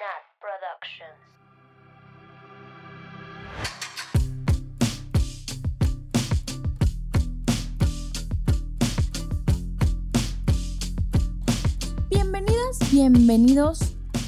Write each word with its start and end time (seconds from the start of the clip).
Nat 0.00 0.24
Productions. 0.40 1.20
Bienvenidas, 12.08 12.78
bienvenidos, 12.90 13.78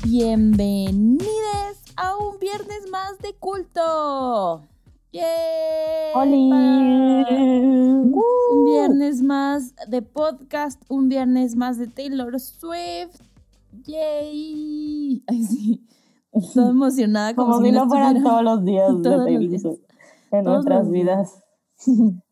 bienvenides 0.04 1.80
a 1.96 2.16
un 2.18 2.39
viernes 2.39 2.91
más 2.91 3.18
de 3.20 3.32
culto. 3.32 4.68
¡Yay! 5.11 6.12
Un 8.12 8.64
viernes 8.66 9.23
más 9.23 9.75
de 9.89 10.02
podcast, 10.02 10.82
un 10.89 11.09
viernes 11.09 11.57
más 11.57 11.79
de 11.79 11.86
Taylor 11.86 12.39
Swift. 12.39 13.32
¡Yay! 13.87 15.23
Ay, 15.27 15.43
sí. 15.45 15.87
Toda 16.55 16.70
emocionada. 16.70 17.34
Como, 17.34 17.52
Como, 17.55 17.65
si 17.66 17.73
no 17.73 17.87
fueran 17.89 18.16
estuviera- 18.16 18.30
todos 18.30 18.45
los 18.45 18.65
días 18.65 18.89
de 19.02 19.11
los 19.11 19.25
Taylor 19.25 19.41
días. 19.48 19.62
Swift 19.62 19.80
en 20.30 20.45
Todos 20.45 20.55
nuestras 20.65 20.91
vidas. 20.91 21.43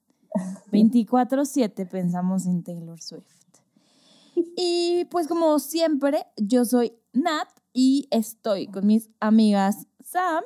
24/7 0.73 1.89
pensamos 1.89 2.47
en 2.47 2.63
Taylor 2.63 3.01
Swift. 3.01 3.27
Y 4.57 5.05
pues 5.11 5.27
como 5.29 5.59
siempre, 5.59 6.27
yo 6.37 6.65
soy 6.65 6.93
Nat 7.13 7.49
y 7.73 8.07
estoy 8.11 8.69
con 8.69 8.87
mis 8.87 9.11
amigas 9.21 9.87
Sam, 10.03 10.45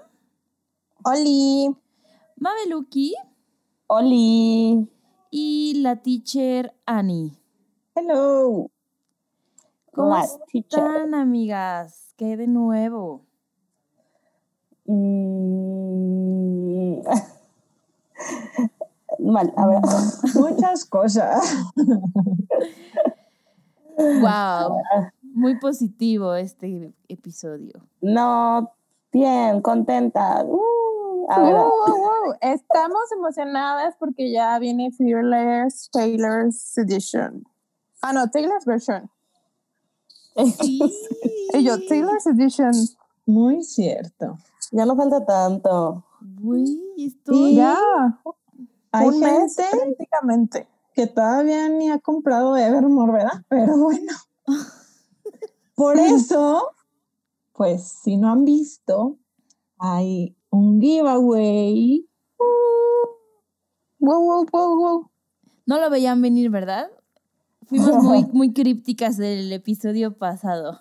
Oli. 1.05 1.69
Mabeluki 2.37 3.15
Oli. 3.87 4.89
y 5.31 5.75
la 5.81 5.97
teacher 6.03 6.75
Annie. 6.87 7.33
Hello. 7.95 8.71
¿Cómo 9.95 10.17
están, 10.53 11.15
amigas? 11.15 12.13
¿Qué 12.17 12.37
de 12.37 12.49
nuevo? 12.49 13.25
Mm. 14.87 16.99
Mal, 19.21 19.53
a 19.57 19.67
ver. 19.69 19.79
Muchas 20.35 20.85
cosas. 20.85 21.65
Wow, 23.97 24.81
muy 25.23 25.59
positivo 25.61 26.35
este 26.35 26.93
episodio. 27.09 27.87
No, 28.01 28.73
bien, 29.13 29.63
contenta. 29.63 30.45
Uh. 30.45 31.29
Estamos 32.41 33.13
emocionadas 33.13 33.95
porque 33.99 34.33
ya 34.33 34.59
viene 34.59 34.91
Fearless 34.91 35.91
Taylor's 35.93 36.77
Edition. 36.77 37.45
Ah, 38.03 38.13
no, 38.13 38.29
Taylor's 38.29 38.65
version. 38.67 39.09
Sí. 40.61 40.81
Y 41.53 41.63
yo, 41.63 41.79
Taylor's 41.87 42.27
Edition. 42.27 42.73
Muy 43.27 43.63
cierto. 43.63 44.39
ya 44.73 44.85
no 44.85 44.97
falta 44.97 45.25
tanto. 45.25 46.05
Güey, 46.41 46.81
estoy... 46.99 47.53
Y 47.53 47.55
Ya. 47.57 47.79
Hay 48.93 49.09
un 49.09 49.21
mes 49.21 49.57
gente 49.57 49.77
prácticamente. 49.77 50.69
que 50.95 51.07
todavía 51.09 51.69
ni 51.69 51.91
ha 51.91 51.99
comprado 51.99 52.57
Evermore, 52.57 53.13
¿verdad? 53.13 53.45
Pero 53.49 53.77
bueno. 53.77 54.13
Por 55.75 55.99
eso, 55.99 56.71
pues 57.53 57.83
si 57.83 58.17
no 58.17 58.31
han 58.31 58.45
visto, 58.45 59.19
hay 59.79 60.37
un 60.51 60.81
giveaway. 60.81 62.09
Wow, 63.99 64.21
wow, 64.23 64.47
wow, 64.53 64.77
wow. 64.77 65.11
No 65.67 65.81
lo 65.81 65.91
veían 65.91 66.23
venir, 66.23 66.51
¿verdad? 66.51 66.89
Fuimos 67.69 68.03
muy, 68.03 68.25
muy 68.33 68.53
crípticas 68.53 69.17
del 69.17 69.53
episodio 69.53 70.17
pasado. 70.17 70.81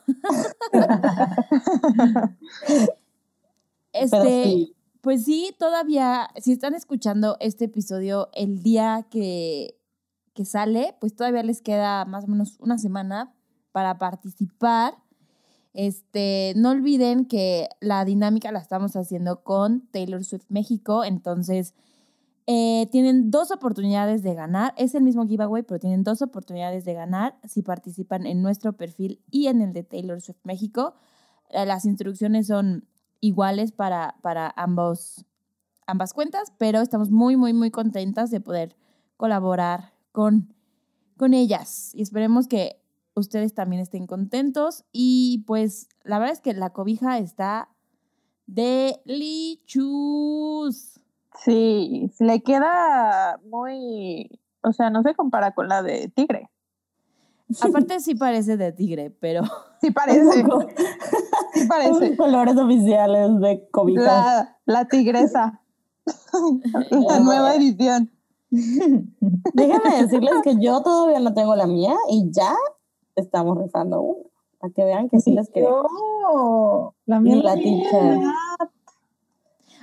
Este, 3.95 4.43
sí, 4.43 4.75
pues 5.01 5.23
sí, 5.23 5.55
todavía, 5.59 6.27
si 6.41 6.51
están 6.51 6.73
escuchando 6.73 7.37
este 7.39 7.65
episodio 7.65 8.29
el 8.33 8.63
día 8.63 9.05
que, 9.11 9.77
que 10.33 10.45
sale, 10.45 10.95
pues 10.99 11.15
todavía 11.15 11.43
les 11.43 11.61
queda 11.61 12.03
más 12.05 12.23
o 12.23 12.27
menos 12.27 12.57
una 12.59 12.79
semana 12.79 13.35
para 13.71 13.99
participar. 13.99 14.95
Este, 15.73 16.53
no 16.55 16.71
olviden 16.71 17.25
que 17.25 17.69
la 17.81 18.03
dinámica 18.05 18.51
la 18.51 18.59
estamos 18.59 18.95
haciendo 18.95 19.43
con 19.43 19.81
Taylor 19.91 20.23
Swift 20.23 20.45
México, 20.49 21.03
entonces 21.03 21.75
eh, 22.45 22.87
tienen 22.91 23.31
dos 23.31 23.51
oportunidades 23.51 24.21
de 24.23 24.33
ganar. 24.33 24.73
Es 24.77 24.95
el 24.95 25.03
mismo 25.03 25.25
giveaway, 25.25 25.63
pero 25.63 25.79
tienen 25.79 26.03
dos 26.03 26.21
oportunidades 26.21 26.83
de 26.85 26.93
ganar 26.93 27.37
si 27.47 27.61
participan 27.61 28.25
en 28.25 28.41
nuestro 28.41 28.73
perfil 28.73 29.21
y 29.31 29.47
en 29.47 29.61
el 29.61 29.71
de 29.73 29.83
Taylor 29.83 30.19
Swift 30.21 30.43
México. 30.43 30.93
Eh, 31.49 31.65
Las 31.65 31.85
instrucciones 31.85 32.47
son 32.47 32.85
iguales 33.21 33.71
para, 33.71 34.15
para 34.21 34.53
ambos, 34.57 35.25
ambas 35.87 36.13
cuentas, 36.13 36.51
pero 36.57 36.81
estamos 36.81 37.09
muy, 37.11 37.37
muy, 37.37 37.53
muy 37.53 37.71
contentas 37.71 38.29
de 38.31 38.41
poder 38.41 38.75
colaborar 39.15 39.93
con, 40.11 40.53
con 41.15 41.33
ellas. 41.33 41.95
Y 41.95 42.01
esperemos 42.01 42.47
que 42.47 42.81
ustedes 43.15 43.53
también 43.53 43.81
estén 43.81 44.07
contentos. 44.07 44.83
Y 44.91 45.43
pues 45.47 45.87
la 46.03 46.19
verdad 46.19 46.33
es 46.33 46.41
que 46.41 46.53
la 46.53 46.71
cobija 46.71 47.17
está 47.17 47.69
delicious. 48.47 48.99
Sí, 51.39 52.11
le 52.19 52.41
queda 52.41 53.39
muy. 53.45 54.29
O 54.61 54.71
sea, 54.71 54.89
no 54.89 55.01
se 55.03 55.15
compara 55.15 55.53
con 55.53 55.67
la 55.67 55.81
de 55.81 56.09
Tigre. 56.09 56.49
Aparte 57.61 57.99
sí 57.99 58.15
parece 58.15 58.57
de 58.57 58.71
tigre, 58.71 59.11
pero 59.19 59.43
Sí 59.81 59.91
parece. 59.91 60.43
Sí 61.53 61.67
parece. 61.67 62.09
Los 62.09 62.17
colores 62.17 62.57
oficiales 62.57 63.39
de 63.41 63.67
cobijas. 63.69 64.05
La, 64.05 64.57
la 64.65 64.85
tigresa. 64.87 65.61
la 66.89 67.19
nueva 67.19 67.55
edición. 67.55 68.11
Déjenme 68.49 70.01
decirles 70.01 70.35
que 70.43 70.55
yo 70.59 70.81
todavía 70.81 71.19
no 71.19 71.33
tengo 71.33 71.55
la 71.55 71.67
mía 71.67 71.95
y 72.09 72.29
ya 72.31 72.55
estamos 73.15 73.57
rifando 73.57 74.01
una. 74.01 74.29
Para 74.59 74.73
que 74.73 74.83
vean 74.85 75.09
que 75.09 75.19
sí 75.19 75.31
les 75.33 75.49
quedó. 75.49 75.83
Yo, 76.21 76.95
la 77.05 77.17
Y 77.17 77.19
mía 77.19 77.35
la 77.37 77.55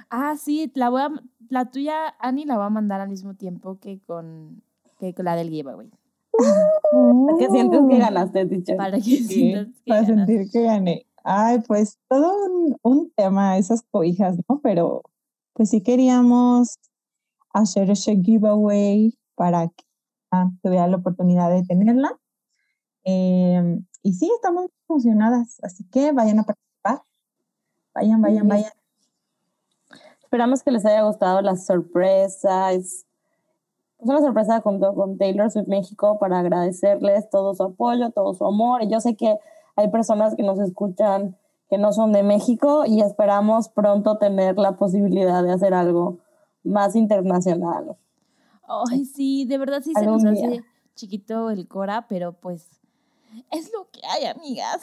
ah, 0.09 0.37
sí, 0.37 0.71
la 0.75 0.89
voy 0.89 1.03
a, 1.03 1.10
la 1.50 1.66
tuya, 1.71 2.15
Ani, 2.19 2.44
la 2.47 2.56
va 2.56 2.66
a 2.66 2.71
mandar 2.71 3.00
al 3.00 3.09
mismo 3.11 3.34
tiempo 3.34 3.78
que 3.78 4.00
con, 4.06 4.62
que 4.99 5.12
con 5.15 5.27
la 5.27 5.37
del 5.37 5.50
giveaway. 5.50 5.91
Para 6.33 7.38
que 7.38 7.50
sientes 7.50 7.81
que 7.88 7.99
ganaste, 7.99 8.47
teacher. 8.47 8.77
Para 8.77 8.97
que 8.97 9.03
Sí, 9.03 9.25
sientas 9.25 9.66
que 9.84 9.91
para 9.91 10.03
ganas. 10.03 10.27
sentir 10.27 10.50
que 10.50 10.62
gané. 10.62 11.06
Ay, 11.22 11.59
pues 11.66 11.99
todo 12.09 12.33
un, 12.47 12.77
un 12.83 13.10
tema 13.15 13.59
esas 13.59 13.83
cobijas, 13.91 14.39
¿no? 14.49 14.60
Pero 14.62 15.03
pues 15.53 15.69
sí 15.71 15.83
queríamos 15.83 16.78
hacer 17.53 17.91
ese 17.91 18.16
giveaway 18.16 19.19
para 19.34 19.69
que 19.69 19.84
ah, 20.31 20.50
tuviera 20.62 20.87
la 20.87 20.97
oportunidad 20.97 21.50
de 21.50 21.62
tenerla. 21.65 22.19
Eh, 23.05 23.81
y 24.03 24.12
sí, 24.15 24.31
estamos 24.34 24.66
emocionadas, 24.89 25.59
así 25.62 25.84
que 25.84 26.12
vayan 26.12 26.39
a 26.39 26.44
participar. 26.44 27.03
Vayan, 27.94 28.22
vayan, 28.22 28.43
Sí. 28.44 28.49
vayan. 28.49 28.72
Esperamos 30.30 30.62
que 30.62 30.70
les 30.70 30.86
haya 30.86 31.02
gustado 31.02 31.42
la 31.42 31.56
sorpresa. 31.56 32.72
Es 32.72 33.06
es 34.02 34.08
una 34.08 34.20
sorpresa 34.20 34.62
junto 34.62 34.94
con 34.94 35.18
Taylor 35.18 35.50
Swift 35.50 35.68
México 35.68 36.18
para 36.18 36.38
agradecerles 36.38 37.28
todo 37.28 37.54
su 37.54 37.62
apoyo, 37.64 38.10
todo 38.10 38.32
su 38.32 38.46
amor. 38.46 38.82
Y 38.82 38.88
yo 38.88 38.98
sé 39.00 39.14
que 39.14 39.36
hay 39.76 39.88
personas 39.91 40.34
que 40.34 40.42
nos 40.42 40.58
escuchan 40.58 41.36
que 41.68 41.76
no 41.76 41.92
son 41.92 42.12
de 42.12 42.22
México 42.22 42.84
y 42.86 43.02
esperamos 43.02 43.68
pronto 43.68 44.16
tener 44.16 44.56
la 44.56 44.76
posibilidad 44.76 45.42
de 45.42 45.52
hacer 45.52 45.74
algo 45.74 46.18
más 46.64 46.97
internacional. 46.97 47.97
Ay, 48.91 49.04
sí, 49.04 49.44
de 49.44 49.58
verdad 49.58 49.82
sí 49.82 49.92
se 49.94 50.06
nos 50.06 50.22
día. 50.22 50.32
hace 50.32 50.64
chiquito 50.94 51.50
el 51.50 51.68
Cora, 51.68 52.06
pero 52.08 52.32
pues 52.32 52.79
es 53.50 53.72
lo 53.72 53.88
que 53.91 54.00
hay, 54.06 54.26
amigas. 54.26 54.80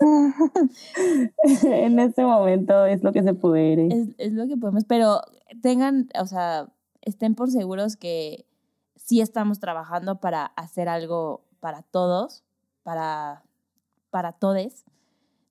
en 1.64 1.98
este 1.98 2.22
momento 2.24 2.84
es 2.86 3.02
lo 3.02 3.12
que 3.12 3.22
se 3.22 3.34
puede. 3.34 3.86
es, 3.88 4.08
es 4.18 4.32
lo 4.32 4.46
que 4.46 4.56
podemos, 4.56 4.84
pero 4.84 5.20
tengan, 5.62 6.08
o 6.20 6.26
sea, 6.26 6.68
estén 7.02 7.34
por 7.34 7.50
seguros 7.50 7.96
que 7.96 8.46
sí 8.96 9.20
estamos 9.20 9.60
trabajando 9.60 10.20
para 10.20 10.44
hacer 10.44 10.88
algo 10.88 11.44
para 11.60 11.82
todos, 11.82 12.44
para, 12.82 13.44
para 14.10 14.32
todes, 14.32 14.84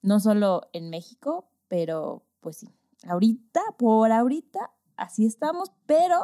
no 0.02 0.20
solo 0.20 0.64
en 0.74 0.90
México, 0.90 1.48
pero 1.68 2.24
pues 2.42 2.58
sí, 2.58 2.70
ahorita, 3.08 3.62
por 3.78 4.12
ahorita, 4.12 4.72
así 4.98 5.26
estamos, 5.26 5.72
pero 5.86 6.20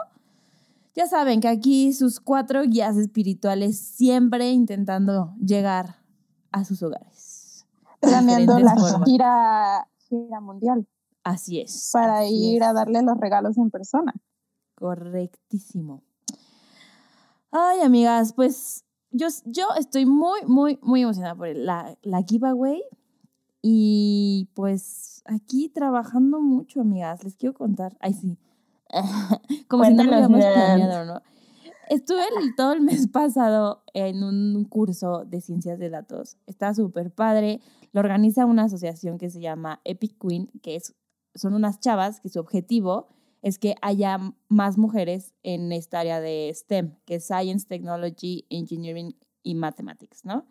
ya 0.96 1.08
saben 1.08 1.40
que 1.40 1.48
aquí 1.48 1.94
sus 1.94 2.20
cuatro 2.20 2.64
guías 2.64 2.98
espirituales 2.98 3.80
siempre 3.80 4.52
intentando 4.52 5.34
llegar 5.40 6.04
a 6.52 6.66
sus 6.66 6.84
hogares. 6.84 7.66
Planeando 8.00 8.60
la 8.60 8.76
formas. 8.76 9.08
gira, 9.10 9.88
gira 10.10 10.42
mundial 10.42 10.88
Así 11.24 11.60
es. 11.62 11.90
para 11.94 12.20
así 12.22 12.56
ir 12.56 12.62
es. 12.64 12.68
a 12.68 12.74
darle 12.74 13.02
los 13.04 13.18
regalos 13.18 13.58
en 13.58 13.70
persona. 13.70 14.14
Correctísimo. 14.76 16.04
Ay, 17.52 17.82
amigas, 17.82 18.34
pues 18.34 18.86
yo, 19.12 19.28
yo 19.46 19.68
estoy 19.78 20.06
muy, 20.06 20.40
muy, 20.48 20.80
muy 20.82 21.04
emocionada 21.04 21.36
por 21.36 21.56
la, 21.56 21.98
la 22.02 22.24
giveaway. 22.24 22.82
Y 23.62 24.50
pues 24.56 25.22
aquí 25.26 25.70
trabajando 25.70 26.42
mucho, 26.42 26.82
amigas. 26.82 27.24
Les 27.24 27.36
quiero 27.36 27.54
contar. 27.54 27.96
Ay, 28.00 28.14
sí. 28.14 28.40
Como 29.68 29.84
si 29.86 29.94
no 29.94 30.04
lo 30.04 30.12
Nat. 30.30 30.54
planeado, 30.54 31.06
¿no? 31.06 31.22
Estuve 31.90 32.22
el- 32.40 32.56
todo 32.56 32.74
el 32.74 32.82
mes 32.82 33.08
pasado 33.08 33.84
en 33.94 34.24
un 34.24 34.64
curso 34.66 35.26
de 35.26 35.42
ciencias 35.42 35.78
de 35.80 35.90
datos. 35.90 36.38
Está 36.48 36.74
súper 36.74 37.12
padre. 37.12 37.60
Lo 37.92 38.00
organiza 38.00 38.46
una 38.46 38.64
asociación 38.64 39.18
que 39.18 39.30
se 39.30 39.42
llama 39.42 39.82
Epic 39.84 40.18
Queen, 40.18 40.50
que 40.62 40.78
es, 40.78 40.96
son 41.36 41.54
unas 41.54 41.80
chavas 41.80 42.22
que 42.22 42.30
su 42.30 42.40
objetivo 42.40 43.08
es 43.42 43.58
que 43.58 43.76
haya 43.82 44.20
más 44.50 44.78
mujeres 44.78 45.34
en 45.44 45.72
esta 45.72 46.00
área 46.00 46.22
de 46.22 46.52
STEM, 46.54 46.96
que 47.06 47.16
es 47.16 47.26
Science, 47.26 47.66
Technology, 47.68 48.46
Engineering 48.50 49.16
y 49.44 49.56
Mathematics, 49.56 50.24
¿no? 50.24 50.46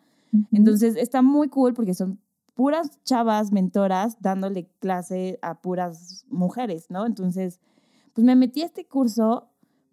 Entonces 0.51 0.95
está 0.95 1.21
muy 1.21 1.47
cool 1.49 1.73
porque 1.73 1.93
son 1.93 2.19
puras 2.53 3.01
chavas 3.03 3.51
mentoras 3.51 4.17
dándole 4.21 4.69
clase 4.79 5.39
a 5.41 5.61
puras 5.61 6.25
mujeres, 6.29 6.87
¿no? 6.89 7.05
Entonces, 7.05 7.59
pues 8.13 8.25
me 8.25 8.35
metí 8.35 8.61
a 8.61 8.65
este 8.65 8.85
curso, 8.85 9.47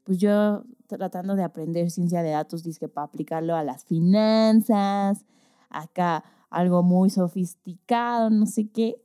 pues 0.05 0.19
yo 0.19 0.65
tratando 0.87 1.37
de 1.37 1.43
aprender 1.43 1.91
ciencia 1.91 2.23
de 2.23 2.31
datos, 2.31 2.62
dizque 2.62 2.88
para 2.88 3.06
aplicarlo 3.06 3.55
a 3.55 3.62
las 3.62 3.85
finanzas, 3.85 5.25
acá 5.69 6.25
algo 6.50 6.82
muy 6.82 7.11
sofisticado, 7.11 8.31
no 8.31 8.47
sé 8.47 8.69
qué. 8.69 9.00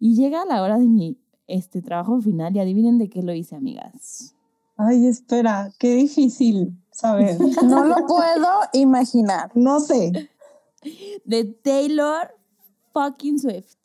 Y 0.00 0.14
llega 0.14 0.44
la 0.44 0.62
hora 0.62 0.78
de 0.78 0.86
mi 0.86 1.16
este 1.46 1.80
trabajo 1.80 2.20
final 2.20 2.54
y 2.54 2.60
adivinen 2.60 2.98
de 2.98 3.08
qué 3.08 3.22
lo 3.22 3.32
hice, 3.32 3.56
amigas. 3.56 4.34
Ay, 4.76 5.06
espera, 5.06 5.72
qué 5.78 5.94
difícil 5.94 6.76
saber. 6.90 7.36
No 7.64 7.84
lo 7.84 8.06
puedo 8.06 8.48
imaginar. 8.72 9.50
No 9.54 9.80
sé. 9.80 10.30
De 11.24 11.44
Taylor 11.44 12.28
fucking 12.92 13.38
Swift. 13.38 13.76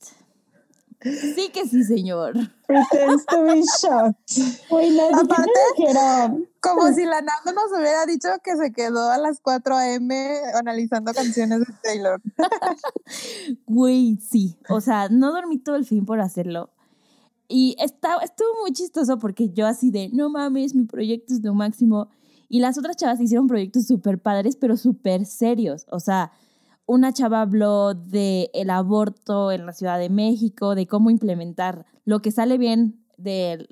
Sí 1.03 1.49
que 1.53 1.67
sí, 1.67 1.83
señor. 1.83 2.33
Pretends 2.65 3.25
to 3.25 3.43
be 3.43 3.61
shocked. 3.61 4.67
Güey, 4.69 4.91
Nat, 4.91 5.11
¿y 5.11 5.27
¿qué 5.27 5.89
Aparte-? 5.89 6.49
Como 6.61 6.93
si 6.93 7.03
la 7.05 7.21
Nando 7.21 7.51
nos 7.53 7.77
hubiera 7.77 8.05
dicho 8.05 8.29
que 8.43 8.55
se 8.55 8.71
quedó 8.71 9.09
a 9.09 9.17
las 9.17 9.41
4 9.41 9.75
a.m. 9.75 10.15
analizando 10.55 11.13
canciones 11.13 11.59
de 11.59 11.73
Taylor. 11.83 12.21
Güey, 13.65 14.17
sí. 14.17 14.57
O 14.69 14.79
sea, 14.79 15.09
no 15.09 15.33
dormí 15.33 15.57
todo 15.57 15.75
el 15.75 15.85
fin 15.85 16.05
por 16.05 16.21
hacerlo. 16.21 16.69
Y 17.49 17.75
está, 17.79 18.17
estuvo 18.23 18.61
muy 18.61 18.71
chistoso 18.71 19.19
porque 19.19 19.49
yo 19.49 19.67
así 19.67 19.91
de, 19.91 20.09
no 20.13 20.29
mames, 20.29 20.73
mi 20.73 20.85
proyecto 20.85 21.33
es 21.33 21.43
lo 21.43 21.53
máximo. 21.53 22.09
Y 22.47 22.59
las 22.59 22.77
otras 22.77 22.95
chavas 22.95 23.19
hicieron 23.19 23.47
proyectos 23.47 23.85
súper 23.87 24.19
padres, 24.19 24.55
pero 24.55 24.77
súper 24.77 25.25
serios. 25.25 25.85
O 25.89 25.99
sea, 25.99 26.31
una 26.85 27.13
chava 27.13 27.41
habló 27.41 27.93
de 27.93 28.49
el 28.53 28.69
aborto 28.69 29.51
en 29.51 29.65
la 29.65 29.73
Ciudad 29.73 29.99
de 29.99 30.09
México, 30.09 30.75
de 30.75 30.87
cómo 30.87 31.09
implementar 31.09 31.85
lo 32.05 32.21
que 32.21 32.31
sale 32.31 32.57
bien 32.57 32.99
del- 33.17 33.67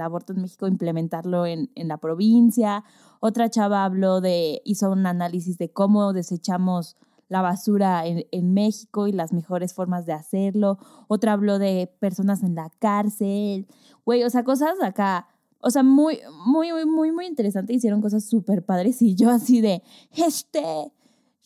aborto 0.00 0.32
en 0.32 0.42
México, 0.42 0.66
implementarlo 0.66 1.46
en, 1.46 1.70
en 1.74 1.88
la 1.88 1.96
provincia. 1.98 2.84
Otra 3.20 3.48
chava 3.48 3.84
habló 3.84 4.20
de, 4.20 4.60
hizo 4.64 4.90
un 4.90 5.06
análisis 5.06 5.58
de 5.58 5.72
cómo 5.72 6.12
desechamos 6.12 6.96
la 7.28 7.42
basura 7.42 8.06
en, 8.06 8.24
en 8.30 8.54
México 8.54 9.06
y 9.06 9.12
las 9.12 9.32
mejores 9.32 9.74
formas 9.74 10.06
de 10.06 10.12
hacerlo. 10.12 10.78
Otra 11.08 11.32
habló 11.32 11.58
de 11.58 11.92
personas 12.00 12.42
en 12.42 12.54
la 12.54 12.70
cárcel. 12.78 13.66
Güey, 14.04 14.24
o 14.24 14.30
sea, 14.30 14.44
cosas 14.44 14.80
acá. 14.82 15.28
O 15.60 15.70
sea, 15.70 15.82
muy, 15.82 16.20
muy, 16.46 16.72
muy, 16.72 16.86
muy, 16.86 17.12
muy 17.12 17.26
interesante. 17.26 17.74
Hicieron 17.74 18.00
cosas 18.00 18.24
súper 18.24 18.64
padres 18.64 19.02
y 19.02 19.14
yo 19.14 19.30
así 19.30 19.60
de, 19.60 19.82
este, 20.12 20.92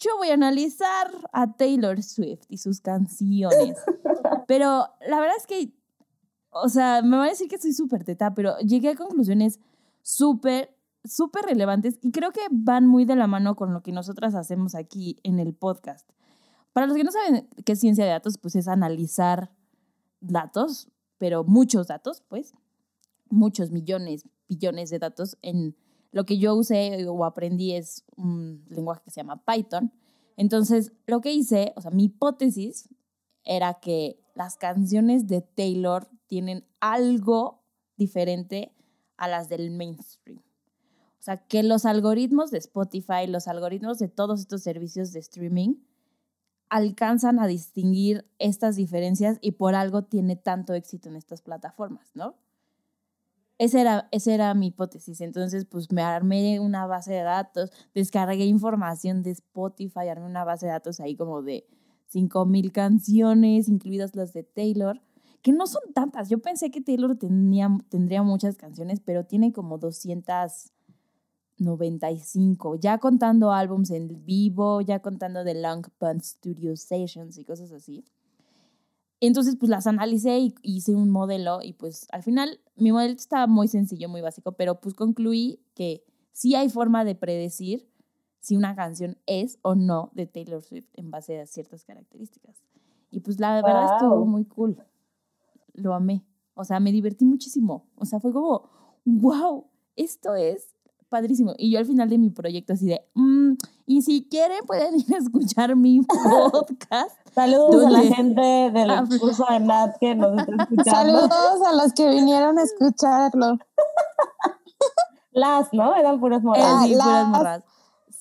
yo 0.02 0.16
voy 0.16 0.30
a 0.30 0.34
analizar 0.34 1.10
a 1.32 1.52
Taylor 1.52 2.02
Swift 2.02 2.42
y 2.48 2.58
sus 2.58 2.80
canciones. 2.80 3.78
Pero 4.48 4.88
la 5.06 5.20
verdad 5.20 5.36
es 5.38 5.46
que, 5.46 5.72
o 6.50 6.68
sea, 6.68 7.02
me 7.02 7.16
va 7.16 7.24
a 7.24 7.28
decir 7.28 7.48
que 7.48 7.58
soy 7.58 7.72
súper 7.72 8.04
teta, 8.04 8.34
pero 8.34 8.58
llegué 8.58 8.90
a 8.90 8.94
conclusiones 8.96 9.58
súper, 10.02 10.76
súper 11.04 11.44
relevantes 11.44 11.98
y 12.02 12.10
creo 12.10 12.32
que 12.32 12.42
van 12.50 12.86
muy 12.86 13.04
de 13.04 13.16
la 13.16 13.26
mano 13.26 13.56
con 13.56 13.72
lo 13.72 13.82
que 13.82 13.92
nosotras 13.92 14.34
hacemos 14.34 14.74
aquí 14.74 15.18
en 15.22 15.38
el 15.38 15.54
podcast. 15.54 16.10
Para 16.72 16.86
los 16.86 16.96
que 16.96 17.04
no 17.04 17.12
saben 17.12 17.48
qué 17.64 17.72
es 17.72 17.80
ciencia 17.80 18.04
de 18.04 18.10
datos, 18.10 18.36
pues 18.36 18.56
es 18.56 18.68
analizar 18.68 19.50
datos, 20.20 20.90
pero 21.16 21.44
muchos 21.44 21.86
datos, 21.86 22.22
pues, 22.28 22.52
muchos 23.30 23.70
millones, 23.70 24.24
billones 24.48 24.90
de 24.90 24.98
datos 24.98 25.38
en 25.40 25.76
lo 26.12 26.24
que 26.24 26.38
yo 26.38 26.54
usé 26.54 27.06
o 27.08 27.24
aprendí 27.24 27.72
es 27.72 28.04
un 28.16 28.64
lenguaje 28.68 29.02
que 29.04 29.10
se 29.10 29.20
llama 29.20 29.42
Python. 29.44 29.92
Entonces, 30.36 30.92
lo 31.06 31.20
que 31.20 31.32
hice, 31.32 31.72
o 31.76 31.80
sea, 31.80 31.90
mi 31.90 32.04
hipótesis 32.04 32.88
era 33.44 33.74
que 33.80 34.20
las 34.34 34.56
canciones 34.56 35.26
de 35.26 35.40
Taylor 35.40 36.08
tienen 36.26 36.64
algo 36.80 37.62
diferente 37.96 38.72
a 39.16 39.28
las 39.28 39.48
del 39.48 39.70
mainstream. 39.70 40.38
O 40.38 41.24
sea, 41.24 41.36
que 41.46 41.62
los 41.62 41.86
algoritmos 41.86 42.50
de 42.50 42.58
Spotify, 42.58 43.26
los 43.28 43.48
algoritmos 43.48 43.98
de 43.98 44.08
todos 44.08 44.40
estos 44.40 44.62
servicios 44.62 45.12
de 45.12 45.20
streaming 45.20 45.76
alcanzan 46.68 47.38
a 47.38 47.46
distinguir 47.46 48.26
estas 48.38 48.76
diferencias 48.76 49.38
y 49.40 49.52
por 49.52 49.74
algo 49.74 50.04
tiene 50.04 50.36
tanto 50.36 50.74
éxito 50.74 51.08
en 51.08 51.16
estas 51.16 51.42
plataformas, 51.42 52.10
¿no? 52.14 52.34
Esa 53.62 53.80
era, 53.80 54.08
esa 54.10 54.34
era 54.34 54.52
mi 54.54 54.66
hipótesis. 54.66 55.20
Entonces, 55.20 55.64
pues 55.66 55.92
me 55.92 56.02
armé 56.02 56.58
una 56.58 56.84
base 56.86 57.12
de 57.12 57.22
datos, 57.22 57.70
descargué 57.94 58.44
información 58.46 59.22
de 59.22 59.30
Spotify, 59.30 60.08
armé 60.10 60.26
una 60.26 60.42
base 60.42 60.66
de 60.66 60.72
datos 60.72 60.98
ahí 60.98 61.14
como 61.14 61.42
de 61.42 61.64
5000 62.08 62.72
canciones, 62.72 63.68
incluidas 63.68 64.16
las 64.16 64.32
de 64.32 64.42
Taylor, 64.42 65.00
que 65.42 65.52
no 65.52 65.68
son 65.68 65.82
tantas. 65.94 66.28
Yo 66.28 66.40
pensé 66.40 66.72
que 66.72 66.80
Taylor 66.80 67.16
tenía, 67.16 67.68
tendría 67.88 68.24
muchas 68.24 68.56
canciones, 68.56 68.98
pero 68.98 69.26
tiene 69.26 69.52
como 69.52 69.78
295, 69.78 72.74
ya 72.80 72.98
contando 72.98 73.52
álbums 73.52 73.92
en 73.92 74.24
vivo, 74.24 74.80
ya 74.80 74.98
contando 74.98 75.44
de 75.44 75.54
Long 75.54 75.86
Pond 75.98 76.22
Studio 76.22 76.76
Sessions 76.76 77.38
y 77.38 77.44
cosas 77.44 77.70
así. 77.70 78.04
Entonces, 79.24 79.54
pues 79.54 79.70
las 79.70 79.86
analicé 79.86 80.36
y 80.40 80.54
hice 80.64 80.96
un 80.96 81.08
modelo 81.08 81.60
y 81.62 81.74
pues 81.74 82.08
al 82.10 82.24
final 82.24 82.58
mi 82.74 82.90
modelo 82.90 83.14
estaba 83.14 83.46
muy 83.46 83.68
sencillo, 83.68 84.08
muy 84.08 84.20
básico, 84.20 84.50
pero 84.52 84.80
pues 84.80 84.96
concluí 84.96 85.60
que 85.74 86.02
sí 86.32 86.56
hay 86.56 86.68
forma 86.68 87.04
de 87.04 87.14
predecir 87.14 87.88
si 88.40 88.56
una 88.56 88.74
canción 88.74 89.16
es 89.26 89.60
o 89.62 89.76
no 89.76 90.10
de 90.14 90.26
Taylor 90.26 90.60
Swift 90.60 90.88
en 90.94 91.12
base 91.12 91.38
a 91.38 91.46
ciertas 91.46 91.84
características. 91.84 92.64
Y 93.12 93.20
pues 93.20 93.38
la 93.38 93.54
verdad 93.54 93.94
estuvo 93.94 94.26
muy 94.26 94.44
cool. 94.44 94.82
Lo 95.72 95.94
amé. 95.94 96.24
O 96.54 96.64
sea, 96.64 96.80
me 96.80 96.90
divertí 96.90 97.24
muchísimo. 97.24 97.86
O 97.94 98.04
sea, 98.04 98.18
fue 98.18 98.32
como, 98.32 98.70
wow, 99.04 99.66
esto 99.94 100.34
es 100.34 100.71
padrísimo. 101.12 101.54
Y 101.56 101.70
yo 101.70 101.78
al 101.78 101.86
final 101.86 102.08
de 102.08 102.18
mi 102.18 102.30
proyecto 102.30 102.72
así 102.72 102.86
de, 102.86 103.06
"Mm, 103.14 103.52
y 103.86 104.02
si 104.02 104.26
quieren 104.28 104.64
pueden 104.66 104.96
ir 104.98 105.14
a 105.14 105.18
escuchar 105.18 105.76
mi 105.76 106.00
podcast. 106.66 107.16
Saludos 107.34 107.86
a 107.86 107.90
la 107.90 108.00
gente 108.02 108.40
del 108.72 108.90
Ah, 108.90 109.04
curso 109.20 109.46
de 109.48 109.60
Nat 109.60 109.96
que 110.00 110.14
nos 110.16 110.36
está 110.40 110.52
escuchando. 110.64 110.90
Saludos 110.90 111.62
a 111.68 111.72
los 111.84 111.92
que 111.92 112.08
vinieron 112.10 112.58
a 112.58 112.62
escucharlo. 112.64 113.58
Las, 115.32 115.72
¿no? 115.72 115.94
Eran 115.96 116.20
puras 116.20 116.40
Eh, 116.40 116.44
moras. 116.44 116.82
sí, 116.84 116.92
puras 116.94 117.28
morras. 117.28 117.62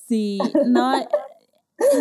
Sí, 0.07 0.39
no. 0.67 1.00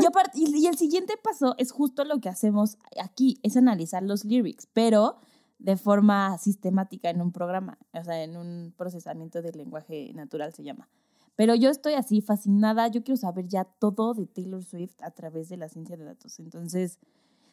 Yo 0.02 0.10
part- 0.10 0.30
y, 0.34 0.56
y 0.56 0.66
el 0.66 0.76
siguiente 0.76 1.14
paso 1.22 1.54
es 1.58 1.72
justo 1.72 2.04
lo 2.04 2.20
que 2.20 2.28
hacemos 2.28 2.76
aquí, 3.02 3.38
es 3.42 3.56
analizar 3.56 4.02
los 4.02 4.24
lyrics, 4.24 4.68
pero 4.72 5.16
de 5.60 5.76
forma 5.76 6.36
sistemática 6.38 7.10
en 7.10 7.20
un 7.20 7.32
programa, 7.32 7.78
o 7.92 8.02
sea, 8.02 8.22
en 8.24 8.36
un 8.36 8.72
procesamiento 8.76 9.42
del 9.42 9.56
lenguaje 9.58 10.12
natural 10.14 10.52
se 10.52 10.62
llama. 10.64 10.88
Pero 11.36 11.54
yo 11.54 11.70
estoy 11.70 11.94
así 11.94 12.20
fascinada, 12.20 12.88
yo 12.88 13.02
quiero 13.02 13.16
saber 13.16 13.46
ya 13.46 13.64
todo 13.64 14.14
de 14.14 14.26
Taylor 14.26 14.64
Swift 14.64 15.00
a 15.02 15.10
través 15.10 15.48
de 15.48 15.56
la 15.56 15.68
ciencia 15.68 15.96
de 15.96 16.04
datos. 16.04 16.38
Entonces, 16.38 16.98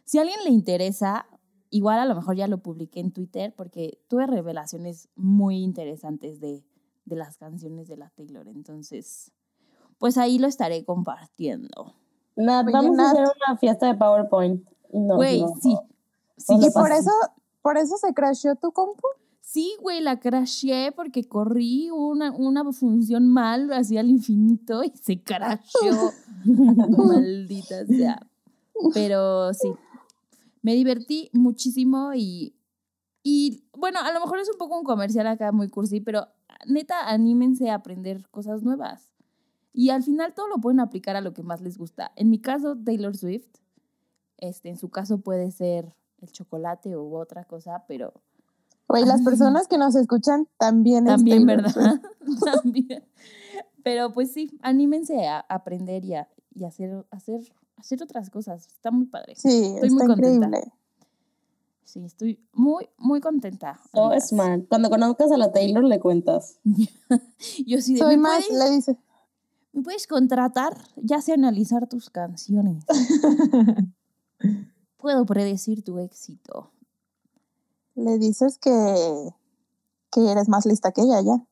si 0.05 0.17
a 0.17 0.21
alguien 0.21 0.39
le 0.45 0.49
interesa, 0.51 1.25
igual 1.69 1.99
a 1.99 2.05
lo 2.05 2.15
mejor 2.15 2.35
ya 2.35 2.47
lo 2.47 2.57
publiqué 2.59 3.01
en 3.01 3.11
Twitter 3.11 3.53
porque 3.55 3.99
tuve 4.07 4.25
revelaciones 4.25 5.09
muy 5.15 5.57
interesantes 5.63 6.39
de, 6.39 6.63
de 7.05 7.15
las 7.15 7.37
canciones 7.37 7.87
de 7.87 7.97
la 7.97 8.09
Taylor. 8.09 8.47
Entonces, 8.47 9.31
pues 9.97 10.17
ahí 10.17 10.39
lo 10.39 10.47
estaré 10.47 10.83
compartiendo. 10.85 11.93
Oye, 12.35 12.71
vamos 12.71 12.99
a 12.99 13.11
hacer 13.11 13.25
una 13.47 13.57
fiesta 13.57 13.87
de 13.87 13.95
PowerPoint. 13.95 14.65
No, 14.93 15.15
Güey, 15.15 15.41
no. 15.41 15.53
sí. 15.61 15.77
Sí, 16.37 16.53
Hola, 16.55 16.67
Y 16.67 16.71
por 16.71 16.91
eso, 16.91 17.09
por 17.61 17.77
eso 17.77 17.97
se 17.97 18.13
crasheó 18.13 18.55
tu 18.55 18.71
compu. 18.71 19.07
sí, 19.41 19.75
güey, 19.81 20.01
la 20.01 20.19
crasheé 20.19 20.91
porque 20.91 21.27
corrí 21.27 21.89
una, 21.91 22.31
una 22.31 22.71
función 22.71 23.27
mal 23.27 23.71
así 23.73 23.97
al 23.97 24.09
infinito 24.09 24.83
y 24.83 24.91
se 25.01 25.21
crasheó. 25.21 26.11
Maldita 26.45 27.85
sea. 27.85 28.19
Pero 28.93 29.53
sí, 29.53 29.71
me 30.61 30.75
divertí 30.75 31.29
muchísimo 31.33 32.13
y, 32.13 32.55
y 33.23 33.63
bueno, 33.73 33.99
a 33.99 34.11
lo 34.11 34.19
mejor 34.19 34.39
es 34.39 34.49
un 34.49 34.57
poco 34.57 34.77
un 34.77 34.83
comercial 34.83 35.27
acá 35.27 35.51
muy 35.51 35.69
cursi, 35.69 36.01
pero 36.01 36.27
neta, 36.65 37.09
anímense 37.09 37.69
a 37.69 37.75
aprender 37.75 38.27
cosas 38.29 38.63
nuevas. 38.63 39.13
Y 39.73 39.91
al 39.91 40.03
final 40.03 40.33
todo 40.33 40.47
lo 40.47 40.57
pueden 40.57 40.79
aplicar 40.79 41.15
a 41.15 41.21
lo 41.21 41.33
que 41.33 41.43
más 41.43 41.61
les 41.61 41.77
gusta. 41.77 42.11
En 42.15 42.29
mi 42.29 42.39
caso, 42.39 42.75
Taylor 42.75 43.15
Swift. 43.15 43.47
Este, 44.37 44.69
en 44.69 44.77
su 44.77 44.89
caso 44.89 45.19
puede 45.19 45.51
ser 45.51 45.95
el 46.21 46.31
chocolate 46.31 46.95
u 46.97 47.15
otra 47.15 47.43
cosa, 47.45 47.83
pero 47.87 48.13
Güey, 48.89 49.05
las 49.05 49.21
personas 49.23 49.67
que 49.67 49.77
nos 49.77 49.95
escuchan 49.95 50.47
también 50.57 51.07
es 51.07 51.15
también. 51.15 51.45
¿verdad? 51.45 52.01
también. 52.63 53.03
Pero 53.83 54.11
pues 54.11 54.31
sí, 54.33 54.51
anímense 54.61 55.27
a 55.27 55.39
aprender 55.41 56.03
y 56.05 56.15
a, 56.15 56.27
y 56.53 56.63
hacer, 56.65 57.05
hacer, 57.11 57.41
hacer 57.77 58.03
otras 58.03 58.29
cosas. 58.29 58.67
Está 58.67 58.91
muy 58.91 59.05
padre. 59.05 59.35
Sí, 59.35 59.65
Estoy 59.75 59.87
está 59.89 59.93
muy 59.95 60.07
contenta. 60.07 60.47
increíble. 60.47 60.73
Sí, 61.83 62.03
estoy 62.03 62.39
muy, 62.51 62.89
muy 62.97 63.21
contenta. 63.21 63.79
So 63.93 64.07
amigas. 64.07 64.27
smart. 64.29 64.67
Cuando 64.67 64.89
conozcas 64.89 65.31
a 65.31 65.37
la 65.37 65.53
Taylor, 65.53 65.83
le 65.85 65.99
cuentas. 66.01 66.59
Yo 67.65 67.79
sí 67.81 67.93
de, 67.93 67.99
Soy 67.99 68.17
¿me, 68.17 68.23
más, 68.23 68.45
puedes, 68.45 68.63
le 68.69 68.75
dice. 68.75 68.97
me 69.71 69.83
puedes 69.83 70.05
contratar? 70.05 70.77
Ya 70.97 71.21
sé 71.21 71.31
analizar 71.31 71.87
tus 71.87 72.09
canciones. 72.09 72.83
Puedo 75.07 75.25
predecir 75.25 75.85
tu 75.85 75.99
éxito. 75.99 76.69
Le 77.95 78.17
dices 78.17 78.57
que, 78.57 79.29
que 80.11 80.29
eres 80.29 80.49
más 80.49 80.65
lista 80.65 80.91
que 80.91 81.03
ella 81.03 81.21
ya. 81.21 81.47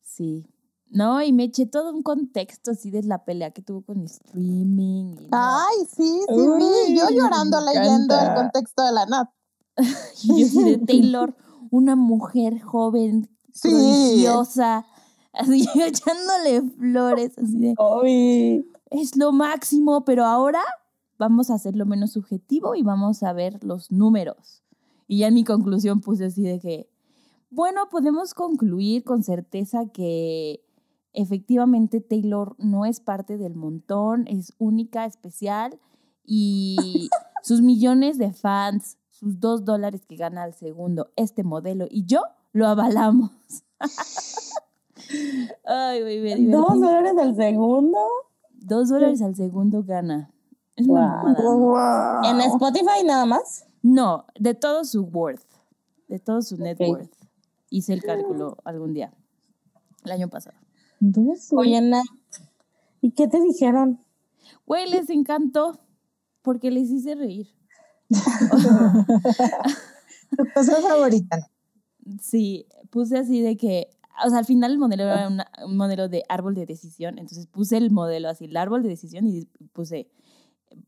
Sí. 0.00 0.46
No, 0.88 1.20
y 1.20 1.32
me 1.32 1.42
eché 1.42 1.66
todo 1.66 1.92
un 1.92 2.04
contexto 2.04 2.70
así 2.70 2.92
de 2.92 3.02
la 3.02 3.24
pelea 3.24 3.50
que 3.50 3.60
tuvo 3.60 3.82
con 3.82 4.04
streaming. 4.04 5.16
y 5.18 5.26
no. 5.26 5.28
Ay, 5.32 5.78
sí, 5.96 6.20
sí, 6.28 6.32
Uy, 6.32 6.62
vi. 6.92 6.96
Yo 6.96 7.10
llorando 7.10 7.60
leyendo 7.60 8.14
el 8.16 8.34
contexto 8.36 8.84
de 8.84 8.92
la 8.92 9.06
Nat. 9.06 9.30
Y 10.22 10.48
yo 10.48 10.60
de 10.60 10.78
Taylor, 10.78 11.34
una 11.72 11.96
mujer 11.96 12.60
joven, 12.62 13.28
Sí. 13.52 13.68
prodigiosa, 13.68 14.86
así 15.32 15.66
echándole 15.74 16.62
flores, 16.78 17.36
así 17.36 17.58
de, 17.58 17.74
Obi. 17.78 18.64
es 18.90 19.16
lo 19.16 19.32
máximo, 19.32 20.04
pero 20.04 20.24
ahora 20.24 20.62
vamos 21.24 21.48
a 21.48 21.54
hacerlo 21.54 21.86
menos 21.86 22.12
subjetivo 22.12 22.74
y 22.74 22.82
vamos 22.82 23.22
a 23.22 23.32
ver 23.32 23.64
los 23.64 23.90
números. 23.90 24.62
Y 25.08 25.20
ya 25.20 25.28
en 25.28 25.34
mi 25.34 25.42
conclusión 25.42 26.02
puse 26.02 26.26
así 26.26 26.42
de 26.42 26.60
que, 26.60 26.90
bueno, 27.50 27.88
podemos 27.90 28.34
concluir 28.34 29.04
con 29.04 29.22
certeza 29.22 29.86
que 29.86 30.62
efectivamente 31.14 32.02
Taylor 32.02 32.56
no 32.58 32.84
es 32.84 33.00
parte 33.00 33.38
del 33.38 33.54
montón, 33.54 34.26
es 34.26 34.52
única, 34.58 35.06
especial 35.06 35.80
y 36.26 37.08
sus 37.42 37.62
millones 37.62 38.18
de 38.18 38.34
fans, 38.34 38.98
sus 39.08 39.40
dos 39.40 39.64
dólares 39.64 40.04
que 40.06 40.16
gana 40.16 40.42
al 40.42 40.52
segundo 40.52 41.10
este 41.16 41.42
modelo 41.42 41.86
y 41.90 42.04
yo 42.04 42.20
lo 42.52 42.66
avalamos. 42.66 43.30
Ay, 45.64 46.02
güey. 46.02 46.46
¿Dos 46.50 46.80
dólares 46.80 47.14
al 47.18 47.34
segundo? 47.34 47.98
Dos 48.52 48.90
dólares 48.90 49.22
al 49.22 49.34
segundo 49.34 49.82
gana. 49.84 50.33
Es 50.76 50.88
una 50.88 51.22
Wow. 51.22 51.34
mamada. 51.34 52.22
Wow. 52.22 52.30
¿En 52.30 52.40
Spotify 52.52 53.04
nada 53.04 53.26
más? 53.26 53.66
No, 53.82 54.24
de 54.38 54.54
todo 54.54 54.84
su 54.84 55.02
worth, 55.04 55.44
de 56.08 56.18
todo 56.18 56.42
su 56.42 56.56
net 56.56 56.78
worth. 56.80 57.10
Hice 57.70 57.92
el 57.92 58.02
cálculo 58.02 58.56
algún 58.64 58.92
día, 58.94 59.12
el 60.04 60.12
año 60.12 60.28
pasado. 60.28 60.56
Oye, 61.52 61.80
Nat, 61.80 62.04
¿y 63.02 63.10
qué 63.12 63.28
te 63.28 63.40
dijeron? 63.40 64.00
Güey, 64.66 64.88
les 64.90 65.10
encantó 65.10 65.78
porque 66.42 66.70
les 66.70 66.90
hice 66.90 67.14
reír. 67.14 67.48
tu 70.36 70.44
cosa 70.54 70.80
favorita. 70.80 71.50
Sí, 72.20 72.66
puse 72.90 73.18
así 73.18 73.40
de 73.40 73.56
que, 73.56 73.88
o 74.24 74.28
sea, 74.30 74.38
al 74.38 74.44
final 74.44 74.72
el 74.72 74.78
modelo 74.78 75.04
era 75.04 75.28
una- 75.28 75.50
un 75.64 75.76
modelo 75.76 76.08
de 76.08 76.22
árbol 76.28 76.54
de 76.54 76.66
decisión, 76.66 77.18
entonces 77.18 77.46
puse 77.46 77.76
el 77.76 77.90
modelo 77.90 78.28
así, 78.28 78.44
el 78.46 78.56
árbol 78.56 78.82
de 78.82 78.88
decisión 78.90 79.26
y 79.26 79.46
puse 79.72 80.08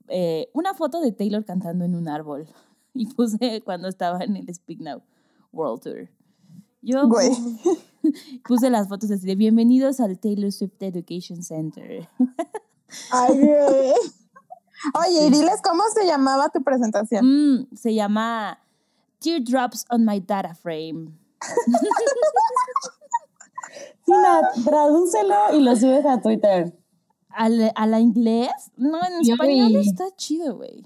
eh, 0.08 0.48
una 0.52 0.74
foto 0.74 1.00
de 1.00 1.12
Taylor 1.12 1.44
cantando 1.44 1.84
en 1.84 1.94
un 1.94 2.08
árbol 2.08 2.46
y 2.94 3.06
puse 3.06 3.62
cuando 3.64 3.88
estaba 3.88 4.22
en 4.22 4.36
el 4.36 4.52
Speak 4.54 4.80
Now 4.80 5.02
World 5.52 5.82
Tour. 5.82 6.08
Yo 6.82 7.08
Güey. 7.08 7.30
puse 8.44 8.70
las 8.70 8.88
fotos 8.88 9.10
así 9.10 9.26
de 9.26 9.34
bienvenidos 9.34 9.98
al 10.00 10.18
Taylor 10.18 10.52
Swift 10.52 10.80
Education 10.80 11.42
Center. 11.42 12.08
Ay, 13.10 13.34
güey. 13.34 13.92
Oye, 14.94 15.26
y 15.26 15.30
diles 15.30 15.60
cómo 15.64 15.82
se 15.92 16.06
llamaba 16.06 16.50
tu 16.50 16.62
presentación. 16.62 17.24
Mm, 17.26 17.74
se 17.74 17.94
llama 17.94 18.60
Teardrops 19.18 19.86
on 19.90 20.04
My 20.04 20.20
Data 20.20 20.54
Frame. 20.54 21.10
Nat, 24.06 24.64
tradúcelo 24.64 25.54
y 25.54 25.60
lo 25.62 25.74
subes 25.74 26.06
a 26.06 26.20
Twitter. 26.20 26.72
¿Al- 27.36 27.72
¿A 27.74 27.86
la 27.86 28.00
inglés? 28.00 28.50
No, 28.76 28.98
en 29.04 29.22
Yo 29.24 29.34
español 29.34 29.68
vi. 29.72 29.88
está 29.88 30.04
chido, 30.16 30.56
güey. 30.56 30.82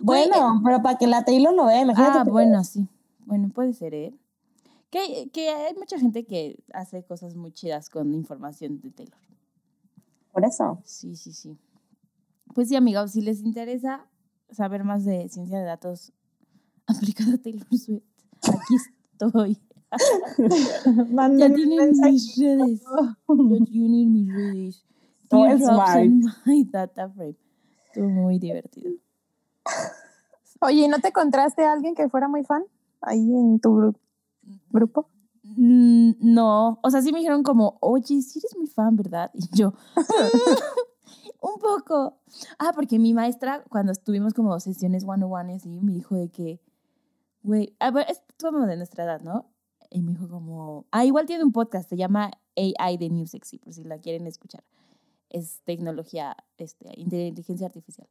Güey, 0.00 0.28
Bueno, 0.28 0.60
pero 0.64 0.82
para 0.82 0.98
que 0.98 1.06
la 1.06 1.24
Taylor 1.24 1.52
lo 1.54 1.66
vea, 1.66 1.80
imagínate. 1.82 2.18
Ah, 2.20 2.24
bueno, 2.24 2.62
sí. 2.62 2.86
Bueno, 3.26 3.48
puede 3.50 3.72
ser, 3.74 3.94
¿eh? 3.94 4.14
Que, 4.90 5.28
que 5.32 5.48
hay 5.50 5.74
mucha 5.74 5.98
gente 5.98 6.24
que 6.24 6.58
hace 6.72 7.02
cosas 7.04 7.34
muy 7.34 7.52
chidas 7.52 7.90
con 7.90 8.14
información 8.14 8.80
de 8.80 8.90
Taylor. 8.90 9.18
Por 10.32 10.44
eso. 10.44 10.80
Sí, 10.84 11.16
sí, 11.16 11.32
sí. 11.32 11.56
Pues 12.54 12.68
sí, 12.68 12.76
amigos, 12.76 13.10
si 13.12 13.20
les 13.20 13.40
interesa 13.42 14.06
saber 14.50 14.84
más 14.84 15.04
de 15.04 15.28
ciencia 15.28 15.58
de 15.58 15.64
datos 15.64 16.12
aplicada 16.86 17.34
a 17.34 17.38
Taylor 17.38 17.66
Swift, 17.76 18.02
aquí 18.42 18.74
estoy. 19.12 19.58
Ya 20.38 21.54
tienen 21.54 21.76
mensaje. 21.76 22.12
mis 22.12 22.36
redes. 22.36 22.82
Ya 23.28 23.64
tienen 23.66 24.12
mis 24.12 24.32
redes. 24.34 24.84
Smart. 25.58 26.06
my 26.46 26.64
data 26.70 27.08
frame. 27.10 27.36
Estuvo 27.86 28.08
muy 28.08 28.38
divertido. 28.38 28.92
Oye, 30.60 30.82
¿y 30.84 30.88
¿no 30.88 30.98
te 30.98 31.08
encontraste 31.08 31.64
a 31.64 31.72
alguien 31.72 31.94
que 31.94 32.08
fuera 32.08 32.28
muy 32.28 32.42
fan 32.44 32.64
ahí 33.00 33.20
en 33.34 33.60
tu 33.60 33.70
gru- 33.76 33.96
grupo? 34.70 35.08
Mm, 35.44 36.12
No, 36.20 36.78
o 36.82 36.90
sea, 36.90 37.00
sí 37.02 37.12
me 37.12 37.18
dijeron 37.18 37.42
como, 37.42 37.78
oye, 37.80 38.20
sí 38.22 38.38
eres 38.40 38.56
muy 38.56 38.66
fan, 38.66 38.96
¿verdad? 38.96 39.30
Y 39.34 39.48
yo, 39.56 39.72
un 41.40 41.58
poco. 41.60 42.18
Ah, 42.58 42.72
porque 42.74 42.98
mi 42.98 43.14
maestra, 43.14 43.62
cuando 43.68 43.92
estuvimos 43.92 44.34
como 44.34 44.58
sesiones 44.60 45.04
one-on-one 45.06 45.52
y 45.52 45.56
así, 45.56 45.80
me 45.80 45.92
dijo 45.92 46.16
de 46.16 46.28
que, 46.28 46.60
güey, 47.42 47.74
a 47.78 47.90
ver, 47.90 48.06
es 48.08 48.22
como 48.40 48.66
de 48.66 48.76
nuestra 48.76 49.04
edad, 49.04 49.20
¿no? 49.20 49.46
Y 49.90 50.02
me 50.02 50.10
dijo 50.12 50.28
como, 50.28 50.86
ah, 50.90 51.04
igual 51.04 51.26
tiene 51.26 51.44
un 51.44 51.52
podcast, 51.52 51.88
se 51.88 51.96
llama 51.96 52.30
AI 52.56 52.96
de 52.98 53.08
New 53.10 53.26
Sexy, 53.26 53.58
por 53.58 53.72
si 53.72 53.84
la 53.84 53.98
quieren 53.98 54.26
escuchar. 54.26 54.64
Es 55.30 55.60
tecnología, 55.64 56.36
este, 56.56 56.88
inteligencia 56.98 57.66
artificial. 57.66 58.08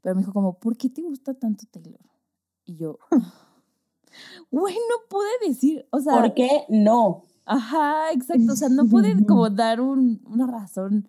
Pero 0.00 0.14
me 0.14 0.20
dijo 0.22 0.32
como, 0.32 0.58
¿por 0.58 0.76
qué 0.76 0.88
te 0.90 1.02
gusta 1.02 1.34
tanto 1.34 1.64
Taylor? 1.70 2.00
Y 2.64 2.76
yo, 2.76 2.98
güey, 4.50 4.74
no 4.74 5.08
pude 5.08 5.48
decir, 5.48 5.86
o 5.90 6.00
sea... 6.00 6.14
¿Por 6.20 6.34
qué 6.34 6.64
no? 6.68 7.22
Ajá, 7.44 8.10
exacto. 8.12 8.52
O 8.52 8.56
sea, 8.56 8.68
no 8.68 8.86
pude 8.86 9.14
como 9.26 9.50
dar 9.50 9.80
un- 9.80 10.22
una 10.26 10.46
razón 10.46 11.08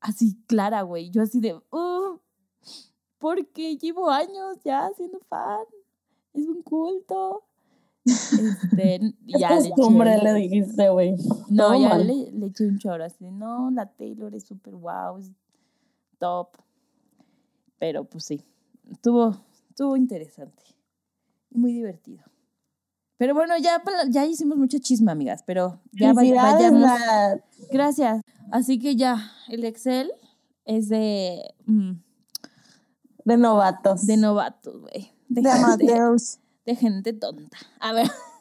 así 0.00 0.36
clara, 0.46 0.82
güey. 0.82 1.10
Yo 1.10 1.22
así 1.22 1.40
de, 1.40 1.54
"Uh, 1.70 2.18
porque 3.18 3.76
llevo 3.76 4.08
años 4.10 4.58
ya 4.64 4.90
siendo 4.96 5.18
fan. 5.28 5.64
Es 6.32 6.46
un 6.46 6.62
culto. 6.62 7.44
Este, 8.06 8.94
Es 8.96 9.02
ya 9.40 9.50
le 9.58 9.70
costumbre, 9.70 10.14
eché- 10.16 10.22
le 10.22 10.34
dijiste, 10.34 10.88
güey. 10.90 11.16
No, 11.50 11.64
todo 11.68 11.80
ya 11.80 11.88
mal. 11.90 12.06
le, 12.06 12.30
le 12.32 12.46
eché 12.46 12.66
un 12.66 12.78
choro 12.78 13.04
así. 13.04 13.30
No, 13.30 13.70
la 13.70 13.86
Taylor 13.86 14.34
es 14.34 14.44
súper 14.44 14.74
wow, 14.74 15.18
es 15.18 15.30
top. 16.18 16.48
Pero 17.78 18.04
pues 18.04 18.24
sí, 18.24 18.40
estuvo, 18.90 19.36
estuvo 19.68 19.96
interesante. 19.96 20.62
y 21.50 21.58
Muy 21.58 21.72
divertido. 21.72 22.22
Pero 23.18 23.34
bueno, 23.34 23.54
ya, 23.58 23.82
ya 24.10 24.24
hicimos 24.26 24.58
mucha 24.58 24.78
chisma, 24.78 25.12
amigas, 25.12 25.42
pero 25.46 25.80
ya 25.92 26.12
vayamos. 26.12 26.82
Gracias. 27.70 28.20
Así 28.52 28.78
que 28.78 28.94
ya, 28.94 29.32
el 29.48 29.64
Excel 29.64 30.12
es 30.64 30.88
de, 30.88 31.42
mm, 31.64 31.92
De 33.24 33.36
novatos. 33.38 34.06
de 34.06 34.16
novatos, 34.18 34.80
güey. 34.82 35.10
De, 35.28 35.40
De 35.42 35.50
amateurs. 35.50 36.38
De 36.66 36.76
gente 36.76 37.12
tonta. 37.12 37.56
A 37.80 37.92
ver, 37.92 38.06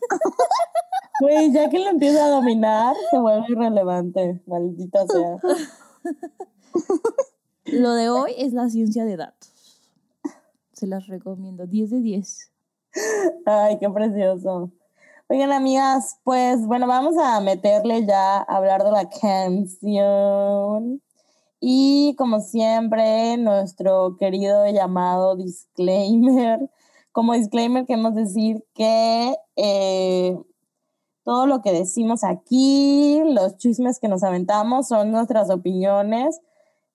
Güey, 1.22 1.53
ya 1.53 1.70
que 1.70 1.79
lo 1.79 1.89
empieza 1.89 2.25
a 2.25 2.29
dominar, 2.29 2.94
se 3.10 3.17
vuelve 3.17 3.46
irrelevante. 3.48 4.41
Maldita 4.48 5.08
sea. 5.08 5.38
lo 7.65 7.94
de 7.94 8.10
hoy 8.10 8.34
es 8.38 8.51
la 8.51 8.70
ciencia 8.70 9.05
de 9.05 9.15
datos. 9.15 9.79
Se 10.74 10.88
las 10.88 11.08
recomiendo. 11.08 11.67
10 11.67 11.91
de 11.91 12.01
10. 12.01 12.51
Ay, 13.46 13.79
qué 13.79 13.89
precioso. 13.89 14.72
Oigan, 15.27 15.53
amigas, 15.53 16.20
pues 16.24 16.67
bueno, 16.67 16.86
vamos 16.86 17.15
a 17.17 17.39
meterle 17.39 18.05
ya 18.05 18.39
a 18.39 18.41
hablar 18.41 18.84
de 18.84 18.91
la 18.91 19.10
canción. 19.10 21.01
Y 21.62 22.13
como 22.17 22.41
siempre, 22.41 23.38
nuestro 23.38 24.17
querido 24.17 24.70
llamado 24.70 25.38
disclaimer. 25.38 26.70
Como 27.15 27.31
disclaimer 27.31 27.86
queremos 27.86 28.13
decir 28.13 28.65
que 28.74 29.34
eh, 29.55 30.38
todo 31.24 31.48
lo 31.48 31.62
que 31.62 31.72
decimos 31.72 32.25
aquí, 32.25 33.22
los 33.24 33.55
chismes 33.55 34.01
que 34.01 34.10
nos 34.10 34.22
aventamos 34.22 34.89
son 34.89 35.12
nuestras 35.12 35.50
opiniones. 35.50 36.41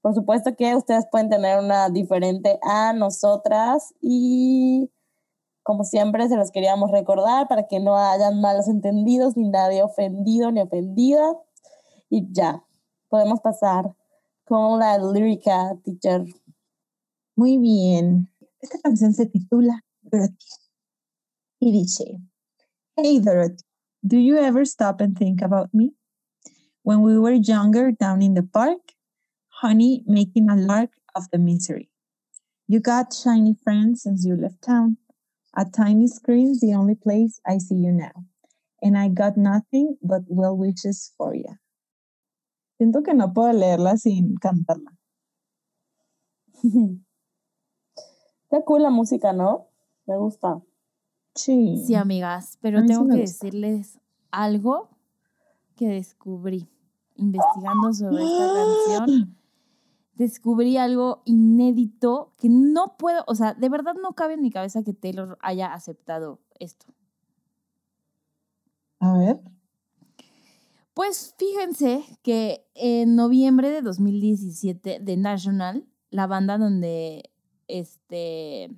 Por 0.02 0.14
supuesto 0.14 0.54
que 0.56 0.76
ustedes 0.76 1.06
pueden 1.10 1.30
tener 1.30 1.58
una 1.58 1.88
diferente 1.88 2.58
a 2.62 2.92
nosotras 2.92 3.94
y 4.02 4.90
como 5.62 5.84
siempre, 5.84 6.28
se 6.28 6.36
los 6.36 6.50
queríamos 6.50 6.90
recordar 6.90 7.48
para 7.48 7.66
que 7.66 7.80
no 7.80 7.96
hayan 7.96 8.42
malos 8.42 8.68
entendidos, 8.68 9.38
ni 9.38 9.48
nadie 9.48 9.82
ofendido 9.82 10.52
ni 10.52 10.60
ofendida. 10.60 11.34
Y 12.10 12.30
ya, 12.30 12.62
podemos 13.08 13.40
pasar 13.40 13.96
con 14.44 14.80
la 14.80 14.98
lírica, 14.98 15.78
teacher. 15.82 16.26
Muy 17.36 17.56
bien. 17.56 18.28
Esta 18.60 18.78
canción 18.80 19.14
se 19.14 19.24
titula 19.24 19.82
Dorothy. 20.10 20.36
Y 21.60 21.72
dice, 21.72 22.18
Hey 22.96 23.20
Dorothy, 23.20 23.64
do 24.06 24.16
you 24.16 24.38
ever 24.38 24.64
stop 24.64 25.00
and 25.00 25.16
think 25.16 25.42
about 25.42 25.72
me? 25.72 25.92
When 26.82 27.02
we 27.02 27.18
were 27.18 27.32
younger 27.32 27.90
down 27.90 28.22
in 28.22 28.34
the 28.34 28.42
park, 28.42 28.80
honey 29.48 30.02
making 30.06 30.48
a 30.48 30.56
lark 30.56 30.90
of 31.14 31.30
the 31.30 31.38
misery. 31.38 31.90
You 32.66 32.80
got 32.80 33.12
shiny 33.12 33.54
friends 33.62 34.02
since 34.02 34.24
you 34.24 34.36
left 34.36 34.62
town. 34.62 34.96
A 35.56 35.64
tiny 35.64 36.06
screen's 36.06 36.60
the 36.60 36.74
only 36.74 36.94
place 36.94 37.40
I 37.46 37.58
see 37.58 37.74
you 37.74 37.92
now. 37.92 38.24
And 38.80 38.96
I 38.96 39.08
got 39.08 39.36
nothing 39.36 39.98
but 40.02 40.22
well 40.28 40.56
wishes 40.56 41.12
for 41.18 41.34
you. 41.34 41.58
Siento 42.80 43.02
que 43.04 43.12
no 43.12 43.32
puedo 43.32 43.52
leerla 43.52 43.98
sin 43.98 44.36
cantarla. 44.36 44.96
Está 48.50 48.64
cool 48.64 48.82
la 48.82 48.90
música, 48.90 49.32
¿no? 49.32 49.69
Me 50.10 50.16
gusta. 50.16 50.60
Sí. 51.36 51.84
Sí, 51.86 51.94
amigas, 51.94 52.58
pero 52.60 52.80
sí 52.80 52.88
tengo 52.88 53.02
que 53.02 53.20
gusta. 53.20 53.46
decirles 53.46 54.00
algo 54.32 54.90
que 55.76 55.86
descubrí 55.86 56.68
investigando 57.14 57.92
sobre 57.92 58.24
esta 58.24 58.52
canción. 59.06 59.36
Descubrí 60.14 60.76
algo 60.78 61.22
inédito 61.26 62.32
que 62.38 62.48
no 62.48 62.96
puedo, 62.98 63.22
o 63.28 63.36
sea, 63.36 63.54
de 63.54 63.68
verdad 63.68 63.94
no 64.02 64.14
cabe 64.14 64.34
en 64.34 64.42
mi 64.42 64.50
cabeza 64.50 64.82
que 64.82 64.94
Taylor 64.94 65.38
haya 65.42 65.72
aceptado 65.72 66.40
esto. 66.58 66.86
A 68.98 69.16
ver. 69.16 69.40
Pues 70.92 71.36
fíjense 71.38 72.04
que 72.22 72.66
en 72.74 73.14
noviembre 73.14 73.70
de 73.70 73.80
2017, 73.80 75.02
The 75.04 75.16
National, 75.16 75.86
la 76.10 76.26
banda 76.26 76.58
donde 76.58 77.30
este 77.68 78.70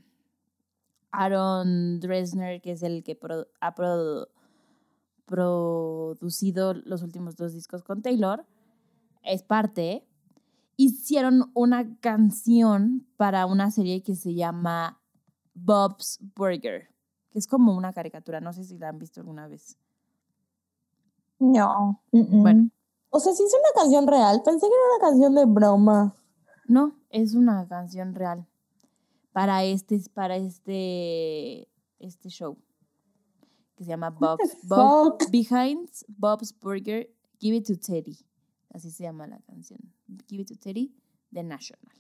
Aaron 1.13 2.01
Dresner, 2.01 2.61
que 2.61 2.73
es 2.73 2.83
el 2.83 3.03
que 3.05 3.15
pro- 3.15 3.47
ha 3.61 3.75
pro- 3.75 4.29
producido 5.27 6.75
los 6.75 7.03
últimos 7.03 7.37
dos 7.37 7.53
discos 7.53 7.83
con 7.83 8.03
Taylor, 8.03 8.45
es 9.23 9.43
parte, 9.43 10.07
hicieron 10.77 11.51
una 11.55 11.97
canción 12.01 13.07
para 13.17 13.47
una 13.47 13.71
serie 13.71 14.03
que 14.03 14.15
se 14.17 14.35
llama 14.35 15.01
Bob's 15.55 16.19
Burger, 16.35 16.89
que 17.31 17.39
es 17.39 17.47
como 17.47 17.75
una 17.77 17.93
caricatura, 17.93 18.41
no 18.41 18.53
sé 18.53 18.65
si 18.65 18.79
la 18.79 18.89
han 18.89 18.99
visto 18.99 19.21
alguna 19.21 19.47
vez. 19.49 19.79
No. 21.39 22.01
Bueno. 22.11 22.71
O 23.11 23.21
sea, 23.21 23.33
sí 23.35 23.43
es 23.45 23.53
una 23.53 23.81
canción 23.83 24.07
real. 24.07 24.43
Pensé 24.45 24.61
que 24.67 24.73
era 24.75 24.97
una 24.97 25.11
canción 25.11 25.35
de 25.35 25.45
broma. 25.45 26.15
No, 26.67 26.95
es 27.11 27.35
una 27.35 27.67
canción 27.69 28.15
real 28.15 28.47
para 29.33 29.65
este, 29.65 30.01
para 30.13 30.37
este, 30.37 31.69
este 31.99 32.29
show 32.29 32.59
que 33.77 33.85
se 33.85 33.91
llama 33.91 34.11
Bob's, 34.11 34.57
Bob-? 34.65 35.19
Behind 35.31 35.89
Bob's 36.09 36.55
Burger, 36.59 37.11
Give 37.39 37.57
It 37.57 37.67
to 37.67 37.77
Teddy. 37.77 38.19
Así 38.71 38.91
se 38.91 39.05
llama 39.05 39.27
la 39.27 39.41
canción. 39.41 39.81
Give 40.29 40.43
It 40.43 40.49
to 40.49 40.57
Teddy, 40.57 40.95
The 41.33 41.43
National. 41.43 41.95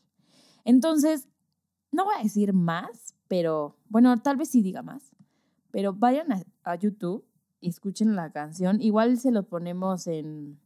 Entonces, 0.65 1.29
no 1.91 2.05
voy 2.05 2.15
a 2.19 2.23
decir 2.23 2.53
más, 2.53 3.15
pero 3.29 3.77
bueno, 3.89 4.21
tal 4.23 4.37
vez 4.37 4.51
sí 4.51 4.62
diga 4.62 4.83
más. 4.83 5.11
Pero 5.71 5.93
vayan 5.95 6.33
a, 6.33 6.43
a 6.65 6.77
YouTube 6.77 7.25
y 7.61 7.69
escuchen 7.69 8.14
la 8.14 8.31
canción. 8.31 8.81
Igual 8.81 9.18
se 9.18 9.31
lo 9.31 9.45
ponemos 9.45 10.07
en, 10.07 10.59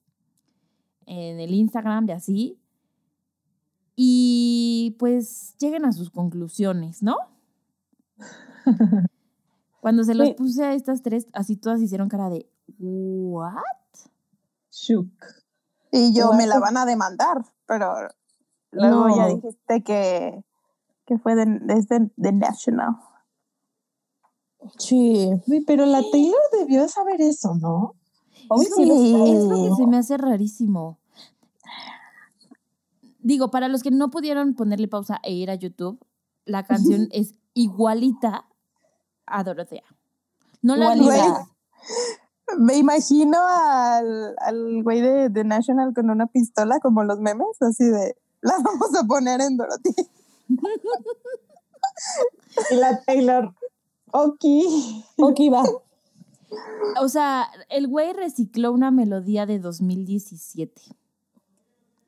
en 1.07 1.41
el 1.41 1.55
Instagram 1.55 2.07
de 2.07 2.13
así. 2.15 2.59
Y 3.97 4.95
pues 4.99 5.57
lleguen 5.59 5.87
a 5.87 5.93
sus 5.93 6.11
conclusiones, 6.11 7.03
¿no? 7.03 7.17
Cuando 9.81 10.05
se 10.05 10.15
los 10.15 10.29
Sí. 10.29 10.35
puse 10.35 10.65
a 10.65 10.75
estas 10.75 11.03
tres, 11.03 11.27
así 11.33 11.57
todas 11.57 11.81
hicieron 11.81 12.09
cara 12.09 12.29
de 12.29 12.49
¿What? 12.79 13.63
Shook. 14.71 15.09
Y 15.93 16.13
yo 16.13 16.33
me 16.35 16.47
la 16.47 16.59
van 16.59 16.77
a 16.77 16.85
demandar, 16.85 17.43
pero 17.67 17.95
luego 18.73 19.09
ya 19.17 19.29
No. 19.29 19.35
dijiste 19.37 19.83
que, 19.83 20.45
que 21.07 21.19
fue 21.19 21.35
de, 21.37 21.61
es 21.73 21.89
de, 21.89 22.11
de 22.17 22.33
National. 22.33 22.97
Sí. 24.79 25.31
Pero 25.67 25.87
la 25.87 26.03
Taylor 26.11 26.41
debió 26.59 26.83
de 26.83 26.89
saber 26.89 27.21
eso, 27.21 27.55
¿no? 27.55 27.95
Hoy 28.49 28.67
sí 28.67 28.85
lo, 28.85 28.95
lo 28.95 29.27
es 29.27 29.45
lo 29.45 29.71
que 29.71 29.75
se 29.77 29.87
me 29.87 29.97
hace 29.99 30.17
rarísimo. 30.17 30.99
Digo, 33.27 33.51
para 33.51 33.67
los 33.67 33.83
que 33.83 33.91
no 33.91 34.09
pudieron 34.09 34.55
ponerle 34.55 34.87
pausa 34.87 35.19
e 35.25 35.33
ir 35.33 35.51
a 35.51 35.57
YouTube, 35.57 35.99
la 36.45 36.65
canción 36.65 37.09
es 37.11 37.35
igualita 37.55 38.47
a 39.27 39.43
Dorotea. 39.43 39.83
No 40.63 40.77
la 40.77 40.95
logras. 40.95 41.49
Me 42.57 42.77
imagino 42.77 43.37
al, 43.45 44.37
al 44.39 44.81
güey 44.85 45.01
de, 45.01 45.29
de 45.29 45.43
National 45.43 45.93
con 45.93 46.09
una 46.09 46.29
pistola, 46.29 46.79
como 46.79 47.03
los 47.03 47.19
memes, 47.19 47.61
así 47.63 47.87
de, 47.87 48.17
la 48.43 48.59
vamos 48.63 48.95
a 48.97 49.05
poner 49.05 49.41
en 49.41 49.57
Dorothy. 49.57 49.95
Y 52.71 52.77
la 52.77 53.03
Taylor, 53.03 53.53
ok. 54.13 54.45
Ok, 55.19 55.41
va. 55.53 55.65
O 57.01 57.09
sea, 57.09 57.49
el 57.71 57.89
güey 57.89 58.13
recicló 58.13 58.71
una 58.71 58.93
melodía 58.93 59.47
de 59.47 59.59
2017. 59.59 60.81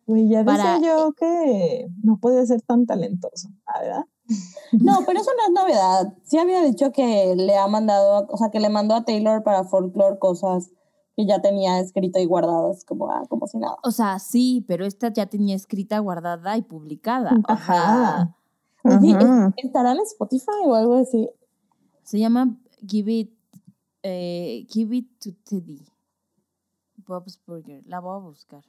Güey, 0.08 0.26
ya 0.26 0.42
Para- 0.42 0.74
decía 0.76 0.88
yo 0.88 1.12
que 1.12 1.86
no 2.02 2.16
podía 2.18 2.44
ser 2.46 2.62
tan 2.62 2.86
talentoso, 2.86 3.50
¿la 3.66 3.80
¿verdad? 3.80 4.04
No, 4.72 5.00
pero 5.06 5.20
eso 5.20 5.30
no 5.36 5.44
es 5.46 5.62
novedad. 5.62 6.14
Sí 6.24 6.38
había 6.38 6.62
dicho 6.62 6.92
que 6.92 7.34
le 7.36 7.58
ha 7.58 7.66
mandado, 7.68 8.26
o 8.30 8.36
sea, 8.38 8.50
que 8.50 8.58
le 8.58 8.70
mandó 8.70 8.94
a 8.94 9.04
Taylor 9.04 9.42
para 9.42 9.64
folklore 9.64 10.18
cosas 10.18 10.70
que 11.14 11.26
ya 11.26 11.42
tenía 11.42 11.78
escrito 11.78 12.18
y 12.18 12.24
guardadas, 12.24 12.86
como, 12.86 13.10
ah, 13.10 13.24
como 13.28 13.46
si 13.48 13.58
nada. 13.58 13.76
O 13.84 13.90
sea, 13.90 14.18
sí, 14.18 14.64
pero 14.66 14.86
esta 14.86 15.12
ya 15.12 15.26
tenía 15.26 15.54
escrita, 15.54 15.98
guardada 15.98 16.56
y 16.56 16.62
publicada. 16.62 17.32
Ajá. 17.46 18.34
¿Estará 19.56 19.92
en 19.92 19.98
Spotify 20.00 20.62
o 20.64 20.74
algo 20.74 20.96
así? 20.96 21.28
se 22.02 22.18
llama 22.18 22.56
Give 22.86 23.12
It, 23.12 23.30
eh, 24.02 24.64
Give 24.70 24.96
It 24.96 25.18
to 25.18 25.30
Teddy. 25.44 25.84
Bob's 27.06 27.38
Burger. 27.46 27.82
La 27.84 28.00
voy 28.00 28.16
a 28.16 28.20
buscar. 28.20 28.64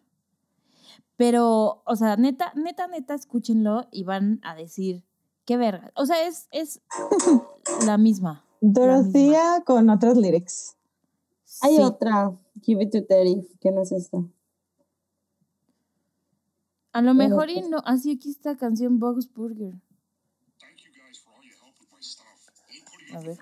Pero, 1.17 1.81
o 1.85 1.95
sea, 1.95 2.15
neta, 2.15 2.53
neta, 2.55 2.87
neta, 2.87 3.13
escúchenlo 3.13 3.87
y 3.91 4.03
van 4.03 4.39
a 4.43 4.55
decir, 4.55 5.03
qué 5.45 5.57
verga. 5.57 5.91
O 5.95 6.05
sea, 6.05 6.25
es, 6.27 6.47
es 6.51 6.81
la 7.85 7.97
misma. 7.97 8.45
Dorothea 8.61 9.61
con 9.65 9.89
otros 9.89 10.17
lyrics. 10.17 10.75
Hay 11.61 11.75
Sí. 11.77 11.81
otra, 11.81 12.31
Give 12.61 12.83
It 12.83 12.91
to 12.91 13.05
Teddy, 13.05 13.47
que 13.59 13.71
no 13.71 13.81
es 13.81 13.91
esta. 13.91 14.17
A 16.91 17.01
lo 17.01 17.13
mejor 17.13 17.49
y 17.49 17.55
pues- 17.55 17.69
no. 17.69 17.77
Así 17.85 18.11
aquí 18.15 18.29
está 18.31 18.57
canción 18.57 18.99
Bob's 18.99 19.31
Burger. 19.31 19.73
Thank 20.59 20.77
you 20.77 20.91
guys 20.91 21.19
for 21.19 21.33
all 21.35 21.43
your 21.43 21.55
help 21.61 21.75
with 21.79 21.89
my 21.91 22.01
stuff, 22.01 22.49
including 22.69 23.15
A 23.15 23.19
ver. 23.21 23.37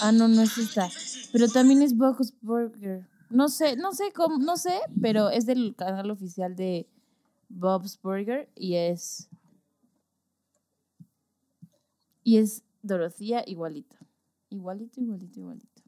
Ah, 0.00 0.12
no, 0.12 0.28
no 0.28 0.42
es 0.42 0.58
esta. 0.58 0.88
Pero 1.32 1.48
también 1.48 1.82
es 1.82 1.96
Bob's 1.96 2.34
Burger. 2.40 3.06
No 3.30 3.48
sé, 3.48 3.76
no 3.76 3.92
sé 3.92 4.12
cómo, 4.12 4.38
no 4.38 4.56
sé, 4.56 4.80
pero 5.00 5.30
es 5.30 5.46
del 5.46 5.74
canal 5.76 6.10
oficial 6.10 6.54
de 6.54 6.88
Bob's 7.48 8.00
Burger 8.00 8.50
y 8.54 8.74
es. 8.74 9.28
Y 12.24 12.38
es 12.38 12.62
Dorothea 12.82 13.42
igualito. 13.46 13.96
Igualito, 14.50 15.00
igualito, 15.00 15.40
igualito. 15.40 15.82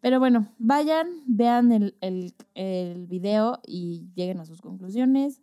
Pero 0.00 0.18
bueno, 0.18 0.52
vayan, 0.58 1.08
vean 1.26 1.70
el, 1.70 1.96
el, 2.00 2.34
el 2.54 3.06
video 3.06 3.60
y 3.64 4.10
lleguen 4.14 4.40
a 4.40 4.44
sus 4.44 4.60
conclusiones. 4.60 5.40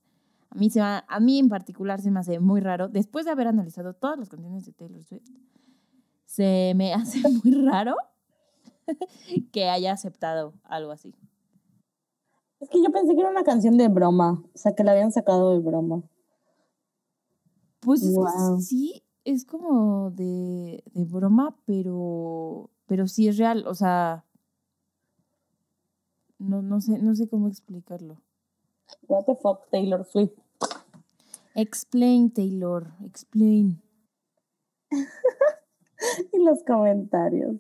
A 0.52 0.56
mí, 0.56 0.70
se 0.70 0.80
va, 0.80 1.06
a 1.08 1.20
mí 1.20 1.38
en 1.40 1.48
particular 1.50 2.02
se 2.02 2.10
me 2.12 2.20
hace 2.20 2.40
muy 2.40 2.60
raro, 2.62 2.88
después 2.88 3.26
de 3.26 3.32
haber 3.32 3.48
analizado 3.48 3.94
todas 3.94 4.18
las 4.18 4.30
canciones 4.30 4.66
de 4.66 4.72
Taylor 4.74 5.04
Swift, 5.04 5.30
se 6.26 6.74
me 6.76 6.94
hace 7.22 7.22
muy 7.30 7.52
raro 7.66 7.96
que 9.52 9.70
haya 9.70 9.92
aceptado 9.94 10.54
algo 10.64 10.92
así. 10.92 11.14
Es 12.60 12.68
que 12.70 12.82
yo 12.84 12.92
pensé 12.92 13.14
que 13.16 13.22
era 13.22 13.30
una 13.30 13.44
canción 13.44 13.78
de 13.78 13.88
broma, 13.88 14.44
o 14.54 14.58
sea, 14.58 14.74
que 14.76 14.84
la 14.84 14.92
habían 14.92 15.12
sacado 15.12 15.54
de 15.54 15.60
broma. 15.60 16.02
Pues 17.80 18.04
es 18.04 18.14
Wow. 18.14 18.58
que 18.58 18.64
sí, 18.64 19.04
es 19.24 19.46
como 19.46 20.12
de, 20.12 20.84
de 20.94 21.06
broma, 21.06 21.56
pero, 21.66 22.70
pero 22.88 23.08
sí 23.08 23.28
es 23.30 23.38
real, 23.38 23.66
o 23.68 23.76
sea, 23.76 24.26
no, 26.38 26.62
no, 26.62 26.82
sé, 26.82 26.98
no 27.00 27.16
sé 27.16 27.30
cómo 27.30 27.48
explicarlo. 27.48 28.22
What 29.08 29.26
the 29.26 29.36
fuck, 29.36 29.70
Taylor 29.72 30.06
Swift. 30.06 30.34
Explain, 31.56 32.32
Taylor, 32.32 32.94
explain. 33.04 33.82
y 36.34 36.44
los 36.44 36.64
comentarios. 36.64 37.58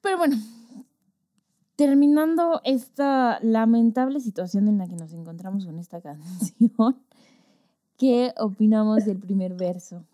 Pero 0.00 0.18
bueno, 0.18 0.36
terminando 1.76 2.60
esta 2.64 3.38
lamentable 3.42 4.20
situación 4.20 4.68
en 4.68 4.78
la 4.78 4.86
que 4.86 4.96
nos 4.96 5.12
encontramos 5.12 5.66
con 5.66 5.78
esta 5.78 6.00
canción, 6.02 7.02
¿qué 7.96 8.32
opinamos 8.38 9.04
del 9.04 9.18
primer 9.18 9.54
verso? 9.54 10.04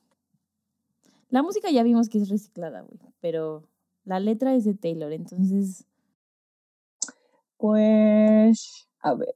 La 1.30 1.42
música 1.42 1.70
ya 1.70 1.82
vimos 1.82 2.08
que 2.08 2.18
es 2.18 2.28
reciclada, 2.28 2.82
güey, 2.82 3.00
pero 3.20 3.64
la 4.04 4.20
letra 4.20 4.54
es 4.54 4.64
de 4.64 4.74
Taylor, 4.74 5.12
entonces... 5.12 5.86
Pues, 7.62 8.88
a 9.02 9.14
ver. 9.14 9.32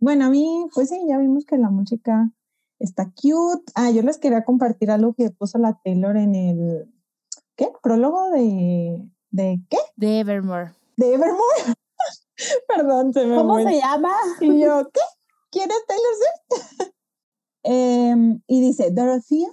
Bueno, 0.00 0.26
a 0.26 0.28
mí, 0.28 0.66
pues 0.74 0.90
sí, 0.90 1.00
ya 1.08 1.16
vimos 1.16 1.46
que 1.46 1.56
la 1.56 1.70
música 1.70 2.30
está 2.78 3.06
cute. 3.06 3.72
Ah, 3.74 3.90
yo 3.90 4.02
les 4.02 4.18
quería 4.18 4.44
compartir 4.44 4.90
algo 4.90 5.14
que 5.14 5.30
puso 5.30 5.56
la 5.56 5.80
Taylor 5.82 6.18
en 6.18 6.34
el, 6.34 6.94
¿qué? 7.56 7.72
Prólogo 7.82 8.28
de, 8.32 9.08
¿de 9.30 9.62
qué? 9.70 9.78
De 9.96 10.20
Evermore. 10.20 10.74
De 10.98 11.14
Evermore. 11.14 11.74
Perdón, 12.68 13.14
se 13.14 13.24
me 13.24 13.36
¿Cómo 13.36 13.58
se 13.62 13.78
llama? 13.78 14.12
Y 14.42 14.60
yo, 14.60 14.90
¿qué? 14.92 15.00
¿Quieres 15.50 15.78
Taylor 15.88 16.14
Swift? 16.18 16.92
Em, 17.62 18.42
y 18.46 18.60
dice, 18.60 18.90
Dorothea, 18.90 19.48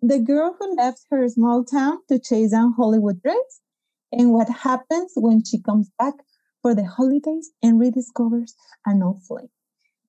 the 0.00 0.18
girl 0.18 0.56
who 0.58 0.74
left 0.74 1.06
her 1.12 1.28
small 1.28 1.64
town 1.64 2.00
to 2.08 2.18
chase 2.18 2.50
down 2.50 2.72
Hollywood 2.76 3.22
dreams, 3.22 3.62
and 4.10 4.32
what 4.32 4.48
happens 4.48 5.12
when 5.14 5.44
she 5.44 5.62
comes 5.62 5.90
back 5.96 6.14
for 6.62 6.74
the 6.74 6.84
holidays 6.84 7.52
and 7.62 7.80
rediscovers 7.80 8.56
an 8.84 9.02
old 9.02 9.22
flame. 9.22 9.50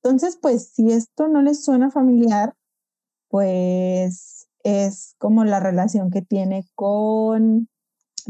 Entonces, 0.01 0.38
pues, 0.41 0.69
si 0.69 0.91
esto 0.91 1.27
no 1.27 1.41
les 1.41 1.63
suena 1.63 1.91
familiar, 1.91 2.55
pues 3.29 4.47
es 4.63 5.15
como 5.17 5.43
la 5.45 5.59
relación 5.59 6.09
que 6.09 6.21
tiene 6.21 6.65
con 6.75 7.69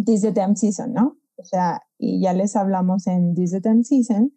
This 0.03 0.21
the 0.21 0.31
Damn 0.31 0.55
Season, 0.55 0.93
¿no? 0.93 1.17
O 1.37 1.45
sea, 1.45 1.81
y 1.97 2.21
ya 2.21 2.33
les 2.33 2.55
hablamos 2.55 3.07
en 3.07 3.35
This 3.35 3.51
the 3.51 3.59
Damn 3.59 3.83
Season 3.83 4.33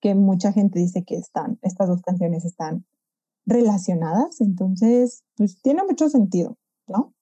que 0.00 0.14
mucha 0.14 0.52
gente 0.52 0.78
dice 0.78 1.04
que 1.04 1.16
están, 1.16 1.58
estas 1.62 1.88
dos 1.88 2.02
canciones 2.02 2.44
están 2.44 2.86
relacionadas, 3.46 4.40
entonces, 4.40 5.24
pues 5.36 5.60
tiene 5.62 5.82
mucho 5.82 6.08
sentido, 6.08 6.56
¿no? 6.86 7.14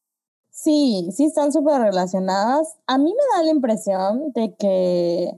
Sí, 0.50 1.08
sí 1.12 1.26
están 1.26 1.52
súper 1.52 1.80
relacionadas. 1.80 2.76
A 2.86 2.98
mí 2.98 3.12
me 3.12 3.36
da 3.36 3.44
la 3.44 3.50
impresión 3.50 4.32
de 4.32 4.56
que 4.58 5.30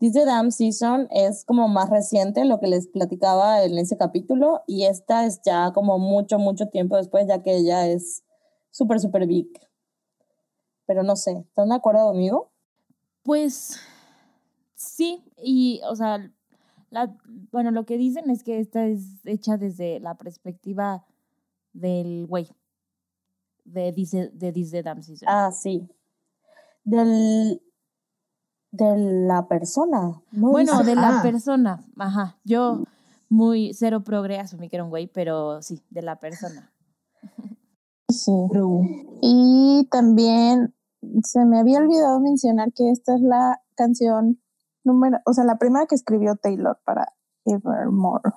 This 0.00 0.14
the 0.14 0.24
Damn 0.24 0.50
Season 0.50 1.08
es 1.10 1.44
como 1.44 1.68
más 1.68 1.90
reciente, 1.90 2.46
lo 2.46 2.58
que 2.58 2.68
les 2.68 2.86
platicaba 2.86 3.62
en 3.64 3.76
ese 3.76 3.98
capítulo, 3.98 4.62
y 4.66 4.86
esta 4.86 5.26
es 5.26 5.42
ya 5.44 5.72
como 5.74 5.98
mucho, 5.98 6.38
mucho 6.38 6.68
tiempo 6.68 6.96
después, 6.96 7.26
ya 7.28 7.42
que 7.42 7.54
ella 7.54 7.86
es 7.86 8.24
súper, 8.70 8.98
súper 8.98 9.26
big. 9.26 9.50
Pero 10.86 11.02
no 11.02 11.16
sé, 11.16 11.44
¿están 11.46 11.68
de 11.68 11.74
acuerdo 11.74 12.06
conmigo? 12.06 12.50
Pues 13.22 13.78
sí, 14.74 15.22
y 15.36 15.82
o 15.84 15.94
sea, 15.94 16.32
la, 16.88 17.14
bueno, 17.52 17.70
lo 17.70 17.84
que 17.84 17.98
dicen 17.98 18.30
es 18.30 18.42
que 18.42 18.58
esta 18.58 18.86
es 18.86 19.02
hecha 19.26 19.58
desde 19.58 20.00
la 20.00 20.16
perspectiva 20.16 21.04
del 21.74 22.24
güey, 22.26 22.48
de 23.66 23.92
Dice 23.92 24.30
de 24.32 24.50
This 24.50 24.70
the 24.70 24.82
Damn 24.82 25.02
Season. 25.02 25.28
Ah, 25.30 25.52
sí. 25.52 25.86
Del, 26.84 27.60
de 28.72 28.96
la 29.26 29.46
persona. 29.48 30.20
¿no? 30.32 30.50
bueno, 30.50 30.72
Dice- 30.78 30.84
de 30.90 30.94
la 30.96 31.22
persona, 31.22 31.84
ajá. 31.98 32.36
Yo 32.44 32.84
muy 33.28 33.72
cero 33.74 34.02
progre 34.02 34.38
asumí 34.38 34.68
que 34.68 34.76
era 34.76 34.84
un 34.84 34.90
güey, 34.90 35.06
pero 35.06 35.62
sí, 35.62 35.82
de 35.90 36.02
la 36.02 36.16
persona. 36.20 36.72
Sí. 38.08 38.32
Y 39.22 39.86
también 39.90 40.74
se 41.24 41.44
me 41.44 41.58
había 41.60 41.78
olvidado 41.78 42.18
mencionar 42.20 42.72
que 42.72 42.90
esta 42.90 43.14
es 43.14 43.20
la 43.20 43.60
canción 43.76 44.40
número, 44.84 45.18
o 45.26 45.32
sea, 45.32 45.44
la 45.44 45.58
primera 45.58 45.86
que 45.86 45.94
escribió 45.94 46.36
Taylor 46.36 46.78
para 46.84 47.12
Evermore. 47.44 48.30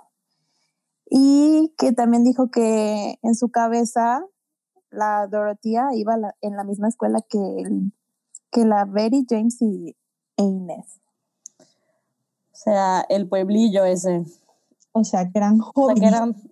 Y 1.09 1.73
que 1.77 1.91
también 1.91 2.23
dijo 2.23 2.49
que 2.49 3.17
en 3.21 3.35
su 3.35 3.49
cabeza 3.49 4.25
la 4.89 5.27
Dorothea 5.27 5.89
iba 5.95 6.17
la- 6.17 6.35
en 6.41 6.55
la 6.55 6.63
misma 6.63 6.87
escuela 6.87 7.19
que, 7.27 7.39
el- 7.61 7.93
que 8.51 8.65
la 8.65 8.85
Betty, 8.85 9.25
James 9.29 9.61
y 9.61 9.95
e 10.37 10.43
Inés. 10.43 10.99
O 11.59 12.55
sea, 12.55 13.05
el 13.09 13.27
pueblillo 13.27 13.83
ese. 13.85 14.23
O 14.91 15.03
sea, 15.03 15.29
que 15.31 15.37
eran 15.37 15.59
O 15.59 15.63
sea, 15.63 15.71
jóvenes. 15.73 16.11
que 16.11 16.49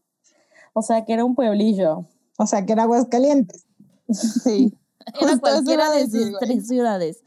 o 0.73 0.81
sea, 0.81 1.05
que 1.05 1.13
era 1.13 1.25
un 1.25 1.35
pueblillo. 1.35 2.05
O 2.37 2.47
sea, 2.47 2.65
que 2.65 2.73
era 2.73 2.83
Aguascalientes. 2.83 3.65
Sí. 4.13 4.73
Era 5.21 5.37
cualquiera 5.39 5.89
de 5.91 6.03
sus 6.05 6.29
güey. 6.29 6.35
tres 6.39 6.67
ciudades. 6.67 7.23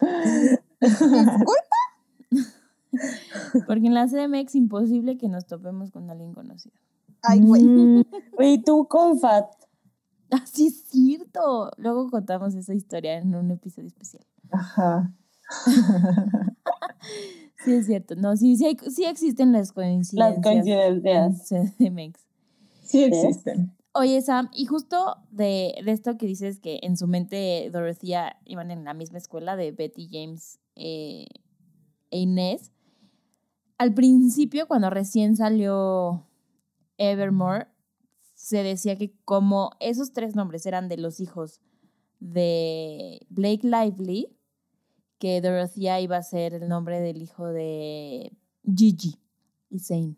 Porque 3.66 3.86
en 3.86 3.94
la 3.94 4.06
CDMX 4.06 4.54
imposible 4.54 5.18
que 5.18 5.28
nos 5.28 5.46
topemos 5.46 5.90
con 5.90 6.10
alguien 6.10 6.32
conocido. 6.32 6.74
Ay, 7.22 7.40
güey. 7.40 7.64
Mm, 7.64 8.04
Y 8.40 8.62
tú, 8.62 8.86
Confat. 8.88 9.46
Ah, 10.30 10.44
sí 10.50 10.68
es 10.68 10.84
cierto. 10.88 11.70
Luego 11.76 12.10
contamos 12.10 12.54
esa 12.54 12.74
historia 12.74 13.18
en 13.18 13.34
un 13.34 13.50
episodio 13.50 13.88
especial. 13.88 14.24
Ajá. 14.50 15.12
Sí 17.64 17.72
es 17.74 17.86
cierto. 17.86 18.14
No, 18.14 18.36
sí, 18.36 18.56
sí, 18.56 18.66
hay- 18.66 18.76
sí 18.90 19.04
existen 19.04 19.52
las 19.52 19.68
Las 19.68 19.72
coincidencias. 19.72 20.42
coincidencias. 20.42 21.50
en 21.50 21.72
CDMX. 21.96 22.20
Sí 22.82 23.02
existen. 23.02 23.74
Oye, 23.94 24.20
Sam, 24.22 24.48
y 24.54 24.66
justo 24.66 25.16
de, 25.32 25.74
de 25.84 25.90
esto 25.92 26.16
que 26.18 26.26
dices 26.26 26.60
que 26.60 26.78
en 26.82 26.96
su 26.96 27.08
mente 27.08 27.68
Dorothea 27.72 28.38
iban 28.44 28.70
en 28.70 28.84
la 28.84 28.94
misma 28.94 29.18
escuela 29.18 29.56
de 29.56 29.72
Betty 29.72 30.08
James 30.10 30.60
eh, 30.76 31.26
e 32.10 32.18
Inés, 32.20 32.70
al 33.76 33.92
principio, 33.94 34.68
cuando 34.68 34.88
recién 34.90 35.36
salió 35.36 36.26
Evermore, 36.96 37.66
se 38.34 38.62
decía 38.62 38.96
que 38.96 39.12
como 39.24 39.70
esos 39.80 40.12
tres 40.12 40.36
nombres 40.36 40.64
eran 40.66 40.88
de 40.88 40.96
los 40.96 41.18
hijos 41.20 41.60
de 42.20 43.26
Blake 43.30 43.60
Lively, 43.66 44.36
que 45.18 45.40
Dorothea 45.40 46.00
iba 46.00 46.16
a 46.16 46.22
ser 46.22 46.54
el 46.54 46.68
nombre 46.68 47.00
del 47.00 47.20
hijo 47.22 47.46
de 47.46 48.32
Gigi 48.64 49.18
y 49.70 49.78
Zane. 49.80 50.16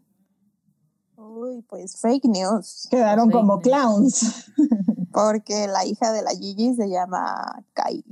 Uy, 1.17 1.63
pues 1.63 2.01
fake 2.01 2.25
news. 2.27 2.89
Quedaron 2.91 3.27
Fake 3.31 3.37
como 3.41 3.55
news. 3.57 3.63
clowns. 3.63 4.53
Porque 5.13 5.67
la 5.67 5.85
hija 5.85 6.13
de 6.13 6.23
la 6.23 6.31
Gigi 6.31 6.75
se 6.75 6.89
llama 6.89 7.65
Kai. 7.73 8.05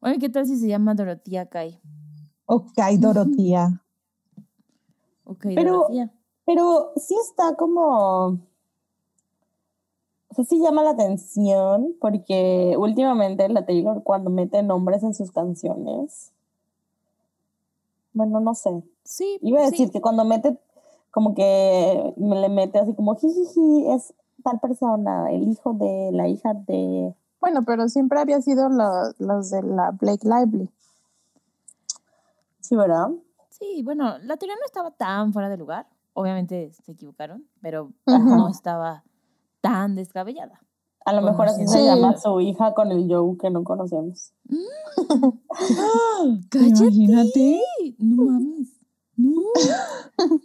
Bueno, 0.00 0.16
¿y 0.16 0.18
¿qué 0.18 0.28
tal 0.28 0.46
si 0.46 0.56
se 0.58 0.68
llama 0.68 0.94
Dorothea 0.94 1.46
Kai? 1.48 1.80
Ok, 2.46 2.78
Dorotía. 2.98 3.82
Ok, 5.30 5.42
Pero- 5.54 5.72
Dorothea. 5.82 6.10
Pero 6.46 6.92
sí 6.96 7.14
está 7.22 7.54
como. 7.54 8.38
O 10.30 10.34
sea, 10.34 10.44
sí 10.44 10.60
llama 10.60 10.82
la 10.82 10.90
atención 10.90 11.94
porque 12.00 12.74
últimamente 12.78 13.48
la 13.48 13.64
Taylor, 13.64 14.02
cuando 14.02 14.30
mete 14.30 14.62
nombres 14.62 15.02
en 15.02 15.14
sus 15.14 15.32
canciones. 15.32 16.32
Bueno, 18.12 18.40
no 18.40 18.54
sé. 18.54 18.82
Sí, 19.04 19.38
Iba 19.42 19.60
a 19.60 19.64
sí. 19.66 19.70
decir 19.70 19.90
que 19.90 20.00
cuando 20.00 20.24
mete, 20.24 20.58
como 21.10 21.34
que 21.34 22.14
me 22.16 22.36
le 22.40 22.48
mete 22.48 22.78
así 22.78 22.94
como 22.94 23.14
jijiji, 23.16 23.86
es 23.90 24.12
tal 24.44 24.60
persona, 24.60 25.30
el 25.32 25.48
hijo 25.48 25.72
de 25.74 26.10
la 26.12 26.28
hija 26.28 26.52
de. 26.54 27.14
Bueno, 27.40 27.64
pero 27.64 27.88
siempre 27.88 28.20
había 28.20 28.40
sido 28.42 28.68
lo- 28.68 29.12
los 29.18 29.50
de 29.50 29.62
la 29.62 29.92
Blake 29.92 30.26
Lively. 30.28 30.68
Sí, 32.60 32.76
¿verdad? 32.76 33.10
Sí, 33.50 33.82
bueno, 33.82 34.18
la 34.18 34.36
teoría 34.36 34.56
no 34.56 34.66
estaba 34.66 34.90
tan 34.90 35.32
fuera 35.32 35.48
de 35.48 35.56
lugar. 35.56 35.86
Obviamente 36.12 36.72
se 36.84 36.92
equivocaron, 36.92 37.46
pero 37.60 37.92
no 38.06 38.48
estaba 38.48 39.04
tan 39.68 39.94
descabellada. 39.94 40.60
A 41.04 41.12
lo 41.12 41.22
mejor 41.22 41.48
así 41.48 41.66
se 41.66 41.78
Sí. 41.78 41.84
llama 41.84 42.16
su 42.18 42.40
hija 42.40 42.72
con 42.74 42.90
el 42.90 43.06
Joe 43.08 43.36
que 43.38 43.50
no 43.50 43.64
conocemos. 43.64 44.32
¡Cállate! 46.50 46.86
Imagínate. 46.86 47.60
No 47.98 48.24
mames. 48.24 48.68
No. 49.16 49.42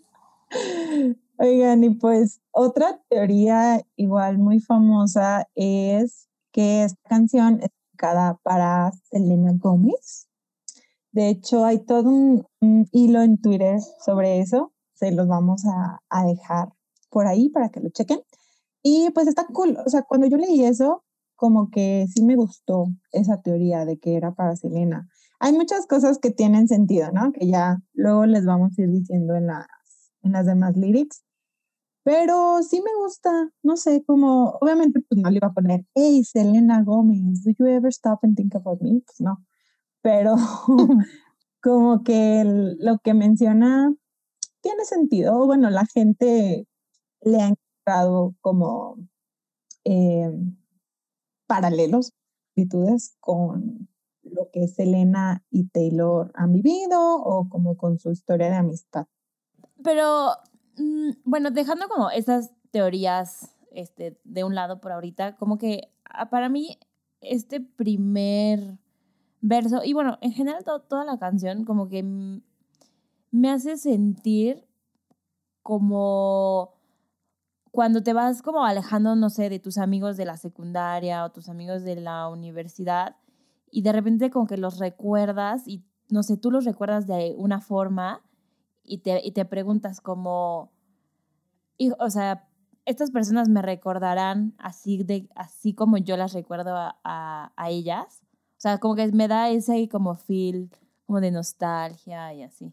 Oigan, 1.37 1.83
y 1.83 1.89
pues 1.91 2.41
otra 2.51 3.01
teoría 3.09 3.81
igual 3.95 4.37
muy 4.37 4.59
famosa 4.59 5.47
es 5.55 6.27
que 6.51 6.83
esta 6.83 7.01
canción 7.09 7.55
es 7.61 7.69
dedicada 7.91 8.39
para 8.43 8.91
Selena 9.09 9.53
Gómez. 9.55 10.27
De 11.11 11.29
hecho, 11.29 11.65
hay 11.65 11.79
todo 11.79 12.09
un, 12.09 12.45
un 12.61 12.87
hilo 12.91 13.21
en 13.21 13.39
Twitter 13.41 13.79
sobre 14.03 14.39
eso. 14.39 14.73
Se 14.93 15.11
los 15.11 15.27
vamos 15.27 15.63
a, 15.65 16.01
a 16.09 16.25
dejar 16.25 16.73
por 17.09 17.27
ahí 17.27 17.49
para 17.49 17.69
que 17.69 17.79
lo 17.79 17.89
chequen. 17.89 18.19
Y 18.83 19.09
pues 19.11 19.27
está 19.27 19.47
cool. 19.47 19.77
O 19.85 19.89
sea, 19.89 20.03
cuando 20.03 20.27
yo 20.27 20.37
leí 20.37 20.63
eso, 20.63 21.03
como 21.35 21.69
que 21.71 22.05
sí 22.13 22.23
me 22.23 22.35
gustó 22.35 22.87
esa 23.11 23.41
teoría 23.41 23.85
de 23.85 23.97
que 23.97 24.15
era 24.15 24.33
para 24.33 24.55
Selena. 24.55 25.07
Hay 25.39 25.53
muchas 25.53 25.87
cosas 25.87 26.19
que 26.19 26.31
tienen 26.31 26.67
sentido, 26.67 27.11
¿no? 27.11 27.31
Que 27.31 27.47
ya 27.47 27.81
luego 27.93 28.25
les 28.25 28.45
vamos 28.45 28.77
a 28.77 28.81
ir 28.81 28.89
diciendo 28.91 29.35
en 29.35 29.47
las, 29.47 29.67
en 30.21 30.33
las 30.33 30.45
demás 30.45 30.77
lyrics. 30.77 31.23
Pero 32.03 32.61
sí 32.63 32.81
me 32.81 32.93
gusta, 33.01 33.29
no 33.63 33.77
sé, 33.77 34.03
como, 34.05 34.57
obviamente 34.61 34.99
pues 35.07 35.21
no 35.21 35.29
le 35.29 35.37
iba 35.37 35.47
a 35.47 35.53
poner, 35.53 35.85
hey, 35.95 36.23
Selena 36.25 36.83
Gomez, 36.83 37.43
do 37.43 37.51
you 37.57 37.65
ever 37.65 37.91
stop 37.93 38.19
and 38.23 38.35
think 38.35 38.53
about 38.55 38.81
me? 38.81 39.01
Pues 39.05 39.21
no, 39.21 39.37
pero 40.01 40.35
como 41.61 42.03
que 42.03 42.43
lo 42.79 42.99
que 42.99 43.13
menciona 43.13 43.93
tiene 44.61 44.83
sentido, 44.85 45.45
bueno, 45.45 45.69
la 45.69 45.85
gente 45.85 46.67
le 47.21 47.41
ha 47.41 47.47
como 48.41 48.97
eh, 49.83 50.31
paralelos, 51.47 52.11
actitudes 52.51 53.15
con 53.19 53.89
lo 54.23 54.49
que 54.51 54.67
Selena 54.67 55.43
y 55.49 55.67
Taylor 55.69 56.31
han 56.35 56.53
vivido 56.53 57.17
o 57.17 57.49
como 57.49 57.77
con 57.77 57.99
su 57.99 58.11
historia 58.11 58.49
de 58.49 58.55
amistad. 58.55 59.05
Pero 59.83 60.31
Mm, 60.77 61.11
bueno, 61.23 61.51
dejando 61.51 61.87
como 61.87 62.09
esas 62.09 62.51
teorías 62.71 63.55
este, 63.71 64.19
de 64.23 64.43
un 64.43 64.55
lado 64.55 64.79
por 64.79 64.91
ahorita, 64.91 65.35
como 65.35 65.57
que 65.57 65.91
ah, 66.05 66.29
para 66.29 66.49
mí 66.49 66.79
este 67.21 67.61
primer 67.61 68.79
verso, 69.41 69.81
y 69.83 69.93
bueno, 69.93 70.17
en 70.21 70.31
general 70.33 70.63
toda 70.63 71.05
la 71.05 71.19
canción 71.19 71.65
como 71.65 71.89
que 71.89 72.03
me 73.31 73.49
hace 73.51 73.77
sentir 73.77 74.65
como 75.61 76.73
cuando 77.73 78.03
te 78.03 78.13
vas 78.13 78.43
como 78.43 78.65
alejando, 78.65 79.15
no 79.15 79.31
sé, 79.31 79.49
de 79.49 79.57
tus 79.57 79.79
amigos 79.79 80.15
de 80.15 80.25
la 80.25 80.37
secundaria 80.37 81.25
o 81.25 81.31
tus 81.31 81.49
amigos 81.49 81.83
de 81.83 81.95
la 81.95 82.29
universidad 82.29 83.15
y 83.71 83.81
de 83.81 83.91
repente 83.91 84.29
como 84.29 84.45
que 84.45 84.57
los 84.57 84.77
recuerdas 84.77 85.67
y 85.67 85.83
no 86.07 86.21
sé, 86.21 86.37
tú 86.37 86.51
los 86.51 86.65
recuerdas 86.65 87.07
de 87.07 87.33
una 87.35 87.61
forma 87.61 88.21
y 88.83 88.99
te, 88.99 89.25
y 89.25 89.31
te 89.31 89.43
preguntas 89.45 90.01
como, 90.01 90.71
o 91.97 92.09
sea, 92.11 92.47
estas 92.85 93.09
personas 93.09 93.49
me 93.49 93.63
recordarán 93.63 94.53
así, 94.59 95.03
de, 95.03 95.27
así 95.33 95.73
como 95.73 95.97
yo 95.97 96.15
las 96.15 96.33
recuerdo 96.33 96.75
a, 96.75 97.51
a, 97.55 97.69
ellas. 97.71 98.21
O 98.51 98.61
sea, 98.61 98.77
como 98.77 98.93
que 98.93 99.11
me 99.13 99.27
da 99.27 99.49
ese 99.49 99.89
como 99.89 100.13
feel 100.13 100.69
como 101.07 101.21
de 101.21 101.31
nostalgia 101.31 102.35
y 102.35 102.43
así. 102.43 102.71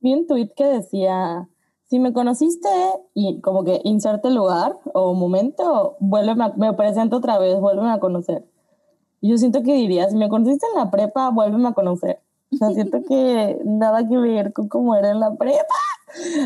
Vi 0.00 0.14
un 0.14 0.26
tweet 0.26 0.50
que 0.56 0.64
decía, 0.64 1.48
si 1.88 1.98
me 1.98 2.12
conociste 2.12 2.68
y 3.14 3.40
como 3.40 3.64
que 3.64 3.80
inserte 3.84 4.30
lugar 4.30 4.78
o 4.92 5.14
momento, 5.14 5.96
vuelve 6.00 6.34
me 6.56 6.72
presento 6.74 7.16
otra 7.16 7.38
vez, 7.38 7.58
vuélveme 7.58 7.90
a 7.90 7.98
conocer. 7.98 8.44
yo 9.22 9.38
siento 9.38 9.62
que 9.62 9.74
diría, 9.74 10.08
si 10.08 10.16
me 10.16 10.28
conociste 10.28 10.66
en 10.72 10.78
la 10.78 10.90
prepa, 10.90 11.30
vuélveme 11.30 11.68
a 11.68 11.72
conocer. 11.72 12.20
O 12.52 12.56
sea, 12.56 12.70
siento 12.72 13.02
que 13.06 13.58
nada 13.64 14.06
que 14.06 14.18
ver 14.18 14.52
con 14.52 14.68
cómo 14.68 14.94
era 14.94 15.10
en 15.10 15.20
la 15.20 15.34
prepa. 15.34 15.74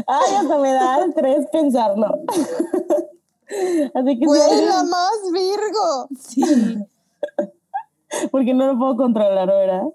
Ay, 0.07 0.35
hasta 0.41 0.59
me 0.59 0.73
da 0.73 1.05
estrés 1.05 1.47
pensarlo. 1.51 2.21
Así 3.95 4.19
que 4.19 4.27
la 4.27 4.85
más 4.85 5.33
Virgo! 5.33 6.09
Sí. 6.19 6.43
Porque 8.31 8.55
no 8.55 8.73
lo 8.73 8.79
puedo 8.79 8.97
controlar, 8.97 9.49
¿verdad? 9.49 9.89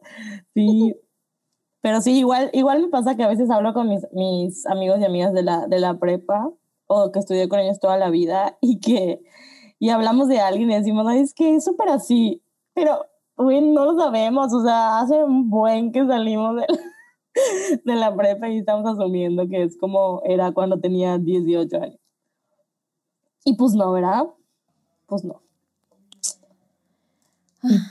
Sí. 0.54 0.96
Pero 1.88 2.02
sí, 2.02 2.18
igual, 2.18 2.50
igual 2.52 2.82
me 2.82 2.90
pasa 2.90 3.16
que 3.16 3.24
a 3.24 3.30
veces 3.30 3.50
hablo 3.50 3.74
con 3.74 3.88
mis, 3.88 4.06
mis 4.12 4.66
amigos 4.66 5.00
y 5.00 5.06
amigas 5.06 5.32
de 5.32 5.42
la, 5.42 5.68
de 5.68 5.80
la 5.80 5.98
prepa 5.98 6.52
o 6.86 7.14
que 7.14 7.20
estudié 7.20 7.48
con 7.48 7.62
ellos 7.62 7.80
toda 7.80 7.98
la 7.98 8.10
vida 8.10 8.58
y 8.62 8.82
que 8.82 9.22
y 9.80 9.90
hablamos 9.90 10.28
de 10.28 10.42
alguien 10.42 10.70
y 10.70 10.76
decimos, 10.76 11.08
Ay, 11.08 11.20
es 11.20 11.34
que 11.34 11.56
es 11.56 11.64
súper 11.64 11.88
así. 11.88 12.44
Pero 12.74 13.06
Uy, 13.38 13.62
no 13.62 13.86
lo 13.86 13.96
sabemos, 13.96 14.52
o 14.52 14.64
sea, 14.64 15.00
hace 15.00 15.24
un 15.24 15.50
buen 15.50 15.94
que 15.94 16.06
salimos 16.06 16.56
de 16.56 16.66
la, 16.68 16.78
de 17.86 17.96
la 17.96 18.14
prepa 18.14 18.50
y 18.50 18.58
estamos 18.58 18.86
asumiendo 18.86 19.48
que 19.48 19.64
es 19.64 19.78
como 19.78 20.22
era 20.26 20.52
cuando 20.52 20.78
tenía 20.82 21.18
18 21.18 21.78
años. 21.78 22.00
Y 23.46 23.56
pues 23.56 23.76
no, 23.76 23.94
¿verdad? 23.94 24.26
Pues 25.06 25.24
no. 25.24 25.42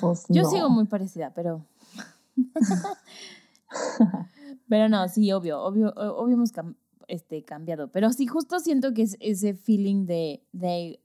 pues 0.02 0.26
Yo 0.28 0.44
sigo 0.44 0.68
muy 0.68 0.84
parecida, 0.84 1.32
pero... 1.34 1.64
pero 4.68 4.88
no, 4.88 5.08
sí, 5.08 5.32
obvio, 5.32 5.62
obvio, 5.62 5.92
obvio 5.96 6.34
hemos 6.34 6.52
este, 7.08 7.44
cambiado. 7.44 7.88
Pero 7.88 8.12
sí, 8.12 8.26
justo 8.26 8.60
siento 8.60 8.94
que 8.94 9.02
es 9.02 9.16
ese 9.20 9.54
feeling 9.54 10.06
de, 10.06 10.42
de 10.52 11.00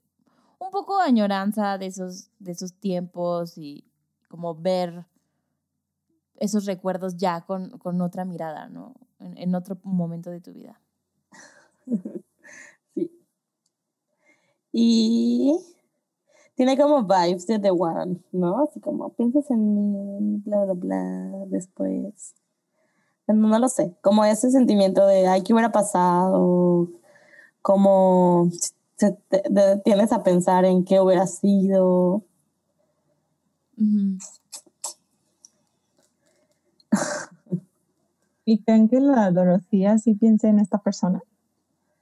un 0.59 0.71
poco 0.71 0.99
añoranza 0.99 1.77
de 1.77 1.87
esos, 1.87 2.29
de 2.39 2.51
esos 2.51 2.73
tiempos 2.73 3.57
y 3.57 3.83
como 4.29 4.55
ver 4.55 5.05
esos 6.37 6.65
recuerdos 6.65 7.17
ya 7.17 7.41
con, 7.41 7.77
con 7.77 8.01
otra 8.01 8.25
mirada, 8.25 8.67
¿no? 8.67 8.95
En, 9.19 9.37
en, 9.37 9.53
otro 9.53 9.77
momento 9.83 10.31
de 10.31 10.41
tu 10.41 10.53
vida. 10.53 10.79
Sí. 12.93 13.09
Y 14.73 15.57
tiene 16.55 16.77
como 16.77 17.03
vibes 17.03 17.47
de 17.47 17.59
The 17.59 17.71
One, 17.71 18.21
¿no? 18.31 18.63
Así 18.63 18.79
como 18.79 19.13
piensas 19.13 19.49
en 19.49 19.73
mí, 19.73 20.41
bla, 20.45 20.65
bla, 20.65 20.73
bla, 20.73 21.45
después. 21.47 22.35
No, 23.27 23.33
no 23.33 23.59
lo 23.59 23.69
sé, 23.69 23.95
como 24.01 24.25
ese 24.25 24.51
sentimiento 24.51 25.05
de, 25.05 25.27
ay, 25.27 25.43
¿qué 25.43 25.53
hubiera 25.53 25.71
pasado? 25.71 26.89
Como 27.61 28.49
te, 28.97 29.17
tienes 29.83 30.11
a 30.11 30.23
pensar 30.23 30.65
en 30.65 30.83
qué 30.83 30.99
hubiera 30.99 31.27
sido. 31.27 32.23
¿Y 38.45 38.63
creen 38.63 38.89
que 38.89 38.99
la 38.99 39.31
Dorothea 39.31 39.97
sí 39.97 40.13
piensa 40.15 40.49
en 40.49 40.59
esta 40.59 40.79
persona? 40.79 41.21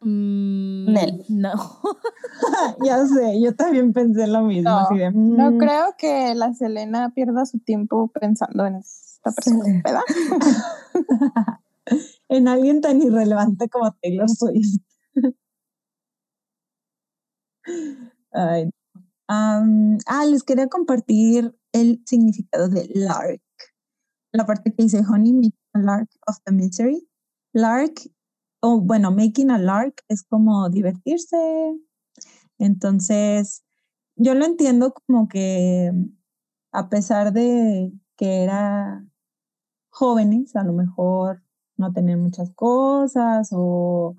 Mm, 0.01 0.95
no. 1.29 1.51
ya 2.85 3.05
sé, 3.05 3.41
yo 3.41 3.53
también 3.53 3.91
pensé 3.91 4.27
lo 4.27 4.41
mismo. 4.43 4.71
No, 5.13 5.51
mm". 5.51 5.57
creo 5.57 5.95
que 5.97 6.33
la 6.35 6.53
Selena 6.53 7.11
pierda 7.13 7.45
su 7.45 7.59
tiempo 7.59 8.07
pensando 8.07 8.65
en 8.65 8.75
esta 9.23 9.31
persona, 9.31 9.81
¿verdad? 9.83 10.01
en 12.29 12.47
alguien 12.47 12.81
tan 12.81 13.01
irrelevante 13.01 13.67
como 13.69 13.91
Taylor 14.01 14.29
Swift. 14.29 14.81
Ay. 18.31 18.69
ah, 19.27 20.25
les 20.29 20.43
quería 20.43 20.67
compartir 20.67 21.55
el 21.71 22.01
significado 22.05 22.69
de 22.69 22.89
lark. 22.93 23.41
La 24.31 24.45
parte 24.45 24.73
que 24.73 24.83
dice 24.83 25.03
Honey, 25.07 25.33
making 25.33 25.53
a 25.73 25.79
lark 25.79 26.09
of 26.27 26.37
the 26.45 26.51
misery. 26.51 27.07
Lark, 27.53 28.01
o 28.61 28.79
bueno, 28.79 29.11
making 29.11 29.49
a 29.49 29.57
lark 29.57 30.03
es 30.07 30.23
como 30.23 30.69
divertirse. 30.69 31.37
Entonces, 32.59 33.63
yo 34.15 34.35
lo 34.35 34.45
entiendo 34.45 34.93
como 34.93 35.27
que 35.27 35.91
a 36.71 36.89
pesar 36.89 37.33
de 37.33 37.91
que 38.15 38.43
era 38.43 39.08
jóvenes, 39.99 40.55
a 40.55 40.63
lo 40.63 40.71
mejor 40.71 41.43
no 41.75 41.91
tenían 41.91 42.23
muchas 42.23 42.51
cosas 42.51 43.49
o 43.51 44.15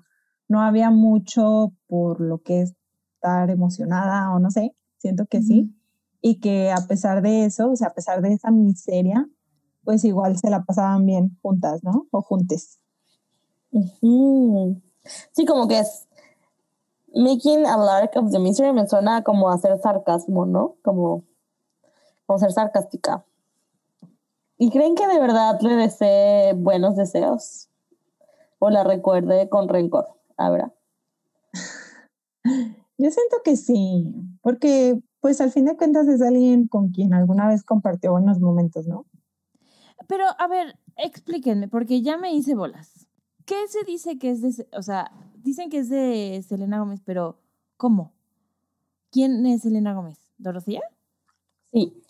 no 0.47 0.61
había 0.61 0.91
mucho 0.91 1.73
por 1.87 2.21
lo 2.21 2.37
que 2.43 2.61
es 2.61 2.75
estar 3.15 3.49
emocionada 3.49 4.31
o 4.31 4.39
no 4.39 4.51
sé, 4.51 4.75
siento 4.97 5.25
que 5.25 5.41
sí 5.41 5.75
y 6.21 6.39
que 6.39 6.71
a 6.71 6.87
pesar 6.87 7.23
de 7.23 7.45
eso, 7.45 7.71
o 7.71 7.75
sea, 7.75 7.87
a 7.87 7.93
pesar 7.93 8.21
de 8.21 8.33
esa 8.33 8.51
miseria, 8.51 9.27
pues 9.83 10.05
igual 10.05 10.37
se 10.37 10.51
la 10.51 10.63
pasaban 10.63 11.03
bien 11.07 11.35
juntas, 11.41 11.83
¿no? 11.83 12.07
O 12.11 12.21
juntes. 12.21 12.79
Sí, 15.31 15.45
como 15.47 15.67
que 15.67 15.79
es 15.79 16.07
making 17.15 17.65
a 17.65 17.75
lark 17.77 18.15
of 18.17 18.31
the 18.31 18.37
misery 18.37 18.71
me 18.71 18.87
suena 18.87 19.23
como 19.23 19.49
hacer 19.49 19.79
sarcasmo, 19.79 20.45
¿no? 20.45 20.75
Como, 20.83 21.23
como 22.27 22.37
ser 22.37 22.51
sarcástica. 22.51 23.25
¿Y 24.61 24.69
creen 24.69 24.93
que 24.93 25.07
de 25.07 25.19
verdad 25.19 25.59
le 25.61 25.73
desee 25.73 26.53
buenos 26.53 26.95
deseos? 26.95 27.67
¿O 28.59 28.69
la 28.69 28.83
recuerde 28.83 29.49
con 29.49 29.67
rencor? 29.67 30.05
Ahora. 30.37 30.71
Yo 32.43 33.09
siento 33.09 33.37
que 33.43 33.55
sí, 33.55 34.13
porque 34.43 35.01
pues 35.19 35.41
al 35.41 35.49
fin 35.49 35.65
de 35.65 35.75
cuentas 35.75 36.07
es 36.07 36.21
alguien 36.21 36.67
con 36.67 36.91
quien 36.91 37.15
alguna 37.15 37.47
vez 37.47 37.63
compartió 37.63 38.11
buenos 38.11 38.39
momentos, 38.39 38.85
¿no? 38.85 39.07
Pero 40.07 40.25
a 40.37 40.47
ver, 40.47 40.77
explíquenme, 40.95 41.67
porque 41.67 42.03
ya 42.03 42.17
me 42.17 42.31
hice 42.31 42.53
bolas. 42.53 43.07
¿Qué 43.45 43.67
se 43.67 43.83
dice 43.83 44.19
que 44.19 44.29
es 44.29 44.43
de, 44.43 44.67
o 44.77 44.83
sea, 44.83 45.11
dicen 45.37 45.71
que 45.71 45.79
es 45.79 45.89
de 45.89 46.45
Selena 46.47 46.77
Gómez, 46.77 47.01
pero 47.03 47.39
¿cómo? 47.77 48.13
¿Quién 49.09 49.43
es 49.47 49.63
Selena 49.63 49.95
Gómez? 49.95 50.19
¿Dorothea? 50.37 50.81
Sí. 51.73 52.00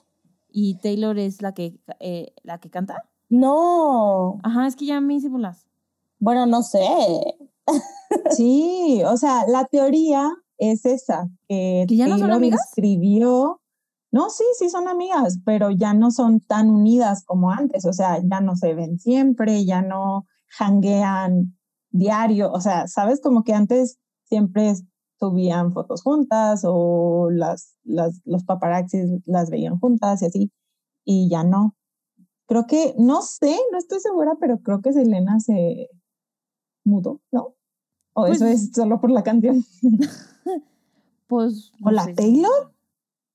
¿Y 0.52 0.76
Taylor 0.76 1.18
es 1.18 1.42
la 1.42 1.54
que, 1.54 1.80
eh, 2.00 2.34
la 2.44 2.60
que 2.60 2.70
canta? 2.70 3.10
No. 3.30 4.40
Ajá, 4.44 4.68
es 4.68 4.76
que 4.76 4.86
ya 4.86 5.00
me 5.00 5.16
hice 5.16 5.30
bolas. 5.30 5.68
Bueno, 6.20 6.46
no 6.46 6.62
sé. 6.62 6.80
sí, 8.32 9.02
o 9.06 9.18
sea, 9.18 9.46
la 9.48 9.66
teoría 9.66 10.32
es 10.58 10.86
esa, 10.86 11.30
que, 11.48 11.86
ya 11.90 12.08
no 12.08 12.18
son 12.20 12.32
amigas? 12.32 12.62
escribió. 12.68 13.62
No, 14.12 14.30
sí, 14.30 14.44
sí 14.60 14.70
son 14.70 14.88
amigas, 14.88 15.40
pero 15.46 15.72
ya 15.72 15.94
no 15.94 16.12
son 16.12 16.42
tan 16.42 16.70
unidas 16.70 17.24
como 17.24 17.50
antes, 17.50 17.86
o 17.86 17.94
sea, 17.94 18.20
ya 18.22 18.42
no 18.42 18.58
se 18.58 18.74
ven 18.74 19.00
siempre, 19.00 19.66
ya 19.66 19.82
no 19.82 20.28
hanguean 20.60 21.58
diario, 21.92 22.52
o 22.52 22.60
sea, 22.60 22.88
sabes 22.88 23.22
como 23.22 23.44
que 23.44 23.54
antes 23.54 23.98
siempre 24.26 24.74
subían 25.22 25.72
fotos 25.72 26.02
juntas 26.02 26.64
o 26.66 27.30
las, 27.30 27.78
las, 27.84 28.22
los 28.26 28.44
paparazzis 28.44 29.08
las 29.28 29.52
veían 29.52 29.80
juntas 29.80 30.24
y 30.24 30.26
así, 30.26 30.52
y 31.06 31.30
ya 31.30 31.44
no. 31.44 31.76
Creo 32.48 32.66
que, 32.66 32.96
no 32.98 33.22
sé, 33.22 33.56
no 33.72 33.78
estoy 33.78 34.00
segura, 34.00 34.36
pero 34.40 34.58
creo 34.62 34.82
que 34.82 34.92
Selena 34.92 35.40
se 35.40 35.90
mudó, 36.84 37.22
¿no? 37.32 37.54
O 38.14 38.26
eso 38.26 38.46
Pues- 38.46 38.64
es 38.64 38.72
solo 38.74 39.00
por 39.00 39.12
la 39.12 39.24
canción. 39.24 39.64
Pues. 41.28 41.72
¿O 41.82 41.86
no 41.86 41.92
la 41.92 42.04
sé. 42.04 42.14
Taylor? 42.14 42.74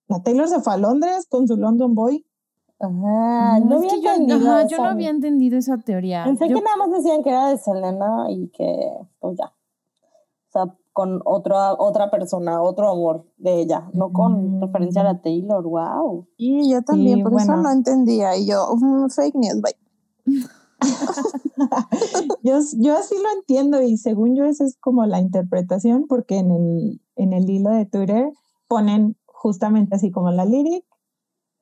La 0.08 0.22
Taylor 0.22 0.46
se 0.48 0.60
fue 0.60 0.74
a 0.74 0.76
Londres 0.76 1.26
con 1.30 1.48
su 1.48 1.56
London 1.56 1.94
Boy. 1.94 2.26
Ajá, 2.78 3.58
no, 3.60 3.80
es 3.82 3.90
había 3.94 4.02
yo, 4.02 4.12
entendido 4.20 4.50
ajá, 4.52 4.66
yo 4.68 4.76
no 4.76 4.84
había 4.84 5.08
entendido 5.08 5.56
esa 5.56 5.78
teoría. 5.78 6.24
Pensé 6.24 6.46
Yo- 6.50 6.56
que 6.56 6.62
nada 6.62 6.76
más 6.76 6.90
decían 6.90 7.22
que 7.22 7.30
era 7.30 7.48
de 7.48 7.56
Selena 7.56 8.26
y 8.28 8.48
que, 8.48 8.90
pues 9.18 9.38
ya. 9.38 9.46
O 9.46 10.52
sea, 10.52 10.76
con 10.96 11.20
otra, 11.26 11.74
otra 11.74 12.10
persona, 12.10 12.62
otro 12.62 12.88
amor 12.90 13.26
de 13.36 13.60
ella, 13.60 13.90
no 13.92 14.12
con 14.14 14.56
Mm. 14.56 14.60
referencia 14.62 15.02
a 15.02 15.04
la 15.04 15.20
Taylor. 15.20 15.62
Wow. 15.62 16.26
Y 16.38 16.70
yo 16.70 16.80
también, 16.80 17.18
Sí, 17.18 17.22
por 17.22 17.34
eso 17.34 17.46
bueno. 17.48 17.62
no 17.64 17.70
entendía. 17.70 18.34
Y 18.34 18.46
yo, 18.46 18.66
"Mm, 18.76 19.10
fake 19.10 19.34
news, 19.34 19.60
bye. 19.60 19.76
yo, 22.42 22.58
yo 22.78 22.96
así 22.96 23.14
lo 23.14 23.30
entiendo 23.38 23.82
y 23.82 23.98
según 23.98 24.36
yo 24.36 24.46
esa 24.46 24.64
es 24.64 24.78
como 24.80 25.04
la 25.04 25.20
interpretación 25.20 26.06
porque 26.08 26.38
en 26.38 26.50
el, 26.50 27.00
en 27.16 27.34
el 27.34 27.48
hilo 27.50 27.70
de 27.70 27.84
Twitter 27.84 28.30
ponen 28.66 29.16
justamente 29.26 29.96
así 29.96 30.10
como 30.10 30.30
la 30.30 30.46
lyric 30.46 30.84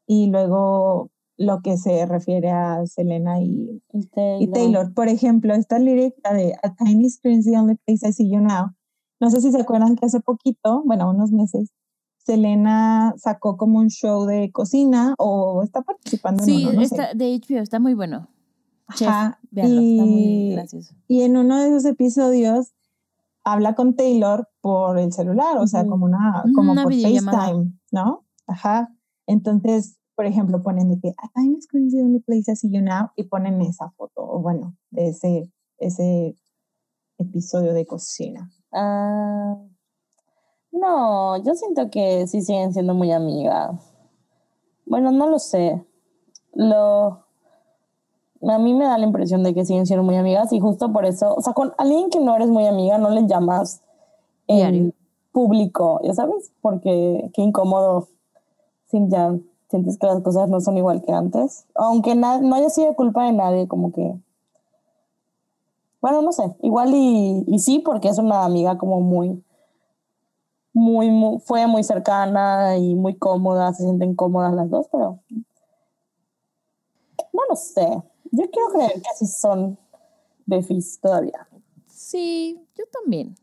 y 0.07 0.29
luego 0.29 1.11
lo 1.37 1.61
que 1.61 1.77
se 1.77 2.07
refiere 2.07 2.51
a 2.53 2.87
Selena 2.87 3.41
y, 3.41 3.83
Y 3.93 4.07
Taylor. 4.07 4.43
y 4.43 4.47
Taylor. 4.53 4.95
Por 4.95 5.09
ejemplo, 5.09 5.55
esta 5.55 5.81
lyric, 5.81 6.15
la 6.23 6.35
de 6.35 6.55
A 6.63 6.73
Tiny 6.77 7.11
Screen's 7.11 7.47
the 7.47 7.59
Only 7.59 7.75
Place 7.85 8.07
I 8.09 8.13
See 8.13 8.31
You 8.31 8.39
Now. 8.41 8.71
No 9.21 9.31
sé 9.31 9.41
si 9.41 9.51
se 9.53 9.61
acuerdan 9.61 9.97
que 9.97 10.07
hace 10.07 10.21
poquito, 10.21 10.83
bueno, 10.85 11.11
unos 11.11 11.31
meses, 11.33 11.71
Selena 12.19 13.15
sacó 13.17 13.57
como 13.57 13.79
un 13.79 13.89
show 13.89 14.25
de 14.25 14.51
cocina 14.51 15.15
o 15.19 15.63
está 15.63 15.83
participando 15.83 16.43
en 16.43 16.47
Sí, 16.49 16.63
uno, 16.65 16.73
no 16.73 16.81
sé. 16.81 16.85
está, 16.87 17.15
de 17.15 17.35
HBO, 17.39 17.63
está 17.63 17.79
muy 17.79 17.95
bueno. 17.95 18.29
Chef, 18.95 19.09
Ajá, 19.09 19.39
véanlo, 19.51 19.81
está 19.81 20.05
muy 20.05 20.21
y- 20.23 20.53
gracioso. 20.53 20.95
Y 21.09 21.23
en 21.23 21.37
uno 21.37 21.59
de 21.61 21.69
esos 21.69 21.85
episodios 21.85 22.73
habla 23.45 23.75
con 23.75 23.95
Taylor 23.95 24.49
por 24.63 24.99
el 24.99 25.13
celular, 25.13 25.59
o 25.59 25.67
sea, 25.67 25.87
como 25.87 26.07
una, 26.07 26.45
como 26.55 26.73
Una 26.73 26.83
por. 26.85 26.93
FaceTime, 26.95 27.79
¿no? 27.93 28.25
Ajá. 28.47 28.95
Entonces, 29.27 29.99
por 30.17 30.27
ejemplo, 30.27 30.63
ponen 30.63 30.89
de 30.89 30.99
que 31.01 31.09
a 31.11 31.29
tiny 31.35 31.61
screen's 31.61 31.93
the 31.93 32.01
only 32.03 32.21
place 32.21 32.51
I 32.51 32.57
see 32.57 32.71
you 32.71 32.81
now 32.81 33.11
y 33.17 33.25
ponen 33.25 33.61
esa 33.63 33.91
foto, 33.97 34.23
o 34.23 34.41
bueno, 34.41 34.77
de 34.91 35.09
ese, 35.09 35.53
ese 35.79 36.37
episodio 37.19 37.75
de 37.75 37.85
cocina. 37.87 38.51
Ah, 38.75 39.57
no, 40.73 41.37
yo 41.37 41.55
siento 41.55 41.89
que 41.91 42.27
sí 42.27 42.43
siguen 42.43 42.73
siendo 42.73 42.95
muy 42.95 43.13
amigas. 43.13 43.81
Bueno, 44.87 45.13
no 45.13 45.29
lo 45.29 45.39
sé. 45.39 45.85
Lo, 46.53 47.25
a 48.43 48.59
mí 48.59 48.75
me 48.75 48.85
da 48.85 48.99
la 48.99 49.07
impresión 49.07 49.45
de 49.45 49.55
que 49.55 49.65
siguen 49.65 49.87
siendo 49.87 50.03
muy 50.03 50.17
amigas 50.17 50.53
y 50.53 50.59
justo 50.59 50.93
por 50.93 51.07
eso, 51.07 51.35
o 51.35 51.41
sea, 51.41 51.53
con 51.53 51.73
alguien 51.79 52.11
que 52.11 52.19
no 52.21 52.35
eres 52.35 52.49
muy 52.49 52.67
amiga 52.67 52.99
no 52.99 53.11
le 53.11 53.27
llamas 53.27 53.83
en 54.49 54.57
Diario. 54.57 54.93
público, 55.33 56.01
ya 56.03 56.13
sabes, 56.13 56.53
porque 56.61 57.31
qué 57.33 57.43
incómodo 57.43 58.09
si 58.87 58.99
ya 59.09 59.35
sientes 59.71 59.97
que 59.99 60.07
las 60.07 60.21
cosas 60.23 60.51
no 60.51 60.61
son 60.61 60.77
igual 60.77 61.03
que 61.03 61.13
antes, 61.13 61.67
aunque 61.77 62.17
no 62.17 62.55
haya 62.55 62.69
sido 62.71 62.95
culpa 62.95 63.25
de 63.25 63.33
nadie, 63.33 63.69
como 63.69 63.93
que 63.93 64.17
bueno, 66.05 66.21
no 66.21 66.33
sé, 66.33 66.55
igual 66.61 66.91
y, 66.93 67.45
y 67.47 67.59
sí, 67.61 67.79
porque 67.79 68.09
es 68.09 68.19
una 68.19 68.45
amiga 68.45 68.77
como 68.77 69.01
muy, 69.01 69.43
muy, 70.75 71.09
muy, 71.09 71.39
fue 71.41 71.67
muy 71.67 71.83
cercana 71.83 72.77
y 72.77 72.95
muy 72.95 73.17
cómoda, 73.17 73.73
se 73.73 73.85
sienten 73.85 74.15
cómodas 74.15 74.53
las 74.53 74.69
dos, 74.69 74.87
pero 74.93 75.21
no 77.33 77.41
lo 77.49 77.57
sé. 77.57 78.03
Yo 78.33 78.51
quiero 78.51 78.69
creer 78.75 79.01
que 79.01 79.09
así 79.15 79.27
son 79.27 79.79
befis 80.45 81.01
todavía. 81.01 81.49
Sí, 81.87 82.61
yo 82.77 82.85
también. 82.93 83.35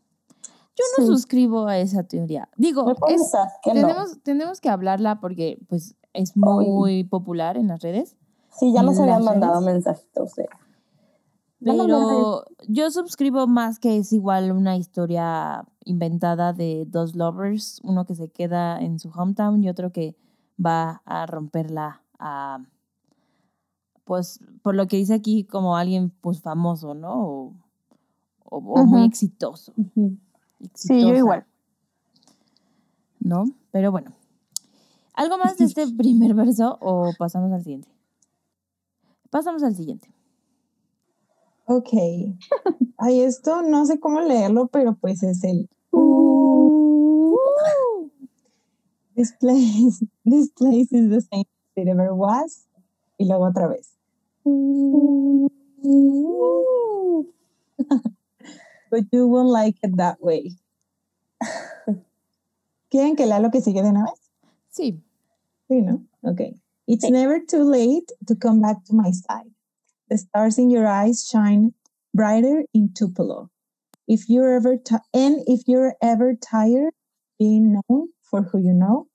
Yo 0.76 0.84
no 0.96 1.04
Sí. 1.04 1.06
suscribo 1.08 1.66
a 1.66 1.78
esa 1.78 2.04
teoría. 2.04 2.48
Digo, 2.56 2.88
es, 3.08 3.32
que 3.64 3.74
no. 3.74 3.88
tenemos, 3.88 4.22
tenemos 4.22 4.60
que 4.60 4.68
hablarla 4.68 5.18
porque 5.18 5.58
pues 5.68 5.96
es 6.12 6.36
muy 6.36 7.02
popular 7.02 7.56
en 7.56 7.66
las 7.66 7.80
redes. 7.82 8.14
Sí, 8.56 8.72
ya 8.72 8.84
nos 8.84 9.00
habían 9.00 9.24
mandado 9.24 9.60
mensajitos 9.62 10.36
de... 10.36 10.48
Pero 11.64 12.44
yo 12.68 12.90
suscribo 12.90 13.46
más 13.46 13.78
que 13.78 13.96
es 13.98 14.12
igual 14.12 14.50
una 14.52 14.76
historia 14.76 15.64
inventada 15.84 16.52
de 16.52 16.84
dos 16.88 17.14
lovers, 17.14 17.80
uno 17.84 18.04
que 18.04 18.14
se 18.14 18.28
queda 18.28 18.80
en 18.80 18.98
su 18.98 19.10
hometown 19.10 19.62
y 19.62 19.68
otro 19.68 19.92
que 19.92 20.16
va 20.64 21.02
a 21.04 21.26
romperla 21.26 22.02
a, 22.18 22.58
pues, 24.04 24.40
por 24.62 24.74
lo 24.74 24.86
que 24.88 24.96
dice 24.96 25.14
aquí, 25.14 25.44
como 25.44 25.76
alguien 25.76 26.10
pues 26.20 26.40
famoso, 26.40 26.94
¿no? 26.94 27.24
O, 27.26 27.52
o- 28.44 28.56
o 28.80 28.84
muy 28.86 29.04
exitoso. 29.04 29.72
Sí, 30.74 31.00
yo 31.00 31.14
igual. 31.16 31.46
¿No? 33.20 33.44
Pero 33.70 33.90
bueno. 33.92 34.12
¿Algo 35.14 35.38
más 35.38 35.56
de 35.58 35.64
este 35.64 35.86
primer 35.96 36.34
verso 36.34 36.78
o 36.80 37.12
pasamos 37.18 37.52
al 37.52 37.62
siguiente? 37.62 37.88
Pasamos 39.30 39.62
al 39.62 39.74
siguiente. 39.74 40.10
Ok. 41.66 41.92
Ay, 42.98 43.20
esto 43.20 43.62
no 43.62 43.86
sé 43.86 44.00
cómo 44.00 44.20
leerlo, 44.20 44.68
pero 44.68 44.94
pues 44.94 45.22
es 45.22 45.44
el 45.44 45.68
Uh. 45.92 47.36
This 49.14 49.32
place, 49.38 50.02
this 50.24 50.50
place 50.50 50.90
is 50.90 51.10
the 51.10 51.20
same 51.20 51.44
as 51.44 51.76
it 51.76 51.88
ever 51.88 52.14
was. 52.14 52.66
Y 53.18 53.26
luego 53.26 53.44
otra 53.44 53.68
vez. 53.68 53.90
But 58.90 59.04
you 59.12 59.28
won't 59.28 59.50
like 59.50 59.76
it 59.82 59.96
that 59.96 60.16
way. 60.20 60.56
¿Quieren 62.90 63.16
que 63.16 63.26
lea 63.26 63.40
lo 63.40 63.50
que 63.50 63.60
sigue 63.60 63.82
de 63.82 63.90
una 63.90 64.04
vez? 64.04 64.20
Sí. 64.70 65.02
Sí, 65.68 65.82
¿no? 65.82 66.02
Okay. 66.24 66.60
It's 66.86 67.08
never 67.08 67.40
too 67.44 67.64
late 67.64 68.10
to 68.26 68.34
come 68.34 68.60
back 68.60 68.84
to 68.86 68.94
my 68.94 69.10
side. 69.12 69.51
The 70.12 70.18
stars 70.18 70.58
in 70.58 70.68
your 70.68 70.86
eyes 70.86 71.26
shine 71.26 71.72
brighter 72.12 72.64
in 72.74 72.92
Tupelo. 72.92 73.48
If 74.06 74.28
you're 74.28 74.52
ever 74.52 74.76
ti- 74.76 75.00
and 75.14 75.40
if 75.46 75.62
you're 75.66 75.96
ever 76.02 76.36
tired 76.36 76.92
being 77.38 77.80
known 77.80 78.08
for 78.20 78.42
who 78.42 78.58
you 78.58 78.74
know, 78.74 79.08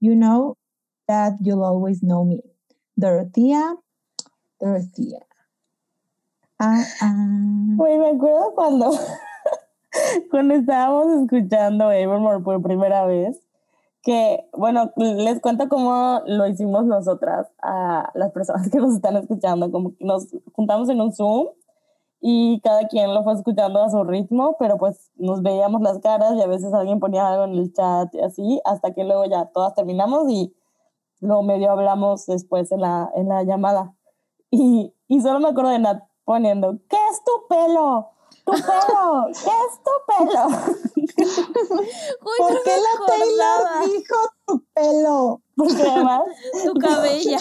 you 0.00 0.14
know 0.14 0.56
that 1.06 1.34
you'll 1.42 1.62
always 1.62 2.02
know 2.02 2.24
me. 2.24 2.40
Dorothea, 2.98 3.76
Dorothea. 4.58 5.20
Ah, 6.58 6.80
ah. 7.02 7.76
Güey, 7.76 7.98
me 7.98 8.16
acuerdo 8.16 8.54
cuando, 8.54 8.88
cuando 10.30 10.54
estábamos 10.54 11.24
escuchando 11.24 11.90
Evermore 11.90 12.40
por 12.42 12.62
primera 12.62 13.04
vez, 13.04 13.36
que, 14.02 14.48
bueno, 14.52 14.92
les 14.96 15.40
cuento 15.40 15.68
cómo 15.68 16.22
lo 16.26 16.46
hicimos 16.46 16.84
nosotras 16.86 17.48
a 17.62 18.10
las 18.14 18.32
personas 18.32 18.70
que 18.70 18.78
nos 18.78 18.94
están 18.94 19.16
escuchando, 19.16 19.70
como 19.70 19.96
que 19.96 20.04
nos 20.04 20.28
juntamos 20.52 20.88
en 20.88 21.00
un 21.00 21.12
Zoom 21.12 21.48
y 22.20 22.60
cada 22.62 22.88
quien 22.88 23.14
lo 23.14 23.22
fue 23.22 23.34
escuchando 23.34 23.82
a 23.82 23.90
su 23.90 24.02
ritmo, 24.04 24.56
pero 24.58 24.76
pues 24.76 25.10
nos 25.16 25.42
veíamos 25.42 25.82
las 25.82 25.98
caras 26.00 26.34
y 26.34 26.42
a 26.42 26.46
veces 26.46 26.74
alguien 26.74 27.00
ponía 27.00 27.28
algo 27.28 27.44
en 27.44 27.54
el 27.54 27.72
chat 27.72 28.12
y 28.14 28.20
así, 28.20 28.60
hasta 28.64 28.92
que 28.92 29.04
luego 29.04 29.24
ya 29.26 29.46
todas 29.46 29.74
terminamos 29.74 30.28
y 30.28 30.54
luego 31.20 31.42
medio 31.42 31.70
hablamos 31.70 32.26
después 32.26 32.72
en 32.72 32.80
la, 32.80 33.10
en 33.14 33.28
la 33.28 33.42
llamada. 33.44 33.94
Y, 34.50 34.94
y 35.08 35.20
solo 35.20 35.40
me 35.40 35.48
acuerdo 35.48 35.70
de 35.70 35.78
Nat 35.78 36.02
poniendo, 36.24 36.78
¿qué 36.88 36.96
es 37.10 37.22
tu 37.24 37.46
pelo? 37.48 38.10
Tu 38.48 38.54
pelo, 38.54 39.26
¿qué 39.26 39.50
es 39.66 39.74
tu 39.84 39.94
pelo? 40.08 40.46
Uy, 40.96 42.38
¿Por 42.38 42.62
qué 42.62 42.70
la 42.70 42.92
acordaba. 42.94 43.80
Taylor 43.80 43.90
dijo 43.90 44.16
tu 44.46 44.64
pelo? 44.72 45.42
Porque 45.54 45.82
además 45.90 46.22
Tu 46.64 46.72
cabella. 46.74 47.38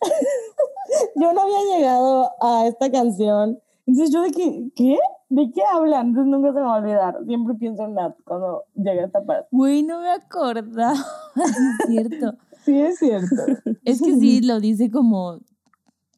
yo 1.14 1.32
no 1.32 1.40
había 1.42 1.76
llegado 1.76 2.30
a 2.40 2.66
esta 2.66 2.90
canción. 2.90 3.60
Entonces 3.86 4.12
yo 4.12 4.22
de 4.22 4.32
que, 4.32 4.70
¿qué? 4.74 4.98
¿De 5.28 5.48
qué 5.54 5.62
hablan? 5.62 6.08
Entonces 6.08 6.30
nunca 6.30 6.48
se 6.48 6.54
me 6.54 6.66
va 6.66 6.74
a 6.74 6.78
olvidar. 6.78 7.18
Siempre 7.24 7.54
pienso 7.54 7.84
en 7.84 7.94
Nat 7.94 8.16
cuando 8.24 8.64
llega 8.74 9.04
esta 9.04 9.24
parte. 9.24 9.46
Güey, 9.52 9.84
no 9.84 10.00
me 10.00 10.10
acordaba. 10.10 10.94
Es 11.36 11.86
cierto. 11.86 12.34
Sí, 12.64 12.80
es 12.80 12.98
cierto. 12.98 13.36
Es 13.84 14.02
que 14.02 14.16
sí, 14.18 14.40
lo 14.40 14.58
dice 14.58 14.90
como 14.90 15.38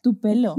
tu 0.00 0.18
pelo. 0.18 0.56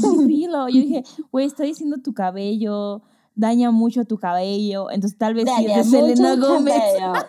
Tu 0.00 0.26
pelo. 0.26 0.68
Yo 0.68 0.80
dije, 0.80 1.04
güey, 1.32 1.46
está 1.46 1.64
diciendo 1.64 1.96
tu 2.02 2.14
cabello, 2.14 3.02
daña 3.34 3.70
mucho 3.70 4.04
tu 4.04 4.18
cabello. 4.18 4.90
Entonces 4.90 5.18
tal 5.18 5.34
vez 5.34 5.44
Daña 5.44 5.80
es 5.80 5.90
de 5.90 5.98
Selena 5.98 6.36
Gómez. 6.36 6.74
Selena. 6.94 7.24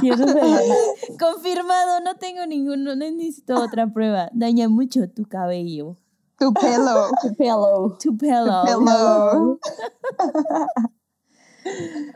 Confirmado, 1.20 2.00
no 2.00 2.16
tengo 2.16 2.46
ninguno, 2.46 2.94
no 2.94 3.10
necesito 3.10 3.62
otra 3.62 3.86
prueba. 3.86 4.30
Daña 4.32 4.68
mucho 4.68 5.08
tu 5.08 5.24
cabello. 5.24 5.96
Tupelo. 6.38 7.10
Tupelo. 7.22 7.96
Tupelo. 8.00 8.64
Tupelo. 8.64 9.58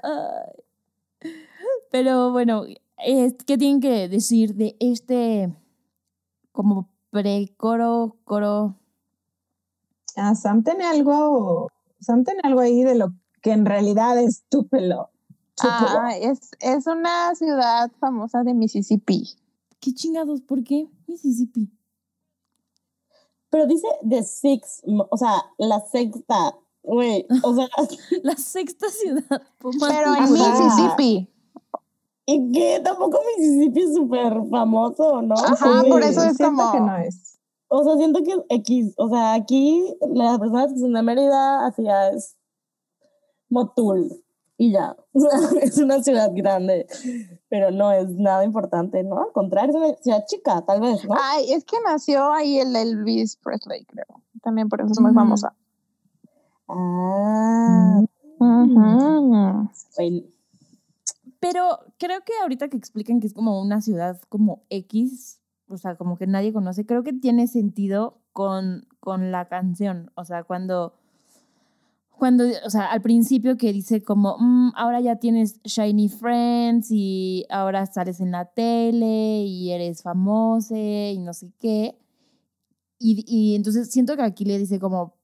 Ay. 0.03 0.65
Pero 1.91 2.33
bueno, 2.33 2.65
¿qué 2.97 3.59
tienen 3.59 3.81
que 3.81 4.09
decir 4.09 4.55
de 4.55 4.77
este 4.81 5.55
como 6.53 6.91
pre-coro, 7.11 8.17
coro? 8.25 8.81
Ah, 10.17 10.35
Sam 10.35 10.63
tiene 10.63 10.85
algo, 10.85 11.71
Sam 12.01 12.25
tiene 12.25 12.41
algo 12.45 12.61
ahí 12.61 12.83
de 12.83 12.95
lo 12.95 13.13
que 13.43 13.53
en 13.53 13.67
realidad 13.67 14.19
es 14.19 14.45
Tupelo. 14.49 15.11
Tupelo. 15.57 16.01
Ah, 16.01 16.17
es, 16.17 16.51
es 16.61 16.87
una 16.87 17.35
ciudad 17.35 17.91
famosa 18.01 18.43
de 18.43 18.55
Mississippi. 18.55 19.29
¿Qué 19.81 19.93
chingados? 19.93 20.41
¿Por 20.41 20.63
qué? 20.65 20.89
Mississippi. 21.07 21.71
Pero 23.51 23.67
dice 23.67 23.87
The 24.09 24.23
Six, 24.23 24.83
o 25.11 25.17
sea, 25.17 25.45
la 25.59 25.81
sexta. 25.81 26.57
Güey, 26.83 27.27
o 27.43 27.55
sea, 27.55 27.69
La 28.23 28.37
sexta 28.37 28.89
ciudad. 28.91 29.43
Pero 29.61 30.15
en. 30.17 30.33
Mississippi. 30.33 31.31
¿y 32.27 32.53
qué? 32.53 32.81
Tampoco 32.83 33.21
Mississippi 33.37 33.81
es 33.83 33.95
súper 33.95 34.33
famoso, 34.51 35.23
¿no? 35.23 35.35
Ajá, 35.35 35.79
Güey, 35.81 35.91
por 35.91 36.03
eso 36.03 36.23
es 36.25 36.39
como- 36.39 36.73
que 36.73 36.81
no 36.81 36.97
es. 36.99 37.24
O 37.77 37.83
sea, 37.85 37.97
siento 37.97 38.23
que 38.23 38.31
es 38.33 38.39
X. 38.51 38.95
O 38.99 39.09
sea, 39.09 39.35
aquí 39.35 39.97
las 40.15 40.39
personas 40.39 40.73
que 40.73 40.79
son 40.79 40.93
de 40.93 41.03
Mérida, 41.03 41.67
así 41.67 41.83
ya 41.83 42.09
es 42.11 42.37
Motul. 43.49 44.23
Y 44.57 44.71
ya. 44.73 44.95
Es 45.61 45.79
una 45.79 46.01
ciudad 46.03 46.31
grande. 46.33 46.87
Pero 47.49 47.73
no 47.73 47.91
es 47.91 48.09
nada 48.11 48.45
importante, 48.45 49.03
¿no? 49.03 49.21
Al 49.25 49.33
contrario, 49.33 49.71
es 49.71 49.77
una 49.77 49.97
ciudad 49.97 50.25
chica, 50.29 50.63
tal 50.65 50.81
vez, 50.81 51.05
¿no? 51.05 51.17
Ay, 51.21 51.53
es 51.53 51.65
que 51.65 51.77
nació 51.85 52.31
ahí 52.33 52.59
el 52.61 52.77
Elvis 52.77 53.37
Presley, 53.37 53.85
creo. 53.87 54.07
También 54.43 54.69
por 54.69 54.81
eso 54.81 54.93
es 54.93 55.01
muy 55.01 55.11
Mm. 55.11 55.15
famosa. 55.17 55.55
Ah, 56.69 58.01
bueno. 58.39 59.71
Pero 61.41 61.79
creo 61.99 62.21
que 62.25 62.33
ahorita 62.43 62.69
que 62.69 62.77
explican 62.77 63.21
que 63.21 63.27
es 63.27 63.35
como 63.35 63.61
una 63.61 63.81
ciudad 63.83 64.21
como 64.29 64.63
X, 64.71 65.41
o 65.69 65.77
sea, 65.77 65.97
como 65.97 66.17
que 66.17 66.27
nadie 66.27 66.53
conoce, 66.53 66.87
creo 66.87 67.03
que 67.03 67.13
tiene 67.13 67.47
sentido 67.47 68.21
con, 68.33 68.87
con 69.01 69.33
la 69.33 69.49
canción. 69.49 70.11
O 70.15 70.25
sea, 70.25 70.45
cuando, 70.45 70.95
cuando, 72.11 72.45
o 72.65 72.71
sea, 72.71 72.87
al 72.93 73.03
principio 73.03 73.57
que 73.57 73.73
dice 73.73 74.03
como, 74.03 74.37
"Mm, 74.39 74.73
ahora 74.77 75.01
ya 75.01 75.17
tienes 75.17 75.61
Shiny 75.65 76.09
Friends 76.09 76.89
y 76.91 77.47
ahora 77.51 77.87
sales 77.87 78.21
en 78.21 78.31
la 78.33 78.47
tele 78.47 79.45
y 79.45 79.71
eres 79.73 80.03
famosa 80.03 80.77
y 80.79 81.19
no 81.19 81.33
sé 81.35 81.53
qué. 81.59 81.99
Y, 82.99 83.25
y 83.27 83.55
entonces 83.57 83.91
siento 83.91 84.17
que 84.17 84.23
aquí 84.23 84.45
le 84.45 84.59
dice 84.59 84.79
como, 84.81 85.17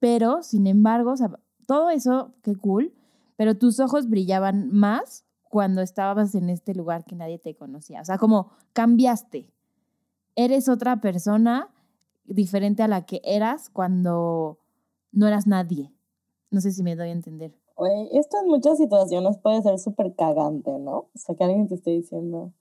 pero, 0.00 0.42
sin 0.42 0.66
embargo, 0.66 1.12
o 1.12 1.16
sea, 1.16 1.30
todo 1.66 1.90
eso, 1.90 2.34
qué 2.42 2.56
cool, 2.56 2.94
pero 3.36 3.56
tus 3.56 3.80
ojos 3.80 4.08
brillaban 4.08 4.70
más 4.72 5.24
cuando 5.42 5.82
estabas 5.82 6.34
en 6.34 6.50
este 6.50 6.74
lugar 6.74 7.04
que 7.04 7.14
nadie 7.16 7.38
te 7.38 7.54
conocía. 7.54 8.00
O 8.00 8.04
sea, 8.04 8.18
como 8.18 8.50
cambiaste. 8.72 9.53
Eres 10.36 10.68
otra 10.68 11.00
persona 11.00 11.70
diferente 12.24 12.82
a 12.82 12.88
la 12.88 13.06
que 13.06 13.20
eras 13.24 13.70
cuando 13.70 14.58
no 15.12 15.28
eras 15.28 15.46
nadie. 15.46 15.92
No 16.50 16.60
sé 16.60 16.72
si 16.72 16.82
me 16.82 16.96
doy 16.96 17.08
a 17.08 17.12
entender. 17.12 17.54
Güey, 17.76 18.08
esto 18.12 18.36
en 18.40 18.48
muchas 18.48 18.78
situaciones 18.78 19.38
puede 19.38 19.62
ser 19.62 19.78
súper 19.78 20.14
cagante, 20.14 20.70
¿no? 20.78 20.96
O 20.96 21.10
sea, 21.14 21.34
que 21.34 21.44
alguien 21.44 21.66
te 21.68 21.74
esté 21.74 21.90
diciendo, 21.90 22.52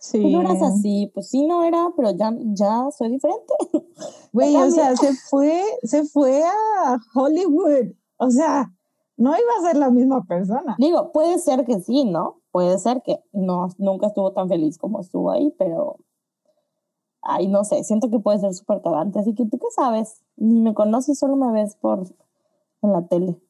Sí. 0.00 0.20
pues 0.20 0.32
no 0.32 0.40
eras 0.40 0.62
así, 0.62 1.10
pues 1.12 1.28
sí, 1.28 1.44
no 1.46 1.64
era, 1.64 1.88
pero 1.96 2.10
ya, 2.12 2.32
ya 2.54 2.88
soy 2.96 3.10
diferente. 3.10 3.52
Güey, 4.32 4.54
o 4.56 4.70
sea, 4.70 4.94
se 4.94 5.14
fue, 5.14 5.62
se 5.82 6.04
fue 6.04 6.42
a 6.44 6.98
Hollywood. 7.14 7.94
O 8.18 8.30
sea, 8.30 8.72
no 9.16 9.30
iba 9.30 9.52
a 9.58 9.68
ser 9.68 9.76
la 9.76 9.90
misma 9.90 10.24
persona. 10.24 10.76
Digo, 10.78 11.12
puede 11.12 11.38
ser 11.38 11.64
que 11.64 11.80
sí, 11.80 12.04
¿no? 12.04 12.40
Puede 12.52 12.78
ser 12.78 13.02
que 13.02 13.20
no, 13.32 13.68
nunca 13.78 14.08
estuvo 14.08 14.32
tan 14.32 14.48
feliz 14.48 14.78
como 14.78 15.00
estuvo 15.00 15.30
ahí, 15.30 15.52
pero. 15.58 15.96
Ay, 17.22 17.48
no 17.48 17.64
sé, 17.64 17.82
siento 17.84 18.10
que 18.10 18.18
puede 18.18 18.38
ser 18.38 18.54
súper 18.54 18.80
cagante. 18.82 19.18
Así 19.18 19.34
que 19.34 19.44
tú 19.46 19.58
qué 19.58 19.66
sabes, 19.74 20.22
ni 20.36 20.60
me 20.60 20.74
conoces, 20.74 21.18
solo 21.18 21.36
me 21.36 21.50
ves 21.52 21.74
por 21.76 22.04
en 22.82 22.92
la 22.92 23.06
tele. 23.06 23.40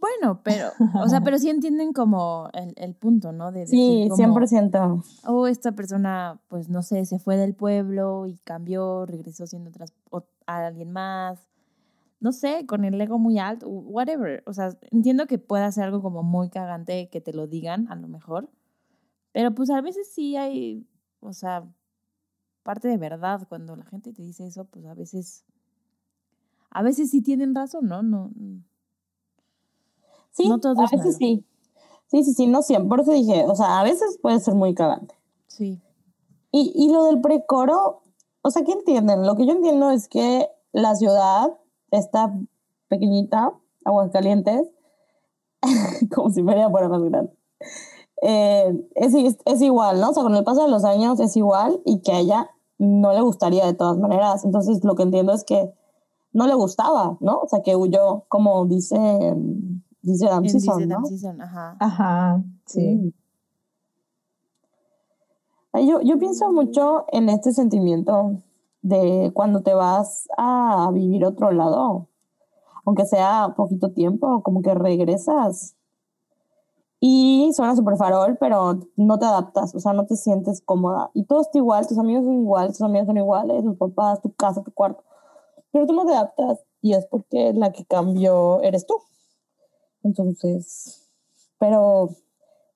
Bueno, 0.00 0.40
pero, 0.42 0.68
o 1.02 1.08
sea, 1.08 1.20
pero 1.24 1.38
sí 1.38 1.50
entienden 1.50 1.92
como 1.92 2.48
el, 2.52 2.72
el 2.76 2.94
punto, 2.94 3.32
¿no? 3.32 3.52
De 3.52 3.66
Sí, 3.66 4.06
como, 4.08 4.16
100%. 4.16 5.02
oh, 5.26 5.46
esta 5.46 5.72
persona, 5.72 6.40
pues 6.48 6.68
no 6.68 6.82
sé, 6.82 7.04
se 7.04 7.18
fue 7.18 7.36
del 7.36 7.54
pueblo 7.54 8.26
y 8.26 8.38
cambió, 8.38 9.06
regresó 9.06 9.46
siendo 9.46 9.70
otras, 9.70 9.92
o- 10.10 10.24
a 10.46 10.66
alguien 10.66 10.90
más. 10.92 11.38
No 12.18 12.32
sé, 12.32 12.66
con 12.66 12.84
el 12.84 13.00
ego 13.00 13.18
muy 13.18 13.38
alto, 13.38 13.66
whatever. 13.68 14.42
O 14.46 14.52
sea, 14.52 14.76
entiendo 14.90 15.26
que 15.26 15.38
pueda 15.38 15.70
ser 15.72 15.84
algo 15.84 16.02
como 16.02 16.22
muy 16.22 16.50
cagante 16.50 17.08
que 17.08 17.20
te 17.20 17.32
lo 17.32 17.46
digan, 17.46 17.88
a 17.88 17.94
lo 17.94 18.08
mejor. 18.08 18.50
Pero 19.32 19.54
pues 19.54 19.70
a 19.70 19.80
veces 19.80 20.10
sí 20.12 20.36
hay, 20.36 20.86
o 21.20 21.32
sea, 21.32 21.64
parte 22.62 22.88
de 22.88 22.96
verdad. 22.96 23.46
Cuando 23.48 23.76
la 23.76 23.84
gente 23.84 24.12
te 24.12 24.22
dice 24.22 24.46
eso, 24.46 24.64
pues 24.64 24.86
a 24.86 24.94
veces, 24.94 25.44
a 26.70 26.82
veces 26.82 27.10
sí 27.10 27.22
tienen 27.22 27.54
razón, 27.54 27.86
¿no? 27.88 28.02
No, 28.02 28.30
Sí, 30.32 30.48
No 30.48 30.58
todo 30.60 30.80
a 30.80 30.84
es 30.84 30.90
veces 30.92 31.16
sí. 31.16 31.44
Sí, 32.06 32.24
sí, 32.24 32.34
sí, 32.34 32.46
no 32.46 32.62
siempre. 32.62 32.88
Por 32.88 33.00
eso 33.00 33.12
dije, 33.12 33.44
o 33.46 33.54
sea, 33.54 33.80
a 33.80 33.84
veces 33.84 34.18
puede 34.20 34.40
ser 34.40 34.54
muy 34.54 34.74
cagante. 34.74 35.14
sí. 35.46 35.80
Y, 36.52 36.72
y 36.74 36.92
lo 36.92 37.04
del 37.04 37.20
precoro, 37.20 38.02
o 38.42 38.50
sea, 38.50 38.64
¿qué 38.64 38.72
entienden? 38.72 39.24
Lo 39.24 39.36
que 39.36 39.46
yo 39.46 39.52
entiendo 39.52 39.92
es 39.92 40.08
que 40.08 40.48
la 40.72 40.96
ciudad, 40.96 41.56
esta 41.92 42.34
pequeñita, 42.88 43.52
Aguascalientes, 43.84 44.68
como 46.12 46.30
si 46.30 46.42
fuera 46.42 46.68
fuera 46.68 46.88
más 46.88 47.02
grande, 47.04 47.32
eh, 48.22 48.88
es, 48.94 49.14
es, 49.44 49.62
igual, 49.62 50.00
¿no? 50.00 50.10
O 50.10 50.14
sea, 50.14 50.22
con 50.22 50.34
el 50.34 50.44
paso 50.44 50.64
de 50.64 50.70
los 50.70 50.84
años 50.84 51.20
es 51.20 51.36
igual 51.36 51.80
y 51.84 52.00
que 52.00 52.12
a 52.12 52.18
ella 52.18 52.50
no 52.78 53.12
le 53.12 53.20
gustaría 53.20 53.66
de 53.66 53.74
todas 53.74 53.98
maneras. 53.98 54.44
Entonces, 54.44 54.84
lo 54.84 54.94
que 54.94 55.02
entiendo 55.02 55.32
es 55.32 55.44
que 55.44 55.72
no 56.32 56.46
le 56.46 56.54
gustaba, 56.54 57.16
¿no? 57.20 57.40
O 57.40 57.48
sea, 57.48 57.62
que 57.62 57.76
huyó, 57.76 58.24
como 58.28 58.66
dice, 58.66 58.96
dice 60.02 60.26
Dan 60.26 60.44
En 60.44 60.50
Season, 60.50 60.78
Dice 60.78 60.86
¿no? 60.86 61.06
Season, 61.06 61.40
ajá. 61.40 61.76
Ajá, 61.80 62.42
sí. 62.66 63.14
Ay, 65.72 65.88
Yo, 65.88 66.00
yo 66.00 66.18
pienso 66.18 66.52
mucho 66.52 67.04
en 67.12 67.28
este 67.28 67.52
sentimiento 67.52 68.42
de 68.82 69.30
cuando 69.34 69.62
te 69.62 69.74
vas 69.74 70.28
a 70.36 70.90
vivir 70.92 71.24
a 71.24 71.28
otro 71.28 71.52
lado, 71.52 72.08
aunque 72.84 73.06
sea 73.06 73.54
poquito 73.56 73.92
tiempo, 73.92 74.42
como 74.42 74.62
que 74.62 74.74
regresas. 74.74 75.76
Y 77.00 77.50
suena 77.54 77.74
súper 77.76 77.96
farol, 77.96 78.36
pero 78.38 78.78
no 78.96 79.18
te 79.18 79.24
adaptas, 79.24 79.74
o 79.74 79.80
sea, 79.80 79.92
no 79.94 80.06
te 80.06 80.16
sientes 80.16 80.60
cómoda. 80.60 81.10
Y 81.14 81.24
todo 81.24 81.40
está 81.40 81.56
igual, 81.58 81.86
tus 81.86 81.98
amigos 81.98 82.24
son 82.24 82.34
iguales, 82.42 82.72
tus 82.72 82.82
amigos 82.82 83.06
son 83.06 83.16
iguales, 83.16 83.64
tus 83.64 83.76
papás, 83.76 84.20
tu 84.20 84.32
casa, 84.34 84.62
tu 84.62 84.72
cuarto. 84.72 85.02
Pero 85.72 85.86
tú 85.86 85.94
no 85.94 86.04
te 86.06 86.12
adaptas 86.14 86.60
y 86.82 86.94
es 86.94 87.06
porque 87.06 87.52
la 87.54 87.72
que 87.72 87.84
cambió 87.86 88.60
eres 88.62 88.86
tú. 88.86 88.94
Entonces, 90.02 91.08
pero 91.58 92.10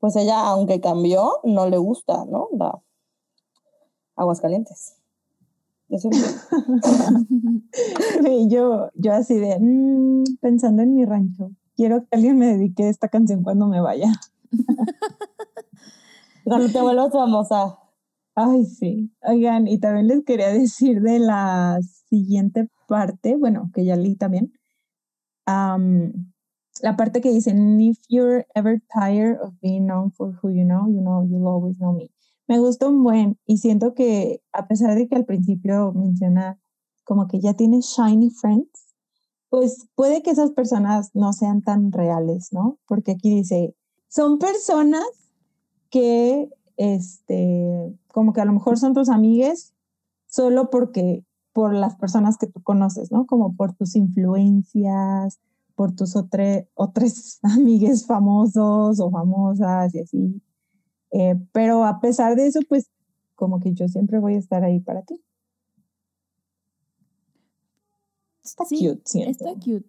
pues 0.00 0.16
ella, 0.16 0.40
aunque 0.46 0.80
cambió, 0.80 1.40
no 1.44 1.68
le 1.68 1.78
gusta, 1.78 2.24
¿no? 2.26 2.48
La 2.58 2.80
Aguascalientes. 4.16 4.96
Eso 5.88 6.08
es- 6.10 6.48
Y 8.28 8.48
yo, 8.48 8.90
yo 8.94 9.12
así 9.12 9.34
de, 9.38 9.58
"Mm, 9.60 10.24
pensando 10.40 10.82
en 10.82 10.94
mi 10.94 11.04
rancho, 11.04 11.50
quiero 11.76 12.02
que 12.02 12.16
alguien 12.16 12.38
me 12.38 12.46
dedique 12.46 12.88
esta 12.88 13.08
canción 13.08 13.42
cuando 13.42 13.66
me 13.66 13.80
vaya. 13.80 14.12
Cuando 16.44 16.68
te 16.70 16.80
vuelvas 16.80 17.10
famosa. 17.10 17.78
Ay, 18.34 18.66
sí. 18.66 19.10
Oigan, 19.22 19.66
y 19.66 19.78
también 19.78 20.08
les 20.08 20.24
quería 20.24 20.48
decir 20.48 21.00
de 21.00 21.18
la 21.18 21.78
siguiente 22.08 22.68
parte, 22.86 23.36
bueno, 23.36 23.70
que 23.72 23.84
ya 23.84 23.96
leí 23.96 24.16
también, 24.16 24.52
am, 25.46 26.32
la 26.82 26.96
parte 26.96 27.20
que 27.20 27.30
dice, 27.30 27.50
"And 27.52 27.80
if 27.80 27.98
you're 28.08 28.46
ever 28.54 28.82
tired 28.92 29.40
of 29.40 29.54
being 29.62 29.86
known 29.86 30.10
for 30.12 30.38
who 30.42 30.50
you 30.50 30.64
know, 30.64 30.88
you 30.88 31.00
know, 31.00 31.24
you'll 31.24 31.46
always 31.48 31.76
know 31.78 31.92
me. 31.92 32.10
Me 32.48 32.58
gusta 32.58 32.88
un 32.88 33.02
buen 33.02 33.38
y 33.46 33.58
siento 33.58 33.94
que 33.94 34.42
a 34.52 34.66
pesar 34.68 34.94
de 34.96 35.08
que 35.08 35.16
al 35.16 35.24
principio 35.24 35.92
menciona 35.92 36.58
como 37.04 37.26
que 37.28 37.40
ya 37.40 37.54
tienes 37.54 37.86
shiny 37.86 38.30
friends, 38.30 38.83
pues 39.54 39.86
puede 39.94 40.20
que 40.24 40.32
esas 40.32 40.50
personas 40.50 41.14
no 41.14 41.32
sean 41.32 41.62
tan 41.62 41.92
reales, 41.92 42.52
¿no? 42.52 42.80
Porque 42.88 43.12
aquí 43.12 43.32
dice, 43.32 43.76
son 44.08 44.40
personas 44.40 45.06
que, 45.90 46.50
este, 46.76 47.96
como 48.12 48.32
que 48.32 48.40
a 48.40 48.46
lo 48.46 48.52
mejor 48.52 48.80
son 48.80 48.94
tus 48.94 49.08
amigues 49.08 49.72
solo 50.26 50.70
porque, 50.70 51.24
por 51.52 51.72
las 51.72 51.94
personas 51.94 52.36
que 52.36 52.48
tú 52.48 52.64
conoces, 52.64 53.12
¿no? 53.12 53.26
Como 53.26 53.54
por 53.54 53.72
tus 53.74 53.94
influencias, 53.94 55.38
por 55.76 55.94
tus 55.94 56.16
otre, 56.16 56.68
otros 56.74 57.38
amigues 57.44 58.06
famosos 58.06 58.98
o 58.98 59.10
famosas 59.12 59.94
y 59.94 60.00
así. 60.00 60.42
Eh, 61.12 61.36
pero 61.52 61.84
a 61.84 62.00
pesar 62.00 62.34
de 62.34 62.48
eso, 62.48 62.58
pues 62.68 62.90
como 63.36 63.60
que 63.60 63.72
yo 63.72 63.86
siempre 63.86 64.18
voy 64.18 64.34
a 64.34 64.38
estar 64.38 64.64
ahí 64.64 64.80
para 64.80 65.02
ti. 65.02 65.14
Está 68.44 68.64
Sí, 68.64 68.86
cute, 68.86 69.02
siento. 69.04 69.30
Está 69.30 69.54
cute. 69.54 69.88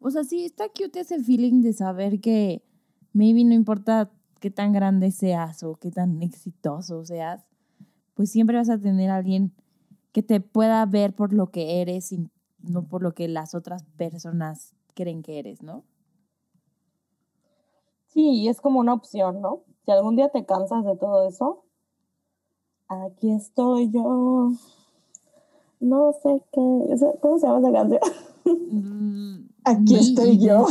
O 0.00 0.10
sea, 0.10 0.24
sí, 0.24 0.44
está 0.44 0.68
cute 0.68 1.00
ese 1.00 1.22
feeling 1.22 1.60
de 1.60 1.72
saber 1.72 2.20
que 2.20 2.62
maybe 3.12 3.44
no 3.44 3.52
importa 3.54 4.10
qué 4.40 4.50
tan 4.50 4.72
grande 4.72 5.10
seas 5.10 5.62
o 5.64 5.74
qué 5.74 5.90
tan 5.90 6.22
exitoso 6.22 7.04
seas, 7.04 7.44
pues 8.14 8.30
siempre 8.30 8.56
vas 8.56 8.70
a 8.70 8.78
tener 8.78 9.10
a 9.10 9.16
alguien 9.16 9.52
que 10.12 10.22
te 10.22 10.40
pueda 10.40 10.84
ver 10.86 11.14
por 11.14 11.32
lo 11.32 11.50
que 11.50 11.80
eres 11.80 12.12
y 12.12 12.28
no 12.60 12.86
por 12.86 13.02
lo 13.02 13.12
que 13.12 13.28
las 13.28 13.54
otras 13.54 13.84
personas 13.96 14.74
creen 14.94 15.22
que 15.22 15.38
eres, 15.38 15.62
¿no? 15.62 15.84
Sí, 18.06 18.30
y 18.42 18.48
es 18.48 18.60
como 18.60 18.80
una 18.80 18.94
opción, 18.94 19.40
¿no? 19.40 19.64
Si 19.84 19.90
algún 19.90 20.16
día 20.16 20.28
te 20.30 20.44
cansas 20.44 20.84
de 20.84 20.96
todo 20.96 21.28
eso, 21.28 21.64
aquí 22.88 23.32
estoy 23.32 23.90
yo. 23.90 24.52
No 25.80 26.12
sé 26.22 26.42
qué. 26.52 26.96
¿Cómo 27.20 27.38
se 27.38 27.46
llama 27.46 27.60
esa 27.60 27.72
canción? 27.72 28.00
Mm, 28.44 29.48
Aquí 29.64 29.96
estoy 29.96 30.38
yo, 30.38 30.66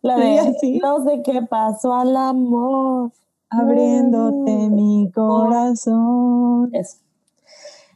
La 0.00 0.16
de 0.16 0.38
así. 0.40 0.78
no 0.78 1.04
sé 1.04 1.22
qué 1.22 1.42
pasó 1.42 1.94
al 1.94 2.16
amor. 2.16 3.12
abriéndote 3.50 4.70
mi 4.70 5.10
corazón. 5.12 6.70
Eso. 6.72 6.96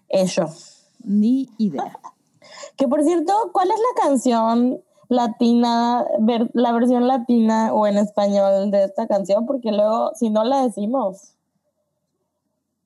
Eso. 0.08 0.44
Ni 1.04 1.48
idea. 1.58 1.98
Que 2.76 2.86
por 2.88 3.02
cierto, 3.02 3.32
¿cuál 3.54 3.70
es 3.70 3.76
la 3.78 4.02
canción 4.02 4.82
latina, 5.08 6.04
ver- 6.20 6.50
la 6.52 6.72
versión 6.72 7.06
latina 7.08 7.72
o 7.72 7.86
en 7.86 7.96
español 7.96 8.70
de 8.70 8.84
esta 8.84 9.06
canción? 9.06 9.46
Porque 9.46 9.72
luego, 9.72 10.10
si 10.14 10.28
no 10.28 10.44
la 10.44 10.62
decimos, 10.62 11.32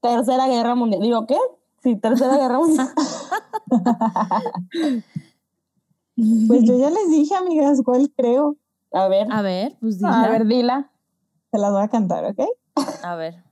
Tercera 0.01 0.47
Guerra 0.47 0.77
Mundial. 0.77 1.03
Digo, 1.03 1.27
¿qué? 1.27 1.37
Sí, 1.83 1.97
Tercera 1.97 2.37
Guerra 2.37 2.59
Mundial. 2.59 2.89
Pues 6.49 6.65
yo 6.65 6.77
ya 6.79 6.91
les 6.91 7.09
dije, 7.11 7.35
amigas, 7.35 7.81
cuál 7.85 8.11
creo. 8.15 8.57
A 8.93 9.09
ver, 9.09 9.27
A 9.31 9.41
ver, 9.43 9.77
pues 9.81 10.03
A 10.05 10.09
dila. 10.23 10.29
ver, 10.31 10.47
dila. 10.47 10.91
Se 11.51 11.59
las 11.59 11.73
voy 11.73 11.83
a 11.83 11.89
cantar, 11.89 12.25
¿ok? 12.27 12.41
A 13.03 13.15
ver. 13.15 13.43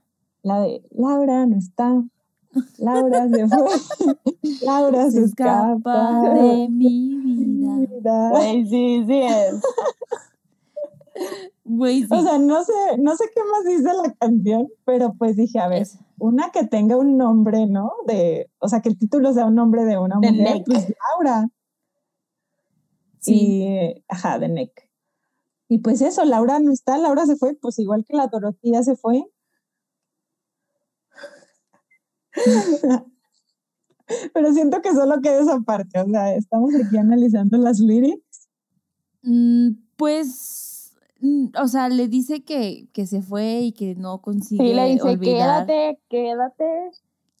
La 0.43 0.59
de 0.59 0.83
Laura 0.91 1.45
no 1.47 1.57
está. 1.57 2.03
Laura 2.77 3.27
se 3.29 3.47
fue. 3.47 4.15
Laura 4.65 5.05
se, 5.05 5.11
Se 5.19 5.23
escapa 5.25 6.21
de 6.33 6.67
mi 6.69 7.15
vida. 7.15 7.75
vida. 7.77 8.29
güey, 8.31 8.65
sí, 8.67 9.03
sí 9.07 9.21
es. 9.21 9.61
Güey, 11.63 12.01
sí. 12.01 12.07
O 12.11 12.21
sea, 12.21 12.37
no 12.37 12.63
sé, 12.63 12.73
no 12.99 13.15
sé 13.15 13.25
qué 13.33 13.41
más 13.51 13.65
dice 13.65 13.91
la 13.95 14.13
canción, 14.13 14.67
pero 14.85 15.13
pues 15.17 15.35
dije, 15.37 15.59
a 15.59 15.67
ver, 15.67 15.81
Es- 15.83 15.97
una 16.19 16.51
que 16.51 16.65
tenga 16.65 16.97
un 16.97 17.17
nombre, 17.17 17.65
¿no? 17.65 17.93
De, 18.05 18.51
o 18.59 18.67
sea, 18.67 18.81
que 18.81 18.89
el 18.89 18.97
título 18.97 19.33
sea 19.33 19.45
un 19.45 19.55
nombre 19.55 19.85
de 19.85 19.97
una 19.97 20.15
mujer, 20.15 20.33
Nick. 20.33 20.65
pues 20.65 20.93
Laura. 21.11 21.49
sí. 23.19 23.63
Y, 23.63 24.03
ajá, 24.07 24.39
de 24.39 24.49
Nick. 24.49 24.89
Y 25.67 25.77
pues 25.79 26.01
eso, 26.01 26.25
Laura 26.25 26.59
no 26.59 26.71
está, 26.71 26.97
Laura 26.97 27.25
se 27.25 27.35
fue, 27.35 27.55
pues 27.55 27.77
igual 27.79 28.03
que 28.03 28.17
la 28.17 28.27
Dorotía 28.27 28.81
se 28.83 28.95
fue. 28.95 29.23
Pero 34.33 34.53
siento 34.53 34.81
que 34.81 34.91
solo 34.93 35.21
queda 35.21 35.41
esa 35.41 35.59
parte, 35.59 35.99
o 35.99 36.07
sea, 36.07 36.33
estamos 36.33 36.73
aquí 36.73 36.97
analizando 36.97 37.57
las 37.59 37.79
lyrics. 37.79 38.49
Mm, 39.21 39.73
pues, 39.95 40.68
o 41.61 41.67
sea, 41.67 41.89
le 41.89 42.07
dice 42.07 42.43
que, 42.43 42.87
que 42.93 43.05
se 43.05 43.21
fue 43.21 43.59
y 43.61 43.71
que 43.71 43.95
no 43.95 44.21
consigue 44.21 44.67
Sí, 44.69 44.73
le 44.73 44.89
dice, 44.91 45.03
olvidar. 45.03 45.65
quédate, 45.65 45.99
quédate. 46.09 46.65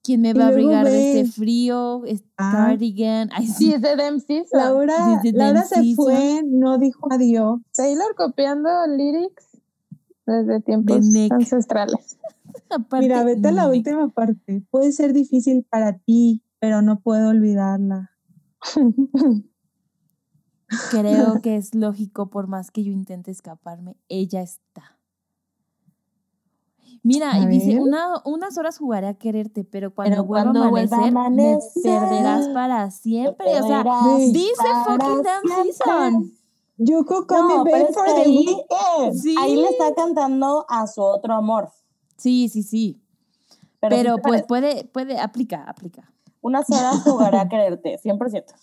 ¿Quién 0.03 0.21
me 0.21 0.33
va 0.33 0.45
a 0.45 0.47
abrigar 0.47 0.85
de 0.85 1.19
este 1.21 1.31
frío? 1.31 2.03
Este 2.05 2.27
Ah. 2.37 2.65
cardigan. 2.67 3.29
Ay, 3.33 3.47
sí. 3.47 3.73
Es 3.73 3.81
de 3.81 3.95
Dem 3.95 4.19
Season. 4.19 4.59
Laura, 4.59 5.21
Laura 5.33 5.63
se 5.63 5.93
fue, 5.95 6.41
no 6.45 6.77
dijo 6.77 7.07
adiós. 7.11 7.59
Taylor 7.75 8.15
copiando 8.15 8.69
lyrics 8.87 9.45
desde 10.25 10.61
tiempos 10.61 10.99
ancestrales. 11.31 12.17
Mira, 12.99 13.23
vete 13.23 13.47
a 13.49 13.51
la 13.51 13.67
última 13.67 14.07
parte. 14.09 14.63
Puede 14.71 14.91
ser 14.91 15.11
difícil 15.13 15.65
para 15.69 15.97
ti, 15.97 16.41
pero 16.59 16.81
no 16.81 16.99
puedo 17.01 17.29
olvidarla. 17.29 18.11
Creo 20.91 21.41
que 21.41 21.55
es 21.57 21.73
lógico, 21.75 22.29
por 22.29 22.47
más 22.47 22.71
que 22.71 22.83
yo 22.83 22.91
intente 22.91 23.31
escaparme, 23.31 23.97
ella 24.07 24.41
está. 24.41 24.97
Mira, 27.01 27.31
A 27.33 27.39
y 27.39 27.45
dice, 27.47 27.79
una, 27.79 28.21
unas 28.25 28.57
horas 28.57 28.77
jugaré 28.77 29.07
a 29.07 29.13
quererte, 29.13 29.63
pero 29.63 29.93
cuando 29.95 30.11
Pero 30.15 30.23
vuelva 30.25 30.43
cuando 30.51 30.63
a 30.63 30.69
vuelva 30.69 30.97
a 30.97 31.07
amanecer, 31.07 31.33
me 31.33 31.45
amanecer, 31.47 31.99
perderás 32.09 32.47
para 32.49 32.91
siempre. 32.91 33.47
O 33.61 33.67
sea, 33.67 33.83
dice 34.17 34.55
fucking 34.85 35.23
damn 35.23 35.63
season. 35.65 36.33
You 36.77 37.05
could 37.05 37.25
call 37.27 37.41
No, 37.47 37.63
me 37.63 37.71
for 37.93 38.05
the 38.05 38.21
ahí- 38.21 38.37
weekend. 38.37 39.21
Sí, 39.21 39.35
Ahí 39.39 39.55
le 39.55 39.69
está 39.69 39.93
cantando 39.95 40.65
a 40.69 40.87
su 40.87 41.01
otro 41.01 41.33
amor. 41.35 41.71
sí, 42.17 42.49
sí, 42.49 42.63
sí. 42.63 43.01
Pero, 43.81 44.17
pues 44.17 44.43
parece. 44.43 44.47
puede, 44.47 44.83
puede, 44.85 45.19
aplica, 45.19 45.63
aplica. 45.63 46.11
Unas 46.41 46.69
horas 46.69 47.01
jugaré 47.03 47.39
a 47.39 47.47
quererte, 47.47 47.97
100%. 47.97 48.53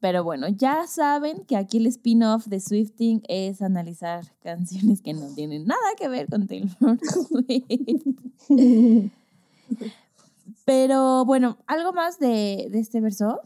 Pero 0.00 0.22
bueno, 0.24 0.48
ya 0.48 0.86
saben 0.86 1.44
que 1.46 1.56
aquí 1.56 1.78
el 1.78 1.86
spin-off 1.86 2.46
de 2.46 2.60
Swifting 2.60 3.22
es 3.28 3.62
analizar 3.62 4.24
canciones 4.42 5.00
que 5.02 5.14
no 5.14 5.34
tienen 5.34 5.66
nada 5.66 5.94
que 5.98 6.08
ver 6.08 6.28
con 6.28 6.46
Taylor 6.46 6.70
Swift. 7.00 7.60
Pero 10.64 11.24
bueno, 11.24 11.58
¿algo 11.66 11.92
más 11.92 12.18
de, 12.18 12.68
de 12.70 12.78
este 12.80 13.00
verso? 13.00 13.40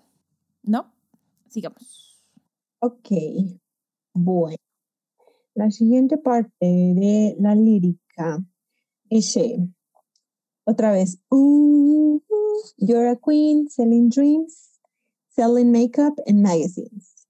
¿No? 0.62 0.90
Sigamos. 1.48 2.18
Ok, 2.80 3.08
bueno. 4.14 4.56
La 5.54 5.70
siguiente 5.70 6.16
parte 6.16 6.66
de 6.66 7.36
la 7.38 7.54
lírica 7.54 8.42
dice, 9.10 9.68
otra 10.64 10.92
vez, 10.92 11.18
"Ooh, 11.30 12.22
you're 12.78 13.10
a 13.10 13.16
queen 13.16 13.68
selling 13.68 14.08
dreams, 14.08 14.69
selling 15.40 15.72
makeup 15.72 16.12
and 16.26 16.42
magazines. 16.42 17.24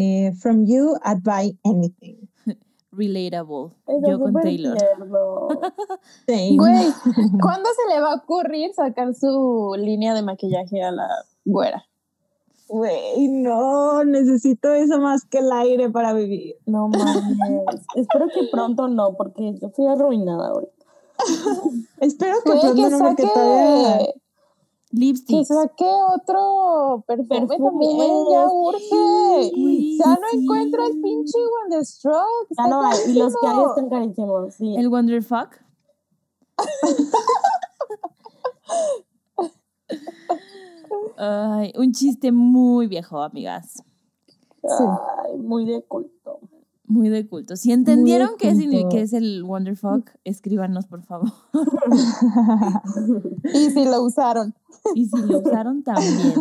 Eh, 0.00 0.30
from 0.40 0.64
you, 0.64 0.96
I'd 1.04 1.22
buy 1.22 1.50
anything. 1.62 2.28
Relatable. 2.92 3.74
Eso 3.86 4.08
Yo 4.08 4.18
con 4.18 4.32
Taylor. 4.40 4.76
Güey, 6.26 6.56
¿cuándo 7.42 7.68
se 7.76 7.94
le 7.94 8.00
va 8.00 8.12
a 8.12 8.14
ocurrir 8.16 8.72
sacar 8.74 9.14
su 9.14 9.74
línea 9.78 10.14
de 10.14 10.22
maquillaje 10.22 10.82
a 10.82 10.90
la 10.90 11.08
güera? 11.44 11.84
Güey, 12.68 13.28
no, 13.28 14.04
necesito 14.04 14.72
eso 14.72 14.98
más 14.98 15.24
que 15.26 15.38
el 15.38 15.52
aire 15.52 15.90
para 15.90 16.14
vivir. 16.14 16.56
No 16.64 16.88
mames. 16.88 17.82
Espero 17.94 18.28
que 18.28 18.48
pronto 18.50 18.88
no, 18.88 19.14
porque 19.14 19.54
yo 19.60 19.68
estoy 19.68 19.86
arruinada 19.86 20.48
ahorita. 20.48 20.72
Espero 22.00 22.36
que 22.42 22.52
Güey, 22.52 22.60
pronto 22.60 22.82
que 22.82 22.90
no, 22.90 22.98
porque 22.98 24.14
todavía... 24.90 25.44
saque, 25.44 25.74
que 25.76 25.84
otro 25.84 27.04
perfume, 27.06 27.46
Perfume, 27.46 27.86
también, 27.86 28.24
ya 28.30 28.46
urge. 28.50 29.52
Ya 29.98 30.10
no 30.14 30.28
sí. 30.30 30.36
encuentro 30.38 30.84
el 30.84 31.00
pinche 31.00 31.38
Wonderstruck. 31.62 32.48
Ya 32.56 32.66
no 32.68 32.82
hay, 32.82 32.98
y 33.08 33.12
los 33.14 33.34
que 33.36 33.46
hay 33.46 33.64
están 33.64 33.88
carísimos, 33.88 34.54
sí. 34.54 34.76
El 34.76 34.88
Wonderfuck. 34.88 35.50
Ay, 41.16 41.72
un 41.76 41.92
chiste 41.92 42.30
muy 42.32 42.86
viejo, 42.86 43.20
amigas. 43.20 43.82
Ay, 44.62 45.36
muy 45.36 45.64
de 45.64 45.82
culto. 45.82 46.40
Muy 46.88 47.08
de 47.10 47.26
culto. 47.28 47.56
Si 47.56 47.70
entendieron 47.72 48.30
qué, 48.38 48.52
signi- 48.54 48.80
culto. 48.82 48.96
qué 48.96 49.02
es 49.02 49.12
el 49.12 49.42
Wonderfuck, 49.44 50.10
escríbanos, 50.24 50.86
por 50.86 51.02
favor. 51.04 51.30
Y 53.54 53.70
si 53.70 53.84
lo 53.84 54.02
usaron. 54.02 54.54
Y 54.94 55.06
si 55.06 55.22
lo 55.22 55.40
usaron 55.40 55.82
también. 55.82 56.34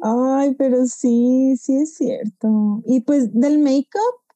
Ay, 0.00 0.54
pero 0.54 0.86
sí, 0.86 1.56
sí 1.60 1.76
es 1.76 1.94
cierto. 1.94 2.82
Y 2.86 3.00
pues 3.00 3.32
del 3.34 3.58
make-up, 3.58 4.34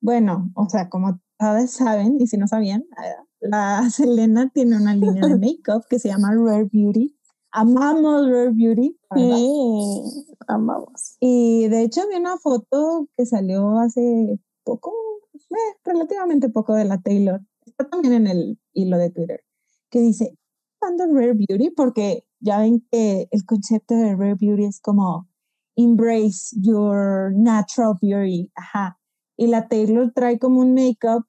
bueno, 0.00 0.50
o 0.54 0.68
sea, 0.68 0.88
como 0.88 1.20
todas 1.38 1.70
saben, 1.72 2.16
y 2.20 2.26
si 2.26 2.36
no 2.36 2.46
sabían, 2.46 2.82
eh, 2.82 3.16
la 3.40 3.88
Selena 3.90 4.50
tiene 4.50 4.76
una 4.76 4.94
línea 4.94 5.26
de 5.26 5.36
make-up 5.36 5.84
que 5.88 5.98
se 5.98 6.08
llama 6.08 6.32
Rare 6.34 6.68
Beauty. 6.72 7.16
Amamos 7.52 8.28
Rare 8.28 8.50
Beauty. 8.50 8.96
verdad. 9.10 9.36
Sí, 9.36 10.26
amamos. 10.46 11.16
Y 11.20 11.68
de 11.68 11.82
hecho 11.82 12.02
vi 12.08 12.16
una 12.16 12.38
foto 12.38 13.08
que 13.16 13.26
salió 13.26 13.78
hace 13.78 14.38
poco, 14.64 14.92
eh, 15.34 15.76
relativamente 15.84 16.48
poco 16.48 16.74
de 16.74 16.84
la 16.84 17.00
Taylor. 17.00 17.40
Está 17.66 17.88
también 17.88 18.14
en 18.14 18.26
el 18.26 18.58
hilo 18.72 18.98
de 18.98 19.10
Twitter, 19.10 19.42
que 19.90 20.00
dice, 20.00 20.36
usando 20.80 21.06
Rare 21.12 21.34
Beauty 21.34 21.70
porque 21.70 22.24
ya 22.40 22.60
ven 22.60 22.86
que 22.90 23.28
el 23.30 23.44
concepto 23.44 23.94
de 23.94 24.16
Rare 24.16 24.36
Beauty 24.36 24.64
es 24.64 24.80
como 24.80 25.28
embrace 25.76 26.54
your 26.60 27.32
natural 27.34 27.94
beauty. 28.00 28.50
Ajá. 28.54 28.98
Y 29.36 29.46
la 29.46 29.68
Taylor 29.68 30.12
trae 30.14 30.38
como 30.38 30.60
un 30.60 30.74
makeup 30.74 31.24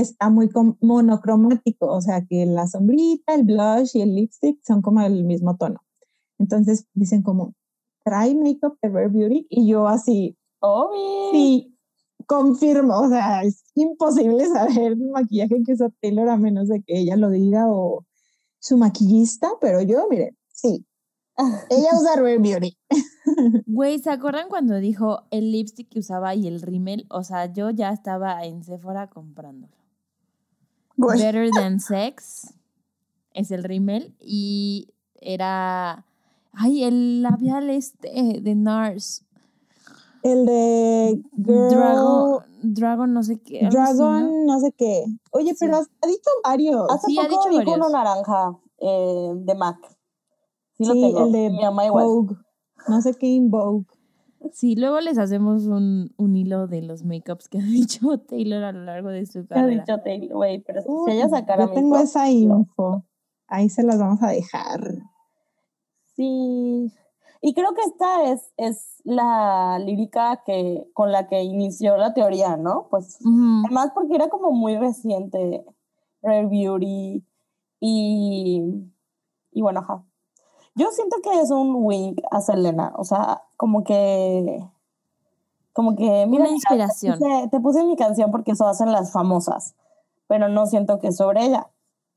está 0.00 0.30
muy 0.30 0.50
monocromático, 0.80 1.86
o 1.86 2.00
sea 2.00 2.24
que 2.24 2.46
la 2.46 2.66
sombrita, 2.66 3.34
el 3.34 3.44
blush 3.44 3.96
y 3.96 4.02
el 4.02 4.14
lipstick 4.14 4.60
son 4.64 4.82
como 4.82 5.00
el 5.02 5.24
mismo 5.24 5.56
tono. 5.56 5.80
Entonces 6.38 6.86
dicen 6.94 7.22
como, 7.22 7.54
trae 8.04 8.34
makeup 8.34 8.76
de 8.82 8.88
Rare 8.88 9.08
Beauty 9.08 9.46
y 9.48 9.66
yo 9.68 9.88
así, 9.88 10.36
Obvio. 10.60 11.30
sí, 11.32 11.76
confirmo, 12.26 12.98
o 13.00 13.08
sea, 13.08 13.42
es 13.42 13.64
imposible 13.74 14.46
saber 14.46 14.92
el 14.92 15.10
maquillaje 15.10 15.62
que 15.64 15.72
usa 15.72 15.90
Taylor 16.00 16.28
a 16.28 16.36
menos 16.36 16.68
de 16.68 16.82
que 16.82 16.98
ella 16.98 17.16
lo 17.16 17.30
diga 17.30 17.66
o 17.68 18.04
su 18.58 18.76
maquillista, 18.76 19.50
pero 19.60 19.82
yo, 19.82 20.06
miren, 20.08 20.36
sí, 20.52 20.86
ella 21.70 21.88
usa 21.98 22.16
Rare 22.16 22.38
Beauty. 22.38 22.76
Güey, 23.66 23.98
¿se 23.98 24.10
acuerdan 24.10 24.48
cuando 24.48 24.76
dijo 24.76 25.24
el 25.30 25.50
lipstick 25.50 25.88
que 25.88 25.98
usaba 25.98 26.34
y 26.34 26.46
el 26.46 26.60
rímel? 26.60 27.06
O 27.10 27.24
sea, 27.24 27.52
yo 27.52 27.70
ya 27.70 27.90
estaba 27.90 28.44
en 28.44 28.62
Sephora 28.62 29.08
comprándolo. 29.08 29.72
Better 30.96 31.50
Than 31.50 31.80
Sex 31.80 32.54
es 33.32 33.50
el 33.50 33.64
rímel 33.64 34.14
y 34.20 34.88
era... 35.20 36.04
Ay, 36.52 36.84
el 36.84 37.22
labial 37.22 37.68
este 37.70 38.40
de 38.40 38.54
NARS. 38.54 39.24
El 40.22 40.46
de 40.46 41.20
Girl, 41.36 41.68
Dragon, 41.68 42.42
Dragon 42.62 43.12
no 43.12 43.22
sé 43.24 43.40
qué. 43.40 43.66
así, 43.66 43.76
Dragon, 43.76 44.46
¿no? 44.46 44.54
no 44.54 44.60
sé 44.60 44.72
qué. 44.72 45.04
Oye, 45.32 45.50
Sí. 45.50 45.56
pero 45.60 45.78
has- 45.78 45.90
ha 46.00 46.06
dicho 46.06 46.30
varios. 46.44 46.86
Hace 46.90 47.08
Sí, 47.08 47.18
ha 47.18 47.28
poco 47.28 47.48
dicho 47.48 47.58
dijo 47.60 47.74
uno 47.74 47.88
naranja 47.90 48.56
eh, 48.78 49.32
de 49.34 49.54
MAC. 49.54 49.76
Sí, 50.78 50.84
lo 50.86 50.94
Sí, 50.94 51.00
tengo. 51.02 51.26
el 51.26 51.32
de 51.32 51.50
Mi 51.50 51.60
mamá 51.62 51.86
igual. 51.86 52.04
Vogue. 52.06 52.36
No 52.88 53.00
sé 53.02 53.14
qué 53.14 53.34
en 53.36 53.50
Vogue. 53.50 53.86
Sí, 54.52 54.76
luego 54.76 55.00
les 55.00 55.18
hacemos 55.18 55.64
un, 55.66 56.12
un 56.16 56.36
hilo 56.36 56.66
de 56.66 56.82
los 56.82 57.04
makeups 57.04 57.48
que 57.48 57.58
ha 57.58 57.62
dicho 57.64 58.18
Taylor 58.18 58.64
a 58.64 58.72
lo 58.72 58.84
largo 58.84 59.08
de 59.08 59.26
su 59.26 59.46
¿Qué 59.46 59.54
ha 59.54 59.56
carrera. 59.62 59.82
dicho 59.82 60.00
Taylor? 60.02 60.36
Güey, 60.36 60.60
pero 60.60 60.82
Uy, 60.86 61.10
si 61.10 61.16
ella 61.16 61.28
sacara 61.28 61.66
yo 61.66 61.72
tengo 61.72 61.98
esa 61.98 62.30
info. 62.30 63.04
Ahí 63.46 63.68
se 63.68 63.82
las 63.82 63.98
vamos 63.98 64.22
a 64.22 64.28
dejar. 64.28 64.80
Sí. 66.16 66.92
Y 67.40 67.52
creo 67.54 67.74
que 67.74 67.82
esta 67.82 68.30
es, 68.32 68.52
es 68.56 69.00
la 69.04 69.78
lírica 69.78 70.42
que, 70.46 70.88
con 70.94 71.12
la 71.12 71.28
que 71.28 71.42
inició 71.42 71.96
la 71.96 72.14
teoría, 72.14 72.56
¿no? 72.56 72.86
Pues. 72.90 73.18
Además, 73.66 73.90
porque 73.94 74.14
era 74.14 74.28
como 74.28 74.50
muy 74.52 74.76
reciente 74.76 75.64
Rare 76.22 76.46
Beauty 76.46 77.22
y, 77.80 78.62
y 79.52 79.60
bueno, 79.62 79.80
ajá. 79.80 80.04
Yo 80.76 80.90
siento 80.90 81.16
que 81.22 81.40
es 81.40 81.50
un 81.50 81.74
wink 81.84 82.20
a 82.30 82.40
Selena, 82.40 82.92
o 82.96 83.04
sea, 83.04 83.42
como 83.56 83.84
que, 83.84 84.60
como 85.72 85.94
que, 85.94 86.26
mira, 86.26 86.44
Una 86.44 86.52
inspiración. 86.52 87.18
Te 87.18 87.24
puse, 87.24 87.48
te 87.48 87.60
puse 87.60 87.84
mi 87.84 87.96
canción 87.96 88.30
porque 88.30 88.52
eso 88.52 88.66
hacen 88.66 88.90
las 88.90 89.12
famosas, 89.12 89.74
pero 90.26 90.48
no 90.48 90.66
siento 90.66 90.98
que 90.98 91.08
es 91.08 91.16
sobre 91.16 91.44
ella, 91.44 91.68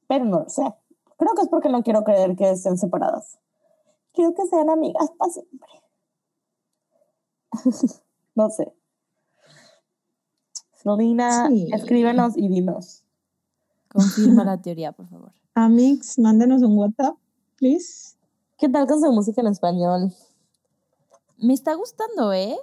pero 0.07 0.25
no 0.25 0.39
lo 0.39 0.49
sé. 0.49 0.73
Creo 1.17 1.33
que 1.35 1.41
es 1.41 1.49
porque 1.49 1.69
no 1.69 1.83
quiero 1.83 2.03
creer 2.03 2.35
que 2.35 2.49
estén 2.49 2.77
separadas. 2.77 3.39
Quiero 4.13 4.33
que 4.33 4.45
sean 4.47 4.69
amigas 4.69 5.11
para 5.17 5.31
siempre. 5.31 5.69
no 8.35 8.49
sé. 8.49 8.73
Selena, 10.73 11.47
Sí. 11.49 11.69
escríbenos 11.73 12.37
y 12.37 12.47
dinos. 12.47 13.03
Confirma 13.89 14.43
la 14.43 14.61
teoría, 14.61 14.91
por 14.91 15.07
favor. 15.07 15.31
Amix, 15.55 16.19
mándenos 16.19 16.61
un 16.61 16.77
WhatsApp, 16.77 17.15
please. 17.57 18.16
¿Qué 18.57 18.69
tal 18.69 18.87
con 18.87 18.99
su 19.01 19.11
música 19.11 19.41
en 19.41 19.47
español? 19.47 20.13
Me 21.37 21.53
está 21.53 21.75
gustando, 21.75 22.33
¿eh? 22.33 22.57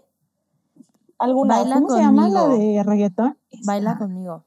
¿Alguna? 1.18 1.58
Baila 1.60 1.74
¿Cómo 1.76 1.90
se 1.90 2.00
llama 2.00 2.28
la 2.28 2.48
de 2.48 2.82
reggaetón? 2.82 3.38
Baila 3.64 3.96
conmigo. 3.98 4.44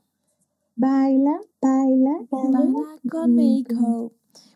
Baila, 0.75 1.39
baila. 1.61 2.11
Baila 2.29 2.79
conmigo. 3.09 4.11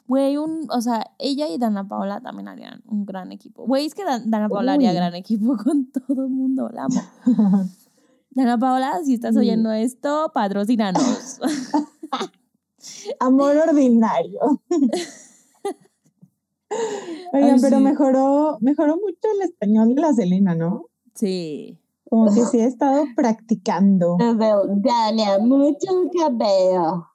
Güey, 0.08 0.36
un, 0.36 0.68
o 0.70 0.82
sea, 0.82 1.06
ella 1.20 1.48
y 1.48 1.58
Dana 1.58 1.88
Paola 1.88 2.20
también 2.20 2.50
harían 2.50 2.84
un 2.86 3.06
gran 3.06 3.32
equipo. 3.32 3.66
Güey, 3.66 3.86
es 3.86 3.96
que 3.96 4.04
Dan- 4.04 4.30
Dana 4.30 4.50
Paola 4.50 4.74
haría 4.74 4.90
Uy. 4.90 4.96
gran 4.96 5.16
equipo 5.16 5.56
con 5.64 5.90
todo 5.90 6.26
el 6.26 6.30
mundo, 6.30 6.70
la 6.74 6.84
amo. 6.84 7.02
Dana 8.32 8.58
Paola, 8.58 9.00
si 9.06 9.14
estás 9.14 9.38
oyendo 9.38 9.72
esto, 9.72 10.32
patrocínanos. 10.34 11.40
Amor 13.20 13.56
ordinario. 13.56 14.62
Oigan, 17.34 17.56
Ay, 17.56 17.62
pero 17.62 17.78
sí. 17.78 17.84
mejoró, 17.84 18.58
mejoró 18.62 18.96
mucho 18.98 19.28
el 19.36 19.42
español 19.42 19.96
de 19.96 20.02
la 20.02 20.14
Selena, 20.14 20.56
¿no? 20.56 20.88
sí. 21.14 21.78
Como 22.10 22.26
que 22.34 22.44
sí 22.44 22.60
ha 22.60 22.68
estado 22.68 23.06
practicando. 23.16 24.18
El 24.20 24.38
Dania, 24.82 25.40
mucho 25.40 25.88
cabello. 26.20 27.08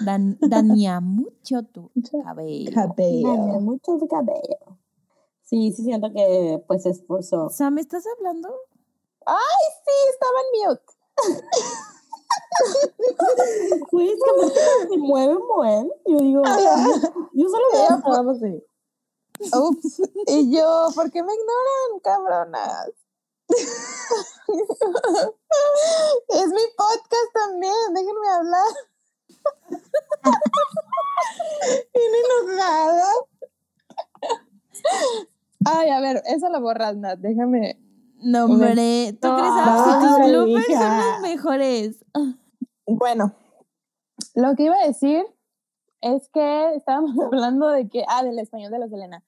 Dan, 0.00 0.36
daña 0.40 1.00
mucho 1.00 1.62
tu 1.62 1.92
cabello. 2.24 2.72
Dania, 2.72 2.88
Cabello. 2.88 3.60
mucho 3.60 3.96
cabello. 4.10 4.58
Sí, 5.44 5.70
sí 5.70 5.84
siento 5.84 6.12
que 6.12 6.60
pues 6.66 6.82
se 6.82 6.90
esforzó. 6.90 7.48
Sam, 7.48 7.74
¿me 7.74 7.80
estás 7.80 8.02
hablando? 8.18 8.48
Ay, 9.24 9.64
sí, 9.84 9.92
estaba 10.12 10.38
en 10.42 10.68
mute. 10.68 10.82
Güey, 13.92 14.08
es 14.08 14.18
que 14.22 14.30
aparte 14.30 14.60
se 14.90 14.98
mueve 14.98 15.36
buen. 15.56 15.90
Yo 16.06 16.18
digo, 16.18 16.42
yo 17.34 17.48
solo 17.48 17.66
veo 17.72 18.30
así. 18.30 18.64
Ups. 19.52 20.02
Y 20.26 20.54
yo, 20.54 20.88
¿por 20.94 21.10
qué 21.10 21.22
me 21.22 21.32
ignoran, 21.32 22.00
cabronas? 22.02 22.90
es 26.28 26.48
mi 26.48 26.62
podcast 26.76 27.32
también, 27.32 27.94
déjenme 27.94 28.28
hablar. 28.28 28.74
Bien 31.94 32.12
enojada. 32.24 33.12
Ay, 35.64 35.90
a 35.90 36.00
ver, 36.00 36.22
eso 36.26 36.48
lo 36.50 36.60
borras, 36.60 36.96
Nat, 36.96 37.18
déjame. 37.18 37.80
No, 38.20 38.46
hombre. 38.46 39.12
¿Tú 39.20 39.28
crees 39.28 39.52
que 39.54 40.06
tus 40.06 40.18
bloopers 40.28 40.66
son 40.66 40.98
los 40.98 41.20
mejores? 41.20 42.04
Bueno, 42.86 43.34
lo 44.34 44.54
que 44.56 44.64
iba 44.64 44.76
a 44.76 44.86
decir 44.86 45.24
es 46.00 46.28
que 46.30 46.74
estábamos 46.74 47.18
hablando 47.24 47.68
de 47.68 47.88
que, 47.88 48.04
ah, 48.08 48.22
del 48.22 48.38
español 48.38 48.70
de 48.70 48.78
la 48.78 48.88
Selena. 48.88 49.24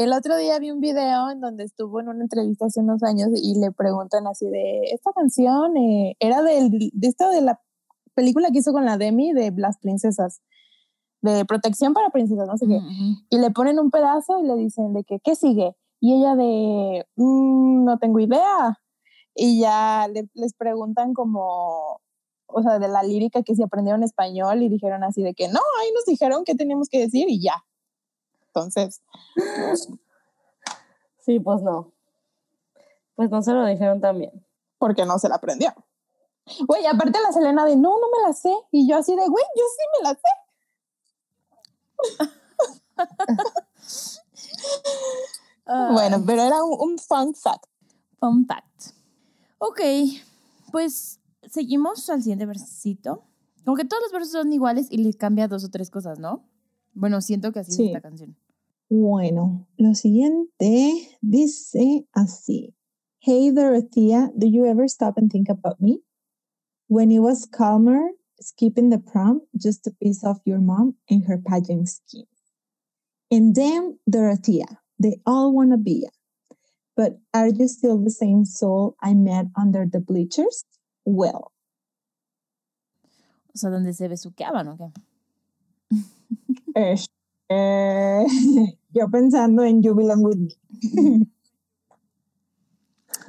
El 0.00 0.14
otro 0.14 0.34
día 0.38 0.58
vi 0.58 0.70
un 0.70 0.80
video 0.80 1.28
en 1.28 1.40
donde 1.42 1.62
estuvo 1.64 2.00
en 2.00 2.08
una 2.08 2.22
entrevista 2.22 2.64
hace 2.64 2.80
unos 2.80 3.02
años 3.02 3.28
y 3.34 3.60
le 3.60 3.70
preguntan 3.70 4.26
así 4.26 4.46
de, 4.48 4.84
esta 4.92 5.12
canción 5.12 5.76
eh, 5.76 6.16
era 6.20 6.40
del, 6.40 6.70
de 6.70 7.06
esto 7.06 7.28
de 7.28 7.42
la 7.42 7.60
película 8.14 8.48
que 8.50 8.60
hizo 8.60 8.72
con 8.72 8.86
la 8.86 8.96
Demi 8.96 9.34
de 9.34 9.52
Las 9.54 9.76
Princesas, 9.76 10.40
de 11.20 11.44
protección 11.44 11.92
para 11.92 12.08
princesas, 12.08 12.48
no 12.48 12.56
sé 12.56 12.66
qué. 12.66 12.76
Ujú. 12.76 13.18
Y 13.28 13.38
le 13.40 13.50
ponen 13.50 13.78
un 13.78 13.90
pedazo 13.90 14.40
y 14.42 14.46
le 14.46 14.56
dicen 14.56 14.94
de 14.94 15.04
que, 15.04 15.20
¿qué 15.20 15.36
sigue? 15.36 15.76
Y 16.00 16.14
ella 16.14 16.34
de, 16.34 17.04
"Mm, 17.16 17.84
no 17.84 17.98
tengo 17.98 18.20
idea. 18.20 18.78
Y 19.34 19.60
ya 19.60 20.08
le- 20.10 20.30
les 20.32 20.54
preguntan 20.54 21.12
como, 21.12 22.00
o 22.46 22.62
sea, 22.62 22.78
de 22.78 22.88
la 22.88 23.02
lírica 23.02 23.42
que 23.42 23.54
si 23.54 23.62
aprendieron 23.62 24.02
español 24.02 24.62
y 24.62 24.70
dijeron 24.70 25.04
así 25.04 25.22
de 25.22 25.34
que, 25.34 25.48
no, 25.48 25.60
ahí 25.82 25.90
nos 25.94 26.06
dijeron 26.06 26.44
qué 26.46 26.54
teníamos 26.54 26.88
que 26.88 27.00
decir 27.00 27.26
y 27.28 27.42
ya. 27.42 27.62
Entonces, 28.54 29.00
Sí, 31.20 31.38
pues 31.38 31.62
no. 31.62 31.92
Pues 33.14 33.30
no 33.30 33.42
se 33.42 33.52
lo 33.52 33.64
dijeron 33.66 34.00
también. 34.00 34.44
porque 34.78 35.04
no 35.04 35.18
se 35.18 35.28
la 35.28 35.36
aprendió. 35.36 35.72
Güey, 36.66 36.86
aparte 36.86 37.18
la 37.22 37.32
Selena 37.32 37.64
de, 37.64 37.76
no, 37.76 37.90
no 38.00 38.06
me 38.10 38.26
la 38.26 38.32
sé. 38.32 38.52
Y 38.72 38.88
yo 38.88 38.96
así 38.96 39.14
de, 39.14 39.26
güey, 39.28 39.44
yo 39.56 39.64
sí 39.76 39.82
me 40.02 40.08
la 40.08 40.14
sé. 40.14 40.30
Bueno, 45.92 46.22
pero 46.26 46.42
era 46.42 46.64
un, 46.64 46.76
un 46.92 46.98
fun 46.98 47.34
fact. 47.34 47.66
Fun 48.18 48.44
fact. 48.46 48.94
Ok, 49.58 49.80
pues 50.72 51.20
seguimos 51.48 52.08
al 52.10 52.22
siguiente 52.22 52.46
versito. 52.46 53.22
Como 53.64 53.76
que 53.76 53.84
todos 53.84 54.02
los 54.02 54.12
versos 54.12 54.32
son 54.32 54.52
iguales 54.52 54.88
y 54.90 54.98
le 54.98 55.12
cambia 55.14 55.46
dos 55.46 55.64
o 55.64 55.70
tres 55.70 55.90
cosas, 55.90 56.18
¿no? 56.18 56.42
Bueno, 57.00 57.22
siento 57.22 57.50
que 57.50 57.60
así 57.60 57.72
Sí. 57.72 57.82
es 57.84 57.88
esta 57.88 58.02
canción. 58.02 58.36
Bueno, 58.90 59.66
lo 59.78 59.94
siguiente 59.94 61.08
dice 61.22 62.06
así. 62.12 62.74
Hey 63.20 63.50
Dorothea, 63.52 64.30
do 64.36 64.46
you 64.46 64.66
ever 64.66 64.84
stop 64.84 65.16
and 65.16 65.30
think 65.30 65.48
about 65.48 65.80
me? 65.80 66.02
When 66.88 67.10
it 67.10 67.20
was 67.20 67.46
calmer, 67.46 68.10
skipping 68.38 68.90
the 68.90 68.98
prom 68.98 69.40
just 69.54 69.82
to 69.84 69.92
piss 69.92 70.22
off 70.24 70.40
your 70.44 70.60
mom 70.60 70.96
and 71.08 71.24
her 71.26 71.38
pageant 71.38 71.88
scheme. 71.88 72.26
And 73.30 73.54
damn, 73.54 73.98
Dorothea, 74.06 74.66
they 74.98 75.22
all 75.24 75.54
wanna 75.54 75.78
be 75.78 76.02
ya. 76.02 76.10
But 76.96 77.18
are 77.32 77.48
you 77.48 77.66
still 77.66 77.96
the 77.96 78.10
same 78.10 78.44
soul 78.44 78.94
I 79.00 79.14
met 79.14 79.46
under 79.56 79.86
the 79.90 80.00
bleachers? 80.00 80.64
Well, 81.06 81.52
O 83.54 83.56
sea, 83.56 83.70
donde 83.70 83.94
se 83.94 84.06
besuqueaban, 84.06 84.68
¿o 84.68 84.76
qué? 84.76 84.92
eh, 86.74 86.94
eh, 87.48 88.26
yo 88.92 89.08
pensando 89.10 89.64
en 89.64 89.80
Belong 89.80 90.24
With 90.24 90.36
Me. 90.36 91.26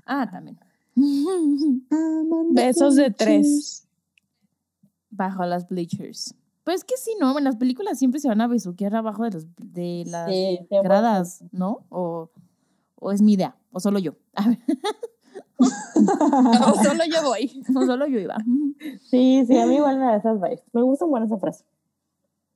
Ah, 0.06 0.30
también. 0.30 0.60
Besos 2.52 2.95
de 2.95 3.12
tres. 3.12 3.88
bajo 5.10 5.45
las 5.45 5.68
bleachers. 5.68 6.36
Pues 6.64 6.84
que 6.84 6.95
sí, 6.97 7.16
¿no? 7.20 7.38
En 7.38 7.43
las 7.43 7.56
películas 7.56 7.97
siempre 7.97 8.20
se 8.20 8.28
van 8.28 8.41
a 8.41 8.47
besuquear 8.47 8.95
abajo 8.95 9.24
de, 9.24 9.32
los, 9.32 9.47
de 9.58 10.04
las 10.08 10.30
Sí, 10.30 10.60
gradas, 10.84 11.43
¿no? 11.52 11.86
O, 11.89 12.30
o 12.95 13.12
es 13.12 13.22
mi 13.22 13.34
idea, 13.34 13.56
o 13.72 13.80
solo 13.80 13.99
yo. 13.99 14.14
A 14.36 14.47
ver, 14.49 14.60
O 15.60 16.84
solo 16.84 17.04
yo 17.06 17.24
voy. 17.24 17.64
o 17.76 17.86
solo 17.86 18.08
yo 18.08 18.20
iba. 18.20 18.36
Sí, 19.10 19.43
sí, 19.47 19.58
a 19.58 19.66
mí 19.66 19.76
igual 19.76 19.97
me 19.99 20.06
da 20.06 20.16
esas 20.18 20.39
vibes. 20.41 20.62
Me 20.74 20.82
gusta 20.82 21.06
buena 21.06 21.26
esa 21.26 21.38
frase. 21.38 21.64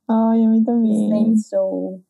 Ay, 0.07 0.43
a 0.43 0.49
mí 0.49 0.63
también. 0.63 1.09
Same 1.09 1.37
so. 1.37 2.01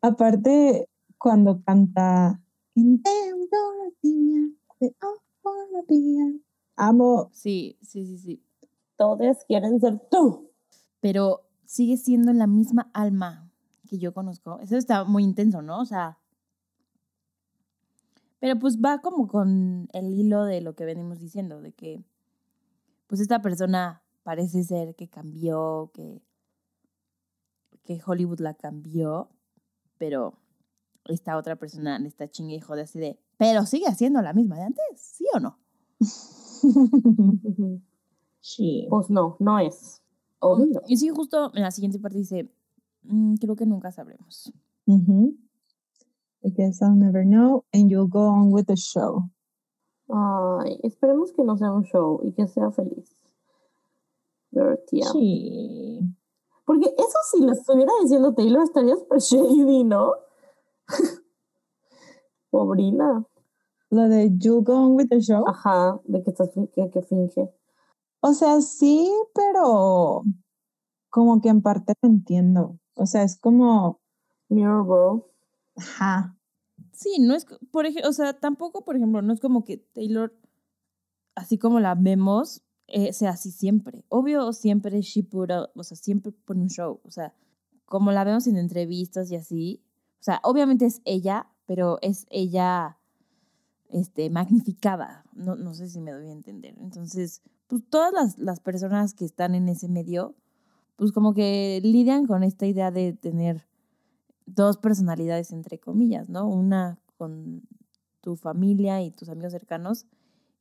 Aparte, 0.00 0.88
cuando 1.18 1.60
canta 1.64 2.40
In 2.74 3.02
them 3.02 3.48
Dorothea, 3.50 4.50
they 4.78 4.94
all 5.02 5.18
wanna 5.42 5.82
be 5.88 6.18
a-". 6.20 6.88
Amo. 6.88 7.30
Sí, 7.32 7.78
sí, 7.82 8.06
sí, 8.06 8.18
sí. 8.18 8.42
Todos 8.96 9.38
quieren 9.48 9.80
ser 9.80 9.98
tú. 10.10 10.50
Pero 11.00 11.42
sigue 11.64 11.96
siendo 11.96 12.32
la 12.32 12.46
misma 12.46 12.90
alma 12.94 13.50
que 13.88 13.98
yo 13.98 14.12
conozco. 14.12 14.58
Eso 14.60 14.76
está 14.76 15.04
muy 15.04 15.24
intenso, 15.24 15.62
¿no? 15.62 15.80
O 15.80 15.84
sea. 15.84 16.18
Pero 18.40 18.58
pues 18.58 18.78
va 18.80 19.00
como 19.00 19.26
con 19.28 19.88
el 19.92 20.12
hilo 20.12 20.44
de 20.44 20.60
lo 20.60 20.74
que 20.74 20.84
venimos 20.84 21.18
diciendo, 21.18 21.60
de 21.60 21.72
que 21.72 22.04
pues 23.06 23.20
esta 23.20 23.40
persona 23.40 24.02
parece 24.24 24.64
ser 24.64 24.94
que 24.96 25.08
cambió, 25.08 25.90
que, 25.94 26.20
que 27.86 27.98
Hollywood 28.04 28.40
la 28.40 28.52
cambió, 28.54 29.30
pero 29.96 30.34
esta 31.06 31.38
otra 31.38 31.56
persona 31.56 31.98
le 31.98 32.08
está 32.08 32.28
chingue 32.28 32.56
y 32.56 32.60
jode 32.60 32.82
así 32.82 32.98
de, 32.98 33.18
pero 33.38 33.64
sigue 33.64 33.86
haciendo 33.86 34.20
la 34.20 34.34
misma 34.34 34.56
de 34.56 34.62
antes, 34.64 35.00
¿sí 35.00 35.24
o 35.34 35.40
no? 35.40 35.58
Sí. 38.40 38.86
Pues 38.88 39.10
no, 39.10 39.36
no 39.40 39.58
es. 39.58 40.02
Obvio. 40.38 40.80
Y 40.86 40.98
sí, 40.98 41.08
justo 41.08 41.50
en 41.54 41.62
la 41.62 41.72
siguiente 41.72 41.98
parte 41.98 42.18
dice, 42.18 42.48
"Mm, 43.02 43.34
creo 43.36 43.56
que 43.56 43.66
nunca 43.66 43.90
sabremos. 43.90 44.52
I 44.86 46.50
guess 46.56 46.80
I'll 46.80 46.94
never 46.96 47.24
know, 47.24 47.64
and 47.72 47.90
you'll 47.90 48.08
go 48.08 48.28
on 48.28 48.52
with 48.52 48.66
the 48.66 48.76
show. 48.76 49.28
Ay, 50.08 50.78
esperemos 50.84 51.32
que 51.32 51.42
no 51.42 51.56
sea 51.56 51.72
un 51.72 51.82
show 51.82 52.20
y 52.22 52.32
que 52.34 52.46
sea 52.46 52.70
feliz. 52.70 53.10
Dorothea. 54.52 55.10
Sí. 55.12 56.15
Porque 56.66 56.94
eso 56.98 57.18
si 57.30 57.42
lo 57.42 57.52
estuviera 57.52 57.92
diciendo 58.02 58.34
Taylor 58.34 58.62
estaría 58.62 58.96
super 58.96 59.18
shady, 59.18 59.84
¿no? 59.84 60.12
Pobrina. 62.50 63.24
Lo 63.88 64.08
de 64.08 64.36
you'll 64.36 64.62
go 64.62 64.74
on 64.74 64.96
with 64.96 65.08
the 65.08 65.20
show. 65.20 65.48
Ajá, 65.48 65.98
de 66.04 66.22
que 66.22 66.30
estás 66.30 66.50
que, 66.74 66.90
que 66.90 67.02
finge. 67.02 67.50
O 68.20 68.34
sea, 68.34 68.60
sí, 68.60 69.10
pero 69.32 70.24
como 71.08 71.40
que 71.40 71.48
en 71.48 71.62
parte 71.62 71.94
lo 72.02 72.08
entiendo. 72.08 72.78
O 72.96 73.06
sea, 73.06 73.22
es 73.22 73.38
como, 73.38 74.00
Mirrorball. 74.48 75.24
ajá, 75.76 76.36
Sí, 76.92 77.18
no 77.20 77.34
es, 77.34 77.46
por 77.70 77.84
ejemplo, 77.84 78.08
o 78.08 78.12
sea, 78.12 78.32
tampoco, 78.40 78.84
por 78.84 78.96
ejemplo, 78.96 79.20
no 79.20 79.32
es 79.32 79.40
como 79.40 79.64
que 79.64 79.76
Taylor, 79.76 80.34
así 81.34 81.58
como 81.58 81.78
la 81.78 81.94
vemos, 81.94 82.62
eh, 82.88 83.12
sea 83.12 83.30
así 83.30 83.50
siempre. 83.50 84.04
Obvio, 84.08 84.52
siempre 84.52 85.00
she 85.02 85.22
put 85.22 85.50
out- 85.50 85.70
o 85.74 85.82
sea, 85.82 85.96
siempre 85.96 86.32
pone 86.32 86.62
un 86.62 86.68
show. 86.68 87.00
O 87.04 87.10
sea, 87.10 87.34
como 87.86 88.12
la 88.12 88.24
vemos 88.24 88.46
en 88.46 88.56
entrevistas 88.56 89.30
y 89.30 89.36
así. 89.36 89.82
O 90.20 90.24
sea, 90.26 90.40
obviamente 90.42 90.86
es 90.86 91.00
ella, 91.04 91.48
pero 91.66 91.98
es 92.02 92.26
ella, 92.30 92.98
este, 93.88 94.30
magnificada. 94.30 95.24
No, 95.34 95.56
no 95.56 95.74
sé 95.74 95.88
si 95.88 96.00
me 96.00 96.12
doy 96.12 96.28
a 96.28 96.32
entender. 96.32 96.74
Entonces, 96.80 97.42
pues 97.66 97.82
todas 97.88 98.12
las, 98.12 98.38
las 98.38 98.60
personas 98.60 99.14
que 99.14 99.24
están 99.24 99.54
en 99.54 99.68
ese 99.68 99.88
medio, 99.88 100.34
pues 100.96 101.12
como 101.12 101.34
que 101.34 101.80
lidian 101.82 102.26
con 102.26 102.42
esta 102.42 102.66
idea 102.66 102.90
de 102.90 103.12
tener 103.12 103.66
dos 104.46 104.78
personalidades, 104.78 105.50
entre 105.50 105.78
comillas, 105.78 106.28
¿no? 106.28 106.48
Una 106.48 106.98
con 107.18 107.62
tu 108.20 108.36
familia 108.36 109.02
y 109.02 109.10
tus 109.10 109.28
amigos 109.28 109.52
cercanos 109.52 110.06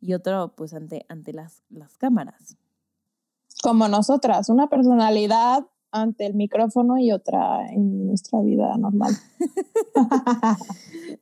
y 0.01 0.13
otro, 0.13 0.53
pues, 0.55 0.73
ante, 0.73 1.05
ante 1.09 1.33
las, 1.33 1.63
las 1.69 1.97
cámaras. 1.97 2.57
Como 3.61 3.87
nosotras, 3.87 4.49
una 4.49 4.67
personalidad 4.69 5.65
ante 5.91 6.25
el 6.25 6.33
micrófono 6.33 6.97
y 6.97 7.11
otra 7.11 7.67
en 7.71 8.07
nuestra 8.07 8.41
vida 8.41 8.75
normal. 8.77 9.13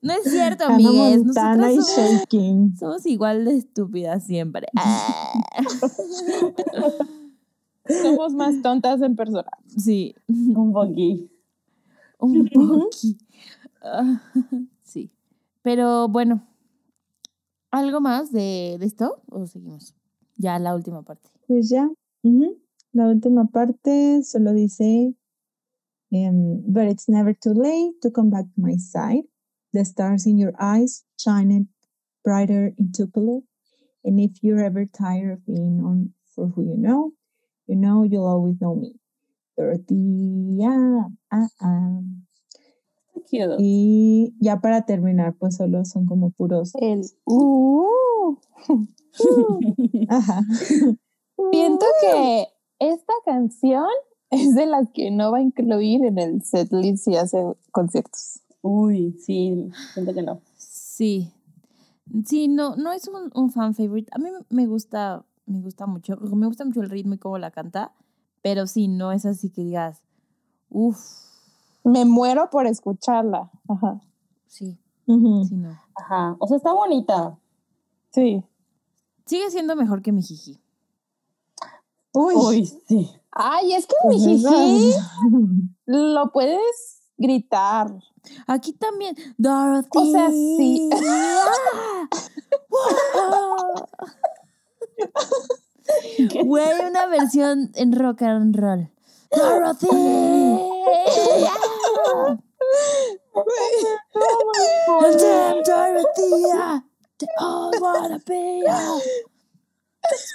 No 0.02 0.14
es 0.14 0.24
cierto, 0.24 0.66
amigues. 0.66 1.24
Montana 1.24 1.72
y 1.72 1.76
somos, 1.76 1.96
Shaking. 1.96 2.76
somos 2.76 3.06
igual 3.06 3.46
de 3.46 3.58
estúpidas 3.58 4.26
siempre. 4.26 4.68
Somos 8.02 8.34
más 8.34 8.62
tontas 8.62 9.02
en 9.02 9.16
persona. 9.16 9.52
sí, 9.68 10.16
Un 10.28 10.74
poquito. 10.74 11.34
un 12.20 12.48
poquito. 12.48 13.26
Ah, 13.82 14.22
sí. 14.84 15.12
Pero 15.62 16.08
bueno, 16.08 16.44
¿algo 17.74 18.00
más 18.00 18.32
de, 18.32 18.78
de 18.80 18.86
esto 18.86 19.22
o 19.30 19.46
seguimos? 19.48 19.96
Ya 20.38 20.60
la 20.60 20.76
última 20.76 21.02
parte. 21.02 21.30
Pues 21.48 21.70
ya. 21.70 21.90
La 22.94 23.08
última 23.08 23.48
parte 23.48 24.22
solo 24.24 24.54
dice, 24.54 25.16
em, 26.12 26.62
but 26.68 26.84
it's 26.84 27.10
never 27.10 27.36
too 27.36 27.54
late 27.54 28.00
to 28.02 28.12
come 28.12 28.30
back 28.30 28.46
to 28.54 28.62
my 28.62 28.78
side. 28.78 29.24
The 29.74 29.84
stars 29.84 30.28
in 30.28 30.38
your 30.38 30.54
eyes 30.60 31.04
shine 31.18 31.68
brighter 32.24 32.74
in 32.78 32.92
Tupelo. 32.92 33.42
And 34.06 34.20
if 34.20 34.44
you're 34.44 34.64
ever 34.64 34.86
tired 34.86 35.32
of 35.32 35.46
being 35.46 35.82
on 35.84 36.14
for 36.36 36.48
who 36.48 36.64
you 36.64 36.78
know, 36.78 37.14
you 37.68 37.76
know 37.76 38.04
you'll 38.04 38.28
always 38.28 38.62
know 38.62 38.76
me. 38.76 39.00
Dorothea. 39.58 41.10
Ah, 41.32 41.48
ah. 41.62 42.00
Cute. 43.14 43.56
Y 43.60 44.34
ya 44.40 44.60
para 44.62 44.86
terminar, 44.86 45.36
pues 45.38 45.56
solo 45.58 45.86
son 45.86 46.06
como 46.06 46.32
puros. 46.32 46.74
El 46.76 47.06
uh. 47.26 48.38
Ajá. 50.10 50.42
Siento 51.52 51.86
que 52.02 52.48
esta 52.80 53.14
canción 53.26 53.88
es 54.30 54.56
de 54.56 54.66
las 54.66 54.90
que 54.94 55.12
no 55.12 55.32
va 55.32 55.38
a 55.40 55.42
incluir 55.42 56.06
en 56.06 56.18
el 56.18 56.42
setlist 56.42 57.06
si 57.06 57.16
hace 57.16 57.44
conciertos. 57.72 58.42
Uy, 58.62 59.18
sí, 59.20 59.70
siento 59.94 60.14
que 60.14 60.24
no. 60.24 60.42
Sí. 60.58 61.32
Sí, 62.26 62.48
no, 62.48 62.76
no 62.76 62.92
es 62.92 63.08
un, 63.08 63.32
un 63.34 63.52
fan 63.52 63.76
favorite. 63.76 64.10
A 64.14 64.20
mí 64.20 64.30
me 64.50 64.68
gusta, 64.68 65.26
me 65.46 65.62
gusta 65.62 65.86
mucho, 65.86 66.18
me 66.18 66.48
gusta 66.48 66.66
mucho 66.66 66.82
el 66.82 66.90
ritmo 66.90 67.14
y 67.14 67.18
cómo 67.18 67.38
la 67.38 67.52
canta, 67.52 67.94
pero 68.42 68.68
sí, 68.68 68.88
no 68.88 69.12
es 69.12 69.26
así 69.26 69.50
que 69.50 69.64
digas, 69.64 70.02
uff, 70.70 70.98
Me 71.84 72.06
muero 72.06 72.50
por 72.50 72.66
escucharla. 72.66 73.52
Ajá. 73.68 74.00
sí, 74.48 74.78
sí, 75.06 75.56
no. 75.56 75.78
Ajá. 75.96 76.36
O 76.40 76.48
sea, 76.48 76.58
está 76.58 76.74
bonita. 76.74 77.38
Sí. 78.12 78.44
Sigue 79.26 79.50
siendo 79.52 79.76
mejor 79.76 80.02
que 80.02 80.12
mi 80.12 80.22
jiji. 80.22 80.60
Uy. 82.14 82.36
Uy, 82.36 82.66
sí. 82.88 83.10
Ay, 83.32 83.74
es 83.74 83.88
que 83.88 83.96
mi 84.08 84.20
jiji 84.20 84.94
lo 85.86 86.32
puedes 86.32 87.02
gritar. 87.18 87.94
Aquí 88.48 88.74
también, 88.74 89.16
Dorothy. 89.38 89.90
O 89.94 90.06
sea, 90.12 90.30
sí. 90.30 90.90
Güey, 96.46 96.88
una 96.88 97.06
versión 97.08 97.72
en 97.76 97.92
rock 97.94 98.22
and 98.24 98.56
roll. 98.56 98.90
Dorothy. 99.36 99.88
And 105.02 105.20
damn 105.20 105.64
Dorothea, 105.64 106.84
they 107.20 107.28
all 107.40 107.72
wanna 107.80 108.20
be 108.26 108.64
ya. 108.66 109.00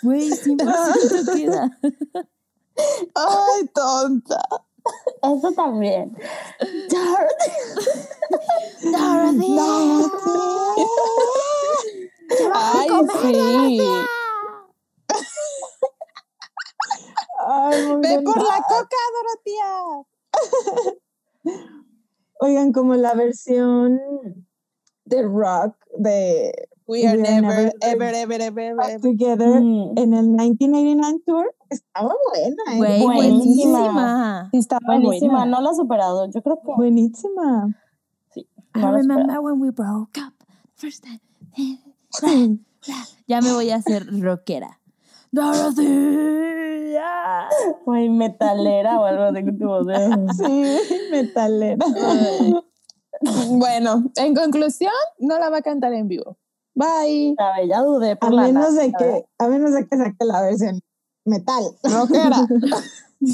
Güey, 0.02 0.30
100% 0.32 0.58
queda. 1.34 1.70
Ay, 3.14 3.68
tonta. 3.74 4.40
Eso 5.22 5.52
también. 5.52 6.16
Dorothy. 6.88 7.52
Ay, 12.52 12.88
sí. 13.20 13.80
Ay, 17.40 17.96
Ve 18.00 18.22
por 18.24 18.38
la 18.42 18.62
coca, 18.62 18.96
Dorotea. 19.14 20.04
Oigan, 22.40 22.72
como 22.72 22.94
la 22.94 23.14
versión 23.14 24.00
de 25.04 25.22
rock 25.22 25.74
de 25.98 26.52
We 26.86 27.06
are 27.06 27.18
We 27.20 27.28
are 27.28 27.40
never, 27.42 27.56
never- 27.64 27.72
ever, 27.82 28.14
ever, 28.14 28.40
ever, 28.40 28.64
ever. 28.80 29.00
Together 29.00 29.60
Mm. 29.60 29.98
en 29.98 30.14
el 30.14 30.28
1989 30.28 31.20
tour. 31.26 31.54
Estaba 31.68 32.14
buena, 32.32 32.62
¿eh? 32.74 32.76
Güey, 32.78 33.02
Buenísima. 33.04 33.78
buenísima. 33.78 34.50
Estaba 34.52 34.80
Buenísima, 34.86 35.32
buena. 35.40 35.46
no 35.46 35.60
la 35.60 35.70
ha 35.70 35.74
superado. 35.74 36.30
Yo 36.30 36.42
creo 36.42 36.56
que 36.64 36.72
Buenísima. 36.76 37.74
sí. 38.32 38.48
I 38.74 38.80
No 38.80 38.92
remember 38.92 39.40
when 39.40 39.60
we 39.60 39.70
broke 39.70 40.18
up 40.18 40.32
first 40.76 41.04
time. 41.04 41.20
Ya 43.26 43.42
me 43.42 43.52
voy 43.52 43.68
a 43.70 43.76
hacer 43.76 44.06
rockera. 44.22 44.77
Dorothy. 45.32 46.96
ah. 47.00 47.48
Güey, 47.84 48.08
metalera 48.08 49.00
o 49.00 49.04
algo 49.04 49.24
así 49.24 49.44
que 49.44 49.52
tu 49.52 49.66
voz 49.66 49.86
de- 49.86 50.26
Sí, 50.36 51.08
metalera. 51.10 51.84
Bueno, 53.50 54.04
en 54.16 54.34
conclusión, 54.34 54.92
no 55.18 55.38
la 55.38 55.50
va 55.50 55.58
a 55.58 55.62
cantar 55.62 55.92
en 55.92 56.08
vivo. 56.08 56.36
Bye. 56.74 57.34
A 57.38 57.58
ver, 57.58 57.68
ya 57.68 57.80
dudé 57.82 58.12
A 58.12 58.16
por 58.16 58.32
la 58.32 58.42
menos 58.42 58.74
de 58.76 58.92
que, 58.92 59.24
a 59.38 59.48
menos 59.48 59.72
de 59.74 59.86
que 59.86 59.96
saque 59.96 60.24
la 60.24 60.42
versión 60.42 60.80
metal. 61.24 61.64
Rockera. 61.82 62.46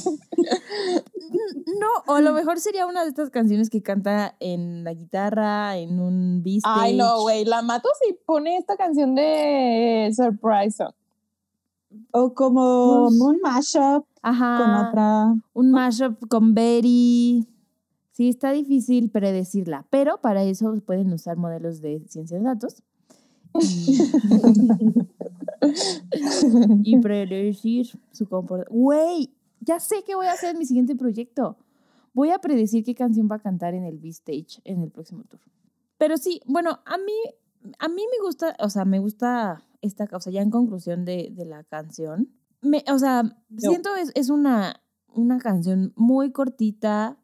No, 1.81 1.89
o 2.07 2.15
a 2.17 2.21
lo 2.21 2.33
mejor 2.33 2.61
sería 2.61 2.87
una 2.87 3.03
de 3.03 3.09
estas 3.11 3.31
canciones 3.31 3.69
que 3.69 3.83
canta 3.83 4.35
en 4.41 4.85
la 4.85 4.95
guitarra, 4.95 5.77
en 5.77 6.01
un 6.01 6.43
beat 6.43 6.63
Ay, 6.65 6.97
no, 6.97 7.23
güey. 7.23 7.45
La 7.45 7.61
mato 7.61 7.89
si 8.03 8.15
pone 8.25 8.57
esta 8.57 8.77
canción 8.77 9.15
de 9.15 10.11
Surprise 10.15 10.77
Song. 10.79 10.95
O 12.13 12.35
como 12.35 13.07
Pues- 13.09 13.21
un 13.21 13.41
mashup 13.41 14.07
Ajá. 14.23 14.59
con 14.59 14.71
otra. 14.89 15.35
Un 15.53 15.71
mashup 15.71 16.29
con 16.29 16.55
Betty. 16.55 17.47
Sí, 18.13 18.29
está 18.29 18.53
difícil 18.53 19.11
predecirla, 19.11 19.87
pero 19.91 20.19
para 20.21 20.45
eso 20.45 20.73
pueden 20.87 21.13
usar 21.13 21.37
modelos 21.37 21.81
de 21.81 22.05
ciencia 22.09 22.39
de 22.39 22.45
datos. 22.45 22.83
Y 26.83 26.99
predecir 27.03 27.87
su 28.13 28.27
comportamiento. 28.29 28.73
Güey, 28.75 29.31
ya 29.61 29.81
sé 29.81 29.97
qué 30.07 30.15
voy 30.15 30.27
a 30.27 30.33
hacer 30.33 30.51
en 30.51 30.59
mi 30.59 30.67
siguiente 30.67 30.95
proyecto. 30.95 31.57
Voy 32.13 32.31
a 32.31 32.39
predecir 32.39 32.85
qué 32.85 32.95
canción 32.95 33.29
va 33.31 33.37
a 33.37 33.41
cantar 33.41 33.75
en 33.75 33.85
el 33.85 33.99
B-Stage 33.99 34.61
en 34.65 34.83
el 34.83 34.91
próximo 34.91 35.25
tour. 35.25 35.41
Pero 35.99 36.17
sí, 36.17 36.41
bueno, 36.47 36.79
a 36.85 36.99
mí, 36.99 37.13
a 37.79 37.89
mí 37.89 38.03
me 38.11 38.25
gusta, 38.25 38.57
o 38.61 38.69
sea, 38.71 38.85
me 38.85 38.99
gusta 38.99 39.65
esta, 39.81 40.09
o 40.13 40.21
sea, 40.21 40.33
ya 40.33 40.43
en 40.43 40.51
conclusión 40.51 41.05
de, 41.05 41.31
de 41.33 41.45
la 41.45 41.65
canción. 41.65 42.31
Me, 42.63 42.85
o 42.91 42.99
sea, 42.99 43.23
siento 43.57 43.95
es, 43.97 44.11
es 44.15 44.31
una, 44.31 44.83
una 45.15 45.39
canción 45.39 45.93
muy 45.97 46.33
cortita, 46.33 47.19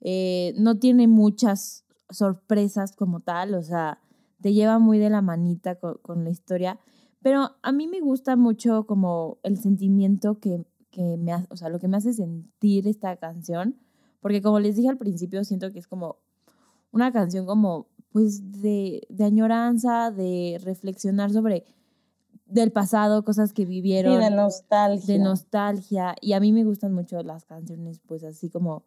eh, 0.00 0.54
no 0.56 0.78
tiene 0.78 1.06
muchas 1.06 1.84
sorpresas 2.10 2.96
como 2.96 3.20
tal, 3.20 3.54
o 3.54 3.62
sea, 3.62 4.00
te 4.40 4.52
lleva 4.52 4.78
muy 4.78 4.98
de 4.98 5.10
la 5.10 5.22
manita 5.22 5.76
con, 5.76 5.98
con 6.02 6.24
la 6.24 6.30
historia, 6.30 6.80
pero 7.22 7.50
a 7.62 7.72
mí 7.72 7.86
me 7.86 8.00
gusta 8.00 8.36
mucho 8.36 8.86
como 8.86 9.38
el 9.42 9.58
sentimiento 9.58 10.40
que, 10.40 10.64
que 10.90 11.16
me 11.18 11.32
hace, 11.32 11.46
o 11.50 11.56
sea, 11.56 11.68
lo 11.68 11.78
que 11.78 11.88
me 11.88 11.96
hace 11.96 12.12
sentir 12.12 12.88
esta 12.88 13.16
canción, 13.16 13.76
porque 14.20 14.42
como 14.42 14.58
les 14.58 14.76
dije 14.76 14.88
al 14.88 14.98
principio, 14.98 15.44
siento 15.44 15.72
que 15.72 15.78
es 15.78 15.86
como 15.86 16.18
una 16.90 17.12
canción 17.12 17.46
como, 17.46 17.88
pues, 18.12 18.60
de, 18.62 19.06
de 19.08 19.24
añoranza, 19.24 20.10
de 20.10 20.60
reflexionar 20.64 21.30
sobre 21.32 21.64
del 22.46 22.72
pasado, 22.72 23.24
cosas 23.24 23.52
que 23.52 23.62
Sí, 23.62 23.68
vivieron 23.68 24.18
de 24.20 24.30
nostalgia. 24.30 25.14
de 25.14 25.20
nostalgia 25.20 26.16
y 26.20 26.32
a 26.32 26.40
mí 26.40 26.52
me 26.52 26.64
gustan 26.64 26.92
mucho 26.92 27.22
las 27.22 27.44
canciones 27.44 28.00
pues 28.06 28.24
así 28.24 28.50
como 28.50 28.82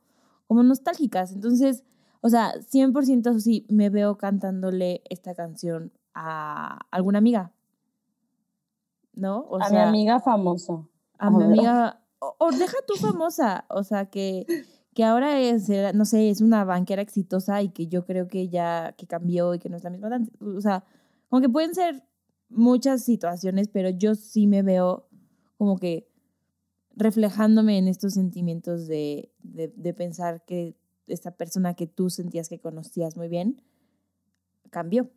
como 0.47 0.63
nostálgicas 0.63 1.31
entonces 1.31 1.85
o 2.19 2.27
sea 2.29 2.51
100% 2.59 3.39
sí 3.39 3.65
me 3.69 3.89
veo 3.89 4.17
cantándole 4.17 5.01
esta 5.09 5.33
canción 5.33 5.93
a 6.13 6.79
alguna 6.91 7.19
amiga 7.19 7.53
¿no? 9.13 9.39
O 9.49 9.55
a 9.61 9.69
mi 9.69 9.77
amiga 9.77 10.19
famosa. 10.19 10.83
a 11.17 11.29
mi 11.29 11.35
a 11.43 11.47
ver. 11.47 11.47
amiga 11.59 12.01
o, 12.19 12.35
o 12.39 12.51
deja 12.51 12.77
tú 12.85 12.95
famosa 12.95 13.63
o 13.69 13.83
sea 13.83 14.07
que 14.07 14.45
que 14.93 15.03
ahora 15.03 15.39
es 15.39 15.69
eh, 15.69 15.91
no 15.93 16.05
sé 16.05 16.29
es 16.29 16.41
una 16.41 16.63
banquera 16.65 17.01
exitosa 17.01 17.61
y 17.61 17.69
que 17.69 17.87
yo 17.87 18.05
creo 18.05 18.27
que 18.27 18.49
ya 18.49 18.93
que 18.97 19.07
cambió 19.07 19.53
y 19.53 19.59
que 19.59 19.69
no 19.69 19.77
es 19.77 19.83
la 19.83 19.89
misma 19.89 20.09
dan- 20.09 20.29
o 20.39 20.61
sea 20.61 20.83
como 21.29 21.41
que 21.41 21.49
pueden 21.49 21.73
ser 21.73 22.03
muchas 22.49 23.03
situaciones 23.03 23.67
pero 23.67 23.89
yo 23.89 24.15
sí 24.15 24.47
me 24.47 24.61
veo 24.61 25.07
como 25.57 25.77
que 25.77 26.07
reflejándome 26.95 27.77
en 27.77 27.87
estos 27.87 28.13
sentimientos 28.13 28.87
de, 28.87 29.31
de, 29.41 29.69
de 29.75 29.93
pensar 29.93 30.43
que 30.45 30.75
esta 31.07 31.31
persona 31.31 31.73
que 31.73 31.87
tú 31.87 32.09
sentías 32.09 32.49
que 32.49 32.59
conocías 32.59 33.17
muy 33.17 33.27
bien 33.29 33.61
cambió. 34.69 35.09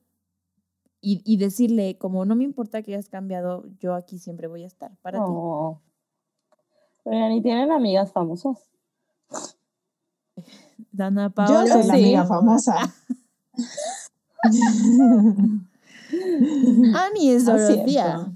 Y, 1.01 1.23
y 1.25 1.37
decirle, 1.37 1.99
como 1.99 2.25
no 2.25 2.35
me 2.35 2.45
importa 2.45 2.83
que 2.83 2.95
hayas 2.95 3.09
cambiado, 3.09 3.67
yo 3.79 3.95
aquí 3.95 4.19
siempre 4.19 4.49
voy 4.49 4.65
a 4.65 4.67
estar 4.67 4.97
para 5.03 5.19
ti. 5.19 5.25
Oh. 5.29 5.81
Oigan, 7.05 7.33
¿y 7.33 7.43
tienen 7.43 7.71
amigas 7.71 8.13
famosas? 8.13 8.69
Dana 10.93 11.33
Yo 11.49 11.67
soy 11.67 11.87
la 11.87 11.95
amiga 11.95 12.25
famosa. 12.25 12.95
Ani 16.95 17.31
es 17.31 17.45
siento. 17.45 17.63
Dorotea. 17.69 18.33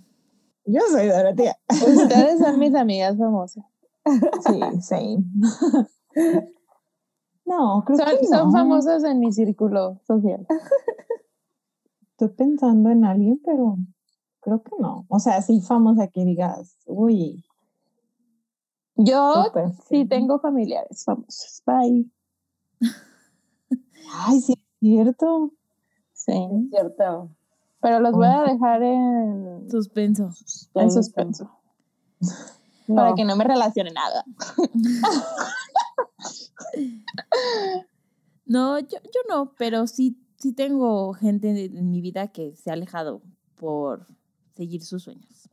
Yo 0.67 0.81
soy 0.91 1.09
Dorotea. 1.09 1.57
Ustedes 1.71 2.39
son 2.41 2.59
mis 2.59 2.75
amigas 2.75 3.17
famosas. 3.17 3.65
Sí, 4.47 4.61
same. 4.81 5.25
No, 7.45 7.83
creo 7.85 7.99
Son, 7.99 8.07
que 8.19 8.27
son 8.27 8.47
no. 8.47 8.53
famosas 8.53 9.05
en 9.05 9.19
mi 9.19 9.33
círculo 9.33 10.01
social. 10.07 10.47
Estoy 12.13 12.29
pensando 12.29 12.91
en 12.91 13.05
alguien, 13.05 13.41
pero 13.45 13.77
creo 14.41 14.63
que 14.63 14.71
no. 14.79 15.05
O 15.09 15.19
sea, 15.19 15.43
sí 15.43 15.61
famosa 15.61 16.07
que 16.09 16.25
digas, 16.25 16.77
uy, 16.87 17.45
Yo 18.97 19.45
sí. 19.89 20.07
tengo 20.07 20.39
familiares 20.39 21.05
famosos. 21.05 21.63
Bye. 21.67 22.11
Ay, 24.13 24.41
sí, 24.41 24.53
es 24.53 24.79
cierto. 24.81 25.53
Sí. 26.13 26.33
Es 26.33 26.71
cierto. 26.71 27.31
Pero 27.81 28.01
los 28.01 28.13
voy 28.13 28.27
a 28.27 28.43
dejar 28.43 28.83
en, 28.83 29.71
Suspenso. 29.71 30.31
en 30.75 30.91
suspenso. 30.91 31.51
Para 32.95 33.15
que 33.15 33.25
no 33.25 33.37
me 33.37 33.45
relacione 33.45 33.93
nada. 33.93 34.25
No, 38.51 38.81
yo, 38.81 38.99
yo 39.05 39.21
no, 39.29 39.55
pero 39.57 39.87
sí, 39.87 40.19
sí 40.37 40.53
tengo 40.53 41.13
gente 41.13 41.67
en, 41.67 41.89
mi 41.89 42.01
vida 42.01 42.33
que 42.33 42.57
se 42.57 42.71
ha 42.71 42.73
alejado 42.73 43.23
por 43.55 44.09
seguir 44.57 44.83
sus 44.83 45.05
sueños. 45.05 45.49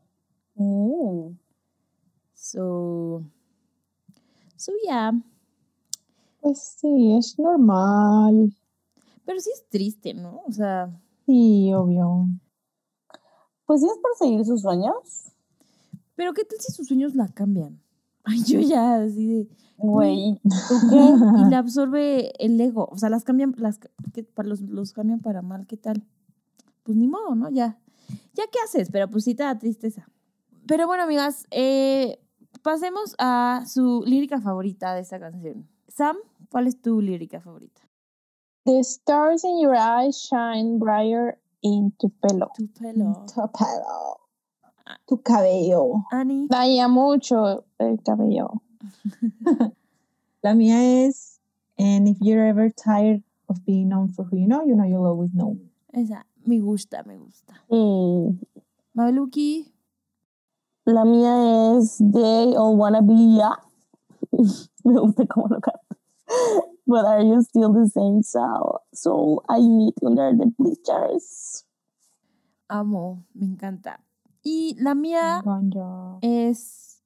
Mm. 0.56 1.38
So, 2.34 3.24
so 4.56 4.72
yeah. 4.84 5.12
Pues 6.48 6.78
sí, 6.80 7.14
es 7.18 7.38
normal. 7.38 8.56
Pero 9.26 9.40
sí 9.42 9.50
es 9.54 9.68
triste, 9.68 10.14
¿no? 10.14 10.44
O 10.48 10.52
sea, 10.54 10.90
Sí, 11.26 11.74
obvio. 11.74 12.30
Pues 13.66 13.82
sí 13.82 13.88
es 13.88 13.98
por 13.98 14.16
seguir 14.18 14.46
sus 14.46 14.62
sueños. 14.62 15.34
pero 16.16 16.34
¿qué 16.34 16.46
tal 16.46 16.58
si 16.62 16.72
sus 16.72 16.88
sueños 16.88 17.16
la 17.16 17.28
cambian? 17.28 17.82
Ay, 18.24 18.42
yo 18.44 18.62
ya 18.62 18.96
así 18.96 19.28
de, 19.28 19.48
Güey, 19.76 20.40
¿tú 20.42 20.76
qué? 20.90 20.96
Y 20.96 21.50
la 21.52 21.58
absorbe 21.58 22.32
el 22.42 22.60
ego. 22.62 22.88
O 22.92 22.98
sea, 22.98 23.10
las 23.10 23.26
cambian, 23.26 23.54
las, 23.58 23.78
que, 24.14 24.24
para 24.24 24.48
los, 24.48 24.62
los 24.62 24.94
cambian 24.94 25.20
para 25.20 25.42
mal, 25.42 25.68
¿qué 25.68 25.76
tal? 25.76 26.02
Pues 26.84 26.98
ni 26.98 27.10
modo, 27.10 27.36
¿no? 27.36 27.50
Ya. 27.50 27.78
Ya 28.36 28.46
qué 28.50 28.60
haces, 28.64 28.90
pero 28.90 29.10
pues 29.10 29.26
sí 29.26 29.36
te 29.36 29.44
da 29.44 29.60
tristeza. 29.60 30.08
Pero 30.66 30.88
bueno, 30.88 31.04
amigas, 31.04 31.46
eh, 31.52 32.22
pasemos 32.62 33.16
a 33.20 33.66
su 33.68 34.06
lírica 34.08 34.40
favorita 34.40 34.94
de 34.94 35.02
esta 35.02 35.20
canción. 35.20 35.68
Sam, 35.90 36.16
¿cuál 36.52 36.68
es 36.68 36.82
tu 36.82 37.02
lírica 37.02 37.40
favorita? 37.42 37.82
The 38.66 38.84
stars 38.84 39.44
in 39.44 39.60
your 39.60 39.76
eyes 39.76 40.18
shine 40.20 40.78
brighter 40.80 41.38
in 41.62 41.92
tu 42.00 42.10
pelo. 42.10 42.52
Tu 42.56 42.68
pelo. 42.68 43.26
Tu 43.28 43.42
pelo. 43.52 44.18
Tu 45.08 45.18
cabello. 45.18 46.04
Annie. 46.12 46.48
Daña 46.50 46.88
mucho 46.90 47.66
el 47.80 47.98
cabello. 48.04 48.62
La 50.44 50.54
mía 50.54 51.06
es, 51.08 51.40
and 51.78 52.08
if 52.08 52.18
you're 52.22 52.46
ever 52.46 52.70
tired 52.70 53.24
of 53.50 53.66
being 53.66 53.90
known 53.90 54.10
for 54.10 54.24
who 54.24 54.38
you 54.38 54.48
know, 54.48 54.64
you 54.66 54.76
know 54.76 54.86
you'll 54.86 55.06
always 55.06 55.34
know. 55.34 55.58
Esa, 55.94 56.26
me 56.46 56.60
gusta, 56.60 57.04
me 57.06 57.18
gusta. 57.18 57.54
mm, 57.70 58.38
Mabeluki. 58.96 59.72
la 60.86 61.04
mía 61.06 61.78
es 61.80 61.98
They 62.00 62.56
All 62.56 62.76
Wanna 62.78 63.02
Be 63.02 63.36
Ya. 63.38 63.56
Me 64.84 64.94
gusta 65.00 65.26
cómo 65.26 65.48
lo 65.50 65.60
canta. 65.60 65.82
But 66.88 67.06
are 67.06 67.22
you 67.22 67.42
still 67.42 67.74
the 67.74 67.90
same 67.90 68.24
soul? 68.24 68.82
So 68.94 69.44
I 69.50 69.60
meet 69.60 69.96
under 70.06 70.32
the 70.32 70.52
bleachers. 70.58 71.66
Amo, 72.70 73.26
me 73.34 73.46
encanta. 73.48 74.00
Y 74.44 74.76
la 74.80 74.96
mía 74.96 75.42
Ganja. 75.44 76.20
es 76.22 77.02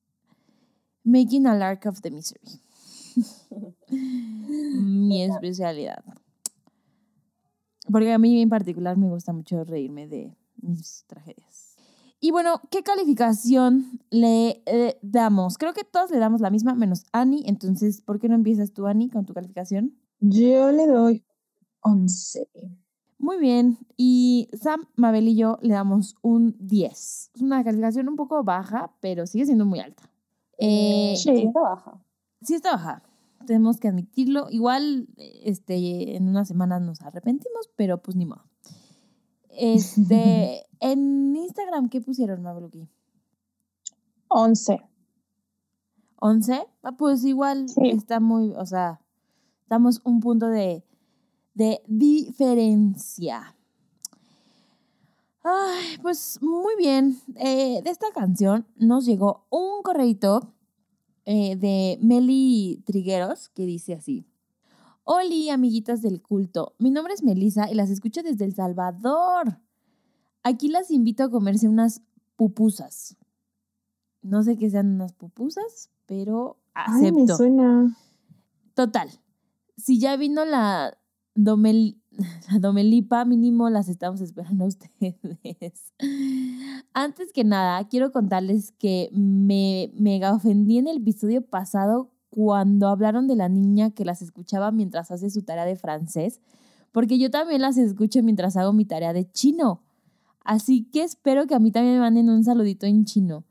Making 1.04 1.48
a 1.48 1.56
Lark 1.56 1.88
of 1.88 2.02
the 2.02 2.12
Misery. 2.12 2.62
Mi 3.90 5.24
especialidad. 5.24 6.04
Porque 7.92 8.14
a 8.14 8.20
mí 8.20 8.42
en 8.42 8.50
particular 8.50 8.98
me 8.98 9.10
gusta 9.10 9.34
mucho 9.34 9.64
reírme 9.64 10.08
de 10.08 10.38
mis 10.62 11.04
tragedias. 11.08 11.61
Y 12.24 12.30
bueno, 12.30 12.62
¿qué 12.70 12.84
calificación 12.84 14.00
le 14.12 14.62
eh, 14.68 15.00
damos? 15.02 15.58
Creo 15.58 15.74
que 15.74 15.84
todos 15.84 16.12
le 16.12 16.20
damos 16.20 16.40
la 16.40 16.52
misma, 16.52 16.76
menos 16.76 17.04
Annie. 17.12 17.44
Entonces, 17.48 18.02
¿por 18.02 18.20
qué 18.20 18.30
no 18.30 18.36
empiezas 18.36 18.74
tú, 18.74 18.86
Annie, 18.86 19.10
con 19.10 19.26
tu 19.26 19.34
calificación? 19.34 19.98
Yo 20.20 20.72
le 20.72 20.86
doy 20.86 21.26
11. 21.82 22.48
Muy 23.18 23.40
bien. 23.40 23.80
Y 23.98 24.50
Sam, 24.54 24.88
Mabel 24.96 25.30
y 25.30 25.36
yo 25.36 25.58
le 25.64 25.74
damos 25.74 26.16
un 26.22 26.56
10. 26.60 27.32
Es 27.34 27.42
una 27.42 27.64
calificación 27.64 28.08
un 28.08 28.16
poco 28.16 28.44
baja, 28.44 28.94
pero 29.00 29.26
sigue 29.26 29.46
siendo 29.48 29.66
muy 29.66 29.80
alta. 29.80 30.04
Eh, 30.60 31.16
Sí, 31.18 31.32
está 31.32 31.60
baja. 31.60 32.04
sí 32.44 32.54
está 32.54 32.74
baja. 32.74 33.04
Tenemos 33.48 33.80
que 33.80 33.88
admitirlo. 33.88 34.46
Igual 34.52 35.08
este, 35.18 36.16
en 36.16 36.28
unas 36.28 36.48
semanas 36.48 36.84
nos 36.84 37.02
arrepentimos, 37.02 37.68
pero 37.76 38.00
pues 38.00 38.16
ni 38.16 38.28
modo. 38.28 38.51
Este, 39.58 40.66
en 40.80 41.36
Instagram, 41.36 41.90
¿qué 41.90 42.02
pusieron, 42.02 42.42
Mabeluki? 42.42 42.88
11. 44.30 44.82
¿11? 46.20 46.68
Ah, 46.84 46.92
pues 46.94 47.24
igual 47.26 47.68
Sí. 47.70 47.90
está 47.90 48.20
muy, 48.20 48.54
o 48.56 48.66
sea, 48.66 49.02
estamos 49.64 50.02
un 50.04 50.20
punto 50.20 50.48
de, 50.48 50.84
de 51.54 51.82
diferencia. 51.88 53.56
Ay, 55.44 55.98
pues 56.02 56.40
muy 56.42 56.76
bien. 56.78 57.20
Eh, 57.36 57.82
de 57.84 57.90
esta 57.90 58.12
canción 58.14 58.68
nos 58.78 59.06
llegó 59.06 59.46
un 59.50 59.82
correito 59.82 60.54
eh, 61.26 61.56
de 61.56 61.98
Meli 62.02 62.84
Trigueros 62.86 63.50
que 63.50 63.66
dice 63.66 63.94
así. 63.96 64.26
Oli, 65.04 65.50
amiguitas 65.50 66.02
del 66.02 66.22
culto. 66.22 66.76
Mi 66.78 66.92
nombre 66.92 67.14
es 67.14 67.24
Melisa 67.24 67.70
y 67.72 67.76
las 67.76 67.90
escucho 67.90 68.22
desde 68.24 68.46
El 68.46 68.54
Salvador. 68.54 69.60
Aquí 70.44 70.68
las 70.70 70.92
invito 70.92 71.24
a 71.24 71.30
comerse 71.32 71.68
unas 71.68 72.02
pupusas. 72.36 73.18
No 74.22 74.44
sé 74.44 74.58
qué 74.58 74.70
sean 74.70 74.94
unas 74.94 75.14
pupusas, 75.14 75.90
pero 76.06 76.58
Ay, 76.74 77.12
me 77.12 77.24
acepto. 77.24 77.38
suena. 77.38 77.98
Total. 78.76 79.10
Si 79.78 80.00
ya 80.00 80.16
vino 80.18 80.46
la, 80.46 80.98
domel, 81.34 82.00
la 82.52 82.60
domelipa, 82.60 83.26
mínimo 83.26 83.70
las 83.70 83.90
estamos 83.90 84.22
esperando 84.22 84.66
a 84.66 84.68
ustedes. 84.68 85.94
Antes 86.94 87.32
que 87.34 87.44
nada, 87.44 87.88
quiero 87.88 88.12
contarles 88.12 88.72
que 88.74 89.10
me 89.14 89.92
mega 89.96 90.34
ofendí 90.34 90.78
en 90.78 90.88
el 90.88 90.98
episodio 90.98 91.42
pasado 91.44 92.12
cuando 92.32 92.88
hablaron 92.88 93.28
de 93.28 93.36
la 93.36 93.50
niña 93.50 93.92
que 93.92 94.06
las 94.06 94.22
escuchaba 94.22 94.72
mientras 94.72 95.12
hace 95.12 95.30
su 95.30 95.44
tarea 95.44 95.66
de 95.66 95.76
francés, 95.76 96.40
porque 96.92 97.20
yo 97.20 97.30
también 97.30 97.62
las 97.62 97.78
escucho 97.78 98.24
mientras 98.24 98.58
hago 98.58 98.74
mi 98.74 98.86
tarea 98.86 99.14
de 99.14 99.30
chino. 99.30 99.82
Así 100.44 100.90
que 100.92 101.04
espero 101.04 101.46
que 101.46 101.54
a 101.56 101.60
mí 101.60 101.72
también 101.72 101.96
me 101.96 102.00
manden 102.00 102.30
un 102.30 102.44
saludito 102.44 102.86
en 102.88 103.06
chino. 103.06 103.44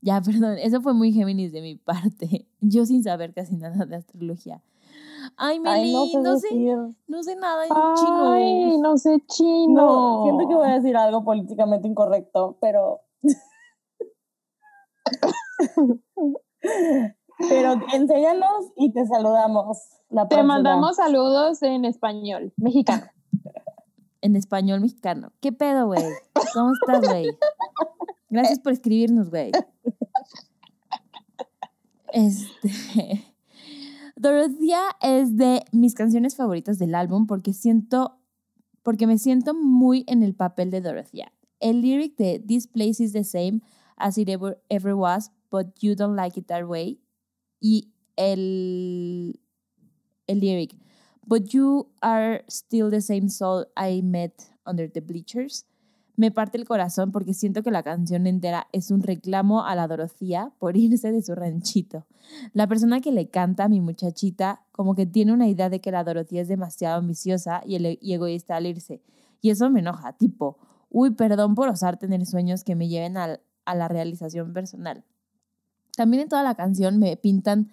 Ya, 0.00 0.20
perdón, 0.22 0.56
eso 0.58 0.80
fue 0.80 0.94
muy 0.94 1.12
Géminis 1.12 1.52
de 1.52 1.60
mi 1.62 1.74
parte. 1.76 2.46
Yo 2.60 2.86
sin 2.86 3.02
saber 3.02 3.34
casi 3.34 3.56
nada 3.56 3.84
de 3.84 3.96
astrología. 3.96 4.62
Ay, 5.36 5.60
Meli, 5.60 5.88
Ay, 5.88 5.92
no 5.92 6.06
sé 6.06 6.18
no, 6.20 6.38
sé, 6.38 6.48
decir. 6.48 6.76
no 7.08 7.22
sé 7.22 7.36
nada 7.36 7.66
en 7.66 7.72
Ay, 7.74 8.44
chino. 8.70 8.82
no 8.82 8.96
sé 8.96 9.22
chino. 9.28 9.74
No, 9.74 10.22
siento 10.24 10.48
que 10.48 10.54
voy 10.54 10.68
a 10.68 10.74
decir 10.74 10.96
algo 10.96 11.24
políticamente 11.24 11.86
incorrecto, 11.88 12.56
pero. 12.60 13.00
pero 17.48 17.74
enséñanos 17.92 18.72
y 18.76 18.92
te 18.92 19.06
saludamos. 19.06 19.78
La 20.10 20.28
Te 20.28 20.42
mandamos 20.42 20.96
saludos 20.96 21.62
en 21.62 21.84
español, 21.84 22.52
mexicano. 22.56 23.04
En 24.20 24.36
español 24.36 24.80
mexicano. 24.80 25.32
¿Qué 25.40 25.52
pedo, 25.52 25.86
güey? 25.86 26.04
¿Cómo 26.54 26.72
estás, 26.72 27.08
güey? 27.08 27.26
Gracias 28.30 28.60
por 28.60 28.72
escribirnos, 28.72 29.30
güey. 29.30 29.50
Este. 32.12 33.24
Dorothea 34.16 34.82
es 35.00 35.36
de 35.36 35.64
mis 35.72 35.94
canciones 35.94 36.36
favoritas 36.36 36.78
del 36.78 36.94
álbum 36.94 37.26
porque 37.26 37.52
siento. 37.52 38.18
Porque 38.82 39.06
me 39.06 39.18
siento 39.18 39.54
muy 39.54 40.04
en 40.08 40.22
el 40.22 40.34
papel 40.34 40.70
de 40.70 40.80
Dorothea. 40.80 41.32
El 41.60 41.80
lyric 41.80 42.16
de 42.16 42.38
This 42.38 42.66
place 42.66 43.02
is 43.02 43.12
the 43.12 43.24
same 43.24 43.60
as 43.96 44.18
it 44.18 44.28
ever, 44.28 44.60
ever 44.68 44.94
was, 44.94 45.30
but 45.50 45.66
you 45.80 45.94
don't 45.94 46.16
like 46.16 46.38
it 46.38 46.46
that 46.48 46.64
way. 46.64 47.01
Y 47.62 47.92
el. 48.16 49.40
El 50.26 50.40
lyric. 50.40 50.76
But 51.24 51.44
you 51.50 51.88
are 52.00 52.44
still 52.48 52.90
the 52.90 53.00
same 53.00 53.28
soul 53.28 53.66
I 53.76 54.02
met 54.02 54.34
under 54.66 54.90
the 54.90 55.00
bleachers. 55.00 55.66
Me 56.16 56.30
parte 56.30 56.58
el 56.58 56.66
corazón 56.66 57.10
porque 57.12 57.32
siento 57.32 57.62
que 57.62 57.70
la 57.70 57.82
canción 57.82 58.26
entera 58.26 58.66
es 58.72 58.90
un 58.90 59.02
reclamo 59.02 59.64
a 59.64 59.74
la 59.74 59.86
Dorothea 59.88 60.52
por 60.58 60.76
irse 60.86 61.12
de 61.12 61.22
su 61.22 61.34
ranchito. 61.34 62.06
La 62.52 62.66
persona 62.66 63.00
que 63.00 63.12
le 63.12 63.28
canta 63.30 63.64
a 63.64 63.68
mi 63.68 63.80
muchachita 63.80 64.64
como 64.72 64.94
que 64.94 65.06
tiene 65.06 65.32
una 65.32 65.48
idea 65.48 65.70
de 65.70 65.80
que 65.80 65.90
la 65.92 66.04
Dorothea 66.04 66.42
es 66.42 66.48
demasiado 66.48 66.98
ambiciosa 66.98 67.62
y, 67.64 67.76
el- 67.76 67.98
y 68.00 68.12
egoísta 68.12 68.56
al 68.56 68.66
irse. 68.66 69.00
Y 69.40 69.50
eso 69.50 69.70
me 69.70 69.80
enoja, 69.80 70.12
tipo, 70.16 70.58
uy, 70.90 71.10
perdón 71.12 71.54
por 71.54 71.68
osar 71.68 71.96
tener 71.98 72.26
sueños 72.26 72.62
que 72.64 72.74
me 72.76 72.88
lleven 72.88 73.16
al- 73.16 73.40
a 73.64 73.74
la 73.74 73.88
realización 73.88 74.52
personal. 74.52 75.04
También 75.96 76.22
en 76.22 76.28
toda 76.28 76.42
la 76.42 76.54
canción 76.54 76.98
me 76.98 77.16
pintan 77.16 77.70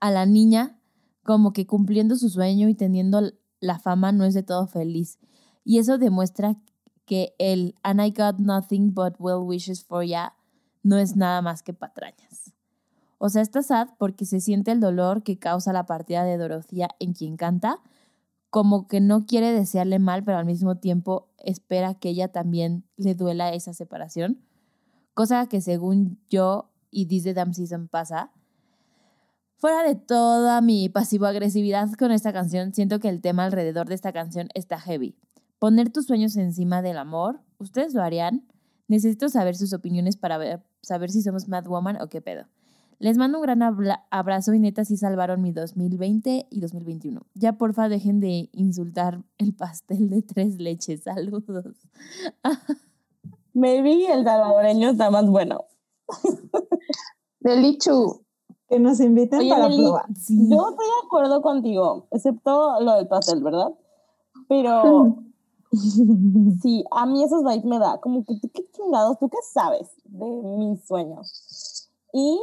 a 0.00 0.10
la 0.10 0.26
niña 0.26 0.78
como 1.22 1.52
que 1.52 1.66
cumpliendo 1.66 2.16
su 2.16 2.30
sueño 2.30 2.68
y 2.68 2.74
teniendo 2.74 3.32
la 3.60 3.78
fama 3.78 4.12
no 4.12 4.24
es 4.24 4.34
de 4.34 4.42
todo 4.42 4.66
feliz. 4.66 5.18
Y 5.64 5.78
eso 5.78 5.98
demuestra 5.98 6.56
que 7.04 7.34
el 7.38 7.74
And 7.82 8.00
I 8.00 8.10
got 8.10 8.38
nothing 8.38 8.94
but 8.94 9.14
well 9.18 9.42
wishes 9.42 9.84
for 9.84 10.04
ya 10.04 10.34
no 10.82 10.98
es 10.98 11.16
nada 11.16 11.42
más 11.42 11.62
que 11.62 11.72
patrañas. 11.72 12.52
O 13.18 13.28
sea, 13.28 13.42
está 13.42 13.62
sad 13.62 13.88
porque 13.98 14.24
se 14.24 14.40
siente 14.40 14.70
el 14.72 14.80
dolor 14.80 15.22
que 15.22 15.38
causa 15.38 15.72
la 15.72 15.86
partida 15.86 16.24
de 16.24 16.36
Dorothea 16.36 16.90
en 17.00 17.14
quien 17.14 17.36
canta, 17.36 17.80
como 18.50 18.86
que 18.86 19.00
no 19.00 19.26
quiere 19.26 19.52
desearle 19.52 19.98
mal, 19.98 20.22
pero 20.22 20.38
al 20.38 20.44
mismo 20.44 20.76
tiempo 20.76 21.28
espera 21.38 21.94
que 21.94 22.10
ella 22.10 22.28
también 22.28 22.84
le 22.96 23.14
duela 23.14 23.52
esa 23.52 23.72
separación, 23.72 24.42
cosa 25.14 25.48
que 25.48 25.60
según 25.60 26.20
yo 26.28 26.70
y 26.96 27.06
This 27.06 27.24
the 27.24 27.34
Damn 27.34 27.52
Season 27.52 27.88
pasa. 27.88 28.30
Fuera 29.58 29.82
de 29.82 29.94
toda 29.94 30.60
mi 30.62 30.88
pasivo-agresividad 30.88 31.90
con 31.92 32.10
esta 32.10 32.32
canción, 32.32 32.72
siento 32.72 33.00
que 33.00 33.08
el 33.10 33.20
tema 33.20 33.44
alrededor 33.44 33.86
de 33.88 33.94
esta 33.94 34.12
canción 34.12 34.48
está 34.54 34.78
heavy. 34.80 35.14
Poner 35.58 35.90
tus 35.90 36.06
sueños 36.06 36.36
encima 36.36 36.80
del 36.82 36.96
amor, 36.98 37.40
¿ustedes 37.58 37.92
lo 37.94 38.02
harían? 38.02 38.46
Necesito 38.88 39.28
saber 39.28 39.56
sus 39.56 39.72
opiniones 39.74 40.16
para 40.16 40.38
ver- 40.38 40.62
saber 40.82 41.10
si 41.10 41.20
somos 41.22 41.48
Mad 41.48 41.66
Woman 41.66 42.00
o 42.00 42.08
qué 42.08 42.20
pedo. 42.22 42.46
Les 42.98 43.18
mando 43.18 43.38
un 43.38 43.42
gran 43.42 43.60
abrazo 44.10 44.54
y 44.54 44.58
neta 44.58 44.84
sí 44.86 44.96
salvaron 44.96 45.42
mi 45.42 45.52
2020 45.52 46.46
y 46.50 46.60
2021. 46.60 47.20
Ya 47.34 47.58
porfa 47.58 47.90
dejen 47.90 48.20
de 48.20 48.48
insultar 48.52 49.22
el 49.36 49.52
pastel 49.54 50.08
de 50.08 50.22
tres 50.22 50.58
leches. 50.58 51.02
Saludos. 51.04 51.76
Maybe 53.52 54.06
el 54.12 54.24
salvadoreño 54.24 54.90
está 54.90 55.10
más 55.10 55.26
bueno. 55.26 55.64
De 57.46 57.54
Lichu. 57.54 58.24
Que 58.68 58.80
nos 58.80 58.98
inviten 58.98 59.38
Oye, 59.38 59.50
para 59.50 59.68
Meli, 59.68 59.84
probar. 59.84 60.06
Sí. 60.16 60.36
Yo 60.50 60.68
estoy 60.68 60.84
de 60.84 61.06
acuerdo 61.06 61.42
contigo, 61.42 62.08
excepto 62.10 62.80
lo 62.80 62.94
del 62.96 63.06
pastel, 63.06 63.40
¿verdad? 63.40 63.72
Pero 64.48 65.18
sí, 66.60 66.84
a 66.90 67.06
mí 67.06 67.22
esos 67.22 67.44
vibes 67.44 67.64
me 67.64 67.78
da 67.78 68.00
como 68.00 68.24
que 68.24 68.34
tú 68.40 68.50
qué 68.52 68.68
chingados, 68.72 69.20
tú 69.20 69.28
qué 69.28 69.38
sabes 69.52 69.88
de 70.06 70.26
mis 70.26 70.84
sueños. 70.88 71.88
Y 72.12 72.40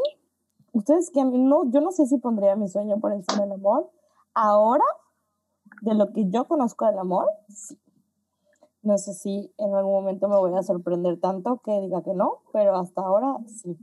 ustedes 0.71 1.09
que 1.09 1.25
no, 1.25 1.69
yo 1.69 1.81
no 1.81 1.91
sé 1.91 2.05
si 2.05 2.17
pondría 2.17 2.55
mi 2.55 2.69
sueño 2.69 2.97
por 3.01 3.11
encima 3.11 3.41
del 3.41 3.51
amor. 3.51 3.91
Ahora, 4.33 4.85
de 5.81 5.95
lo 5.95 6.13
que 6.13 6.29
yo 6.29 6.45
conozco 6.45 6.85
del 6.85 6.99
amor, 6.99 7.27
sí. 7.49 7.77
No 8.83 8.97
sé 8.97 9.13
si 9.13 9.53
en 9.57 9.75
algún 9.75 9.93
momento 9.93 10.29
me 10.29 10.37
voy 10.37 10.53
a 10.55 10.63
sorprender 10.63 11.19
tanto 11.19 11.57
que 11.57 11.81
diga 11.81 12.01
que 12.03 12.13
no, 12.13 12.39
pero 12.53 12.77
hasta 12.77 13.01
ahora 13.01 13.37
sí. 13.47 13.77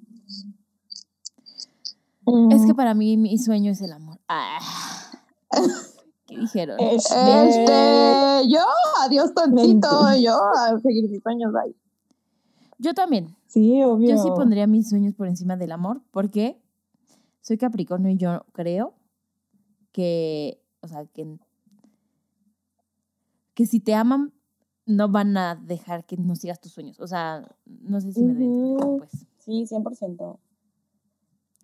Es 2.51 2.66
que 2.66 2.74
para 2.74 2.95
mí 2.95 3.16
mi 3.16 3.39
sueño 3.39 3.72
es 3.72 3.81
el 3.81 3.93
amor. 3.93 4.18
Ah. 4.28 4.59
¿Qué 6.26 6.37
dijeron? 6.39 6.78
Este, 6.78 7.14
Este, 7.49 8.49
yo, 8.49 8.61
adiós 9.03 9.35
tontito, 9.35 10.05
Mentira. 10.05 10.16
yo 10.18 10.39
a 10.57 10.78
seguir 10.81 11.09
mis 11.11 11.22
sueños, 11.22 11.53
bye. 11.53 11.74
Yo 12.78 12.95
también. 12.95 13.37
Sí, 13.47 13.83
obvio. 13.83 14.11
Yo 14.11 14.22
sí 14.22 14.28
pondría 14.31 14.66
mis 14.66 14.89
sueños 14.89 15.14
por 15.14 15.26
encima 15.26 15.57
del 15.57 15.72
amor 15.72 16.03
porque 16.12 16.61
soy 17.41 17.59
Capricornio 17.59 18.11
y 18.11 18.16
yo 18.16 18.45
creo 18.53 18.95
que, 19.93 20.62
o 20.81 20.89
sea, 20.89 21.05
que, 21.07 21.37
que 23.55 23.66
si 23.66 23.81
te 23.81 23.95
aman 23.95 24.33
no 24.87 25.09
van 25.09 25.37
a 25.37 25.55
dejar 25.57 26.05
que 26.05 26.16
no 26.16 26.35
sigas 26.37 26.61
tus 26.61 26.72
sueños. 26.72 26.99
O 27.01 27.07
sea, 27.07 27.49
no 27.66 28.01
sé 28.01 28.12
si 28.12 28.22
me 28.22 28.35
doy 28.35 28.43
a 28.43 28.47
entender, 28.47 28.85
Ujú. 28.87 28.99
pues. 28.99 29.26
Sí, 29.39 29.66
100%. 29.66 30.39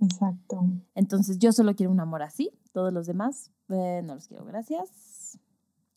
Exacto. 0.00 0.64
Entonces 0.94 1.38
yo 1.38 1.52
solo 1.52 1.74
quiero 1.74 1.92
un 1.92 2.00
amor 2.00 2.22
así. 2.22 2.50
Todos 2.72 2.92
los 2.92 3.06
demás 3.06 3.50
eh, 3.68 4.02
no 4.04 4.14
los 4.14 4.28
quiero. 4.28 4.44
Gracias. 4.44 5.38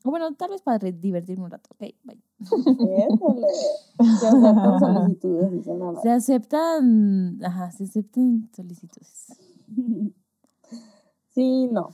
O 0.04 0.12
bueno, 0.12 0.34
tal 0.36 0.52
vez 0.52 0.62
para 0.62 0.80
divertirme 0.80 1.44
un 1.44 1.52
rato. 1.52 1.70
Ok, 1.74 1.94
bye. 2.04 2.22
Se 4.20 4.28
aceptan 4.28 4.80
solicitudes, 4.80 5.52
dice 5.52 5.74
nada 5.74 5.92
más. 5.92 6.02
Se 6.02 6.10
aceptan, 6.10 7.40
ajá, 7.44 7.72
se 7.72 7.84
aceptan 7.84 8.50
solicitudes. 8.56 9.28
Sí, 11.32 11.68
no. 11.68 11.90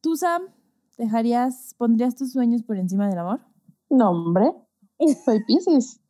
¿Tú, 0.00 0.16
Sam, 0.16 0.42
dejarías, 0.98 1.74
pondrías 1.78 2.16
tus 2.16 2.32
sueños 2.32 2.64
por 2.64 2.76
encima 2.76 3.08
del 3.08 3.18
amor? 3.18 3.40
No, 3.88 4.10
hombre. 4.10 4.52
Soy 5.24 5.44
Pisces. 5.44 6.00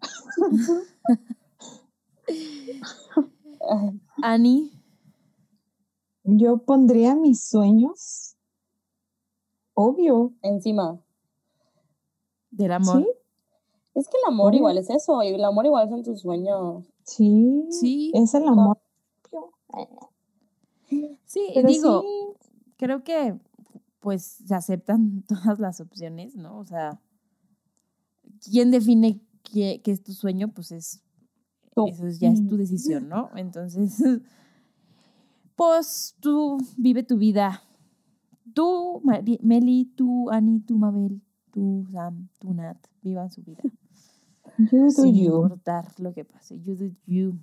Ani, 4.22 4.72
Yo 6.24 6.58
pondría 6.58 7.14
mis 7.14 7.42
sueños. 7.44 8.36
Obvio. 9.74 10.32
encima. 10.42 11.00
del 12.50 12.72
amor. 12.72 13.02
Sí, 13.02 13.08
Es 13.94 14.08
que 14.08 14.16
el 14.24 14.32
amor 14.32 14.48
Obvio. 14.48 14.58
igual 14.58 14.78
es 14.78 14.90
eso, 14.90 15.22
y 15.22 15.28
el 15.28 15.44
amor 15.44 15.66
igual 15.66 15.88
son 15.88 16.02
tus 16.02 16.20
sueños. 16.20 16.84
sí. 17.04 17.66
Sí, 17.70 18.10
Es 18.14 18.34
el 18.34 18.46
amor. 18.48 18.78
sí, 21.26 21.50
Pero 21.54 21.68
digo, 21.68 22.02
sí, 22.02 22.48
creo 22.76 23.04
que 23.04 23.38
pues 24.00 24.22
se 24.46 24.54
aceptan 24.54 25.22
todas 25.28 25.58
las 25.58 25.80
opciones, 25.80 26.34
¿no? 26.36 26.58
O 26.58 26.64
sea, 26.64 27.00
¿quién 28.50 28.70
define 28.70 29.20
qué, 29.42 29.80
qué 29.82 29.90
es 29.92 30.02
tu 30.02 30.12
sueño? 30.12 30.48
Pues 30.48 30.72
es, 30.72 31.02
Tú. 31.86 31.88
eso 31.88 32.06
es- 32.06 32.18
ya 32.18 32.30
es 32.30 32.46
tu 32.46 32.56
decisión, 32.56 33.08
¿no? 33.08 33.30
Entonces, 33.36 33.96
pues 35.56 36.16
tú 36.20 36.58
vive 36.76 37.02
tu 37.02 37.16
vida. 37.18 37.62
Tú, 38.54 39.00
Mari- 39.04 39.40
Meli, 39.42 39.84
tú, 39.96 40.30
Ani, 40.30 40.60
tú, 40.60 40.76
Mabel, 40.78 41.20
tú, 41.52 41.86
Sam, 41.92 42.28
tú, 42.38 42.54
Nat, 42.54 42.76
vivan 43.02 43.30
su 43.30 43.42
vida. 43.42 43.62
you 44.58 44.84
do 44.84 44.90
sin 44.90 45.14
you. 45.14 45.42
importar 45.42 45.86
lo 45.98 46.12
que 46.12 46.24
pase. 46.24 46.58
You 46.60 46.74
do 46.74 46.86
you. 47.06 47.34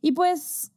Y 0.00 0.12
pues, 0.12 0.72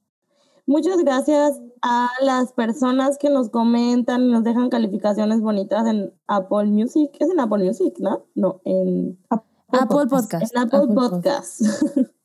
Muchas 0.68 0.98
gracias 1.00 1.60
a 1.82 2.08
las 2.22 2.54
personas 2.54 3.18
que 3.18 3.30
nos 3.30 3.50
comentan 3.50 4.22
y 4.22 4.32
nos 4.32 4.44
dejan 4.44 4.70
calificaciones 4.70 5.42
bonitas 5.42 5.86
en 5.88 6.14
Apple 6.28 6.66
Music. 6.68 7.10
Es 7.20 7.30
en 7.30 7.40
Apple 7.40 7.66
Music, 7.66 7.96
¿no? 8.00 8.26
No, 8.36 8.62
en, 8.64 9.18
Apple 9.30 10.06
Podcast. 10.08 10.56
en 10.56 10.62
Apple, 10.62 10.94
Podcast. 10.94 11.62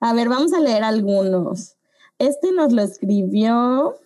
a 0.00 0.12
ver, 0.12 0.28
vamos 0.28 0.52
a 0.52 0.60
leer 0.60 0.84
algunos. 0.84 1.76
Este 2.18 2.52
nos 2.52 2.72
lo 2.72 2.82
escribió 2.82 3.96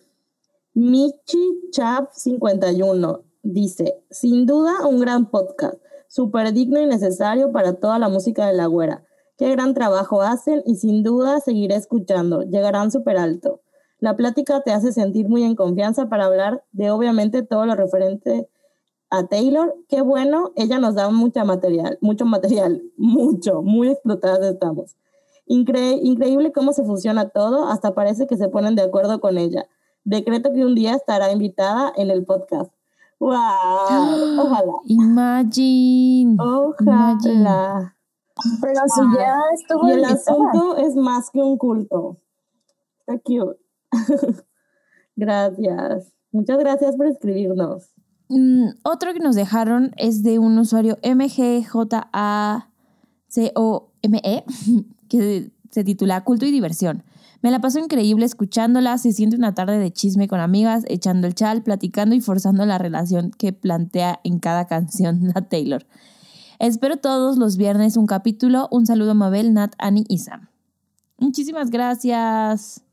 Michi 0.73 1.69
Chap 1.71 2.11
51. 2.13 3.21
Dice, 3.43 4.03
sin 4.09 4.45
duda 4.45 4.87
un 4.87 4.99
gran 4.99 5.29
podcast, 5.29 5.75
súper 6.07 6.53
digno 6.53 6.79
y 6.79 6.85
necesario 6.85 7.51
para 7.51 7.73
toda 7.73 7.99
la 7.99 8.09
música 8.09 8.47
de 8.47 8.53
la 8.53 8.67
güera. 8.67 9.03
Qué 9.37 9.49
gran 9.49 9.73
trabajo 9.73 10.21
hacen 10.21 10.61
y 10.65 10.75
sin 10.75 11.03
duda 11.03 11.39
seguiré 11.39 11.75
escuchando. 11.75 12.43
Llegarán 12.43 12.91
súper 12.91 13.17
alto. 13.17 13.61
La 13.99 14.15
plática 14.15 14.61
te 14.61 14.71
hace 14.71 14.93
sentir 14.93 15.27
muy 15.27 15.43
en 15.43 15.55
confianza 15.55 16.09
para 16.09 16.25
hablar 16.25 16.63
de 16.71 16.91
obviamente 16.91 17.43
todo 17.43 17.65
lo 17.65 17.75
referente 17.75 18.47
a 19.09 19.27
Taylor. 19.27 19.75
Qué 19.89 20.01
bueno, 20.01 20.51
ella 20.55 20.79
nos 20.79 20.95
da 20.95 21.09
mucha 21.09 21.43
material, 21.43 21.97
mucho 22.01 22.25
material, 22.25 22.81
mucho, 22.97 23.61
muy 23.61 23.89
explotadas 23.89 24.53
estamos. 24.53 24.95
Incre- 25.47 25.99
increíble 26.01 26.51
cómo 26.51 26.71
se 26.73 26.83
funciona 26.83 27.29
todo, 27.29 27.67
hasta 27.67 27.93
parece 27.93 28.27
que 28.27 28.37
se 28.37 28.47
ponen 28.49 28.75
de 28.75 28.83
acuerdo 28.83 29.19
con 29.19 29.37
ella. 29.37 29.65
Decreto 30.03 30.51
que 30.53 30.65
un 30.65 30.75
día 30.75 30.95
estará 30.95 31.31
invitada 31.31 31.91
en 31.95 32.09
el 32.09 32.23
podcast. 32.25 32.71
¡Wow! 33.19 33.31
Ojalá. 34.39 34.73
Imagine. 34.85 36.37
Ojalá. 36.39 37.95
Pero 38.61 38.81
si 38.87 39.01
ya 39.17 39.35
estuvo 39.53 39.87
Y 39.87 39.91
el 39.91 39.99
invitada. 39.99 40.15
asunto 40.19 40.77
es 40.77 40.95
más 40.95 41.29
que 41.29 41.39
un 41.43 41.57
culto. 41.57 42.17
Está 43.01 43.19
cute. 43.19 43.59
gracias. 45.15 46.11
Muchas 46.31 46.57
gracias 46.59 46.95
por 46.95 47.07
escribirnos. 47.07 47.89
Mm, 48.29 48.69
otro 48.83 49.13
que 49.13 49.19
nos 49.19 49.35
dejaron 49.35 49.91
es 49.97 50.23
de 50.23 50.39
un 50.39 50.57
usuario 50.57 50.97
MGJACOME, 51.03 52.61
E, 54.23 54.43
que 55.11 55.51
se 55.69 55.83
titula 55.83 56.23
Culto 56.23 56.45
y 56.45 56.51
Diversión. 56.51 57.03
Me 57.41 57.51
la 57.51 57.59
paso 57.59 57.79
increíble 57.79 58.25
escuchándola, 58.25 58.97
se 58.97 59.11
siente 59.11 59.35
una 59.35 59.53
tarde 59.53 59.77
de 59.77 59.91
chisme 59.91 60.29
con 60.29 60.39
amigas, 60.39 60.85
echando 60.87 61.27
el 61.27 61.35
chal, 61.35 61.63
platicando 61.63 62.15
y 62.15 62.21
forzando 62.21 62.65
la 62.65 62.77
relación 62.77 63.31
que 63.31 63.51
plantea 63.51 64.21
en 64.23 64.39
cada 64.39 64.67
canción 64.67 65.19
la 65.35 65.41
Taylor. 65.41 65.85
Espero 66.59 66.97
todos 66.97 67.37
los 67.37 67.57
viernes 67.57 67.97
un 67.97 68.05
capítulo. 68.05 68.69
Un 68.71 68.85
saludo 68.85 69.11
a 69.11 69.15
Mabel, 69.15 69.53
Nat, 69.53 69.73
Annie 69.79 70.05
y 70.07 70.19
Sam. 70.19 70.49
Muchísimas 71.17 71.71
gracias. 71.71 72.83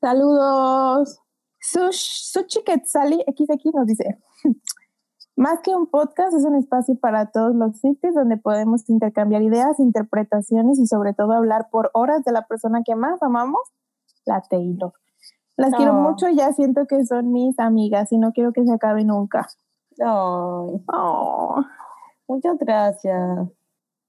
Saludos. 0.00 1.18
Sush, 1.60 2.30
Sushi 2.32 2.62
Quetzali 2.64 3.22
XX 3.26 3.74
nos 3.74 3.86
dice, 3.86 4.16
más 5.36 5.60
que 5.62 5.74
un 5.74 5.86
podcast 5.86 6.34
es 6.34 6.44
un 6.44 6.56
espacio 6.56 6.96
para 6.98 7.30
todos 7.30 7.54
los 7.54 7.78
Swifties 7.78 8.14
donde 8.14 8.36
podemos 8.36 8.88
intercambiar 8.88 9.42
ideas, 9.42 9.78
interpretaciones 9.78 10.78
y 10.78 10.86
sobre 10.86 11.14
todo 11.14 11.32
hablar 11.32 11.68
por 11.70 11.90
horas 11.94 12.24
de 12.24 12.32
la 12.32 12.46
persona 12.46 12.82
que 12.84 12.94
más 12.94 13.22
amamos, 13.22 13.60
la 14.26 14.42
Taylor. 14.42 14.92
Las 15.56 15.74
quiero 15.74 15.92
Oh. 15.92 16.10
mucho 16.10 16.28
y 16.28 16.36
ya 16.36 16.52
siento 16.52 16.86
que 16.86 17.04
son 17.04 17.32
mis 17.32 17.58
amigas 17.58 18.12
y 18.12 18.18
no 18.18 18.32
quiero 18.32 18.52
que 18.52 18.64
se 18.64 18.72
acabe 18.72 19.04
nunca. 19.04 19.48
Oh. 20.02 21.62
muchas 22.26 22.58
gracias. 22.58 23.48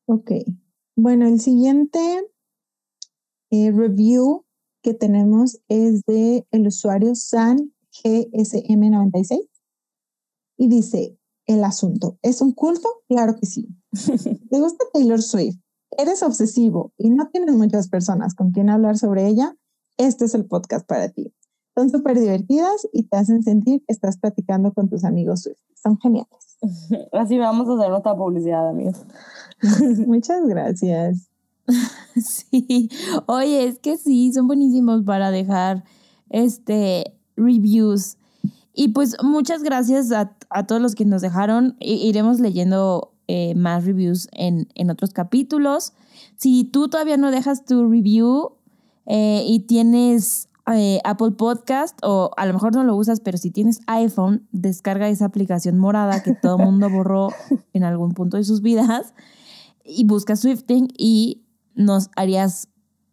Ok. 0.05 0.31
Bueno, 0.95 1.27
el 1.27 1.39
siguiente 1.39 1.99
eh, 3.51 3.71
review 3.71 4.45
que 4.81 4.93
tenemos 4.93 5.61
es 5.67 6.03
de 6.05 6.45
el 6.51 6.67
usuario 6.67 7.15
San 7.15 7.73
GSM96 7.91 9.50
y 10.61 10.67
dice 10.67 11.17
el 11.47 11.63
asunto, 11.63 12.19
¿es 12.21 12.39
un 12.39 12.51
culto? 12.51 12.87
Claro 13.09 13.35
que 13.35 13.47
sí. 13.47 13.67
¿Te 14.51 14.59
gusta 14.59 14.85
Taylor 14.93 15.19
Swift? 15.19 15.57
¿Eres 15.97 16.21
obsesivo 16.21 16.93
y 16.99 17.09
no 17.09 17.29
tienes 17.29 17.55
muchas 17.55 17.89
personas 17.89 18.35
con 18.35 18.51
quien 18.51 18.69
hablar 18.69 18.95
sobre 18.95 19.25
ella? 19.25 19.55
Este 19.97 20.25
es 20.25 20.35
el 20.35 20.45
podcast 20.45 20.87
para 20.87 21.09
ti. 21.09 21.33
Son 21.73 21.89
súper 21.89 22.19
divertidas 22.19 22.87
y 22.93 23.07
te 23.07 23.17
hacen 23.17 23.41
sentir 23.41 23.79
que 23.79 23.91
estás 23.91 24.19
platicando 24.19 24.71
con 24.71 24.87
tus 24.87 25.03
amigos 25.03 25.41
Swift. 25.41 25.57
Son 25.81 25.97
geniales. 25.97 26.59
Así 27.11 27.39
vamos 27.39 27.67
a 27.67 27.73
hacer 27.73 27.89
nuestra 27.89 28.15
publicidad, 28.15 28.69
amigos. 28.69 29.03
Muchas 30.05 30.45
gracias. 30.45 31.27
Sí, 32.15 32.87
oye, 33.25 33.65
es 33.65 33.79
que 33.79 33.97
sí, 33.97 34.31
son 34.31 34.45
buenísimos 34.45 35.01
para 35.05 35.31
dejar 35.31 35.85
este 36.29 37.17
reviews. 37.35 38.17
Y 38.73 38.89
pues 38.89 39.15
muchas 39.21 39.63
gracias 39.63 40.11
a, 40.11 40.35
a 40.51 40.65
todos 40.67 40.81
los 40.81 40.95
que 40.95 41.05
nos 41.05 41.21
dejaron. 41.21 41.75
Iremos 41.79 42.39
leyendo 42.39 43.13
eh, 43.27 43.55
más 43.55 43.85
reviews 43.85 44.27
en, 44.33 44.67
en 44.75 44.89
otros 44.89 45.11
capítulos. 45.11 45.93
Si 46.35 46.63
tú 46.65 46.89
todavía 46.89 47.17
no 47.17 47.31
dejas 47.31 47.65
tu 47.65 47.89
review 47.89 48.51
eh, 49.05 49.43
y 49.47 49.61
tienes 49.61 50.49
eh, 50.73 50.99
Apple 51.03 51.31
Podcast 51.31 51.97
o 52.03 52.31
a 52.37 52.45
lo 52.45 52.53
mejor 52.53 52.73
no 52.75 52.83
lo 52.83 52.95
usas, 52.95 53.19
pero 53.19 53.37
si 53.37 53.51
tienes 53.51 53.79
iPhone, 53.87 54.47
descarga 54.51 55.09
esa 55.09 55.25
aplicación 55.25 55.77
morada 55.77 56.21
que 56.23 56.33
todo 56.35 56.57
el 56.57 56.65
mundo 56.65 56.89
borró 56.89 57.29
en 57.73 57.83
algún 57.83 58.11
punto 58.13 58.37
de 58.37 58.43
sus 58.43 58.61
vidas 58.61 59.13
y 59.83 60.05
busca 60.05 60.35
Swifting 60.35 60.89
y 60.97 61.41
nos 61.73 62.09
harías 62.15 62.67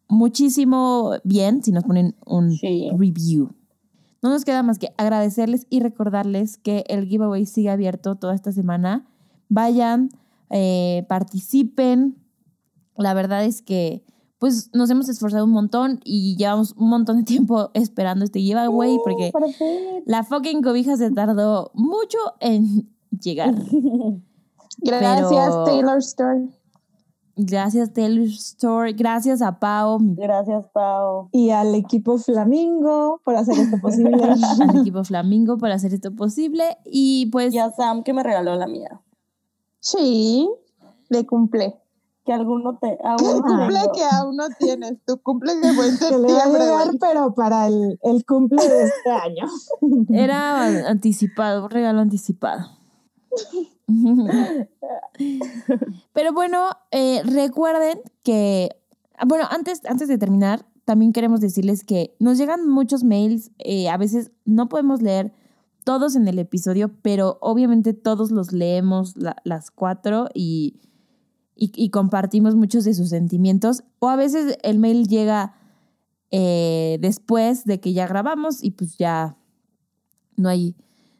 muchísimo 0.08 1.12
bien 1.24 1.62
si 1.62 1.72
nos 1.72 1.84
ponen 1.84 2.16
un 2.26 2.52
Sí. 2.52 2.90
review. 2.96 3.50
No 4.22 4.30
nos 4.30 4.44
queda 4.44 4.62
más 4.62 4.78
que 4.78 4.92
agradecerles 4.96 5.66
y 5.70 5.80
recordarles 5.80 6.56
que 6.58 6.84
el 6.88 7.06
giveaway 7.06 7.46
sigue 7.46 7.70
abierto 7.70 8.16
toda 8.16 8.34
esta 8.34 8.50
semana. 8.52 9.06
Vayan, 9.48 10.08
eh, 10.50 11.04
participen. 11.08 12.16
La 12.96 13.14
verdad 13.14 13.44
es 13.44 13.62
que 13.62 14.04
pues 14.38 14.70
nos 14.72 14.88
hemos 14.90 15.08
esforzado 15.08 15.44
un 15.44 15.50
montón 15.50 16.00
y 16.04 16.36
llevamos 16.36 16.72
un 16.76 16.88
montón 16.88 17.16
de 17.18 17.22
tiempo 17.24 17.70
esperando 17.74 18.24
este 18.24 18.40
giveaway 18.40 18.98
porque 19.04 19.30
Por 19.32 19.52
fin. 19.52 20.02
la 20.06 20.22
fucking 20.24 20.62
cobija 20.62 20.96
se 20.96 21.10
tardó 21.10 21.70
mucho 21.74 22.18
en 22.40 22.88
llegar. 23.10 23.54
Gracias, 24.80 25.30
Pero- 25.30 25.64
Taylor 25.64 25.98
Store. 25.98 26.48
Gracias 27.40 27.92
Taylor 27.92 28.26
Store, 28.26 28.92
gracias 28.94 29.42
a 29.42 29.60
Pau, 29.60 29.98
Gracias, 30.00 30.64
Pau. 30.72 31.28
Y 31.30 31.50
al 31.50 31.72
equipo 31.76 32.18
Flamingo 32.18 33.20
por 33.24 33.36
hacer 33.36 33.56
esto 33.56 33.76
posible. 33.80 34.20
al 34.24 34.80
equipo 34.80 35.04
Flamingo 35.04 35.56
por 35.56 35.70
hacer 35.70 35.94
esto 35.94 36.10
posible. 36.16 36.78
Y 36.84 37.26
pues 37.26 37.54
Y 37.54 37.58
a 37.58 37.70
Sam 37.70 38.02
que 38.02 38.12
me 38.12 38.24
regaló 38.24 38.56
la 38.56 38.66
mía. 38.66 39.00
Sí, 39.78 40.50
de 41.10 41.24
cumple. 41.26 41.76
Que 42.24 42.32
alguno 42.32 42.76
te. 42.76 42.98
Aún 43.04 43.40
Cumple 43.40 43.80
que 43.94 44.02
aún 44.04 44.36
no 44.36 44.48
tienes. 44.58 44.94
Tu 45.06 45.16
cumple 45.22 45.52
que 45.62 45.72
fue 45.74 45.88
en 45.88 45.96
que 45.96 46.18
le 46.18 46.32
va 46.32 46.42
a 46.42 46.48
llegar, 46.48 46.88
pero 47.00 47.34
para 47.34 47.68
el, 47.68 48.00
el 48.02 48.26
cumple 48.26 48.68
de 48.68 48.82
este 48.82 49.10
año. 49.10 49.46
era 50.10 50.88
anticipado, 50.88 51.64
un 51.66 51.70
regalo 51.70 52.00
anticipado. 52.00 52.66
Pero 56.12 56.32
bueno, 56.32 56.68
eh, 56.90 57.22
recuerden 57.24 58.00
que, 58.22 58.70
bueno, 59.26 59.44
antes, 59.50 59.82
antes 59.86 60.08
de 60.08 60.18
terminar, 60.18 60.66
también 60.84 61.12
queremos 61.12 61.40
decirles 61.40 61.84
que 61.84 62.14
nos 62.18 62.38
llegan 62.38 62.68
muchos 62.68 63.04
mails, 63.04 63.50
eh, 63.58 63.88
a 63.88 63.96
veces 63.96 64.30
no 64.44 64.68
podemos 64.68 65.02
leer 65.02 65.32
todos 65.84 66.16
en 66.16 66.28
el 66.28 66.38
episodio, 66.38 66.90
pero 67.02 67.38
obviamente 67.40 67.94
todos 67.94 68.30
los 68.30 68.52
leemos 68.52 69.14
las 69.44 69.70
cuatro 69.70 70.28
y, 70.34 70.80
y, 71.54 71.90
compartimos 71.90 72.54
muchos 72.56 72.84
de 72.84 72.94
sus 72.94 73.08
sentimientos. 73.08 73.84
O 73.98 74.08
a 74.08 74.16
veces 74.16 74.58
el 74.62 74.78
mail 74.78 75.08
llega 75.08 75.54
eh, 76.30 76.98
después 77.00 77.64
de 77.64 77.80
que 77.80 77.94
ya 77.94 78.06
grabamos 78.06 78.62
y 78.62 78.70
pues 78.70 78.98
ya 78.98 79.38
no 80.36 80.48
hay, 80.48 80.76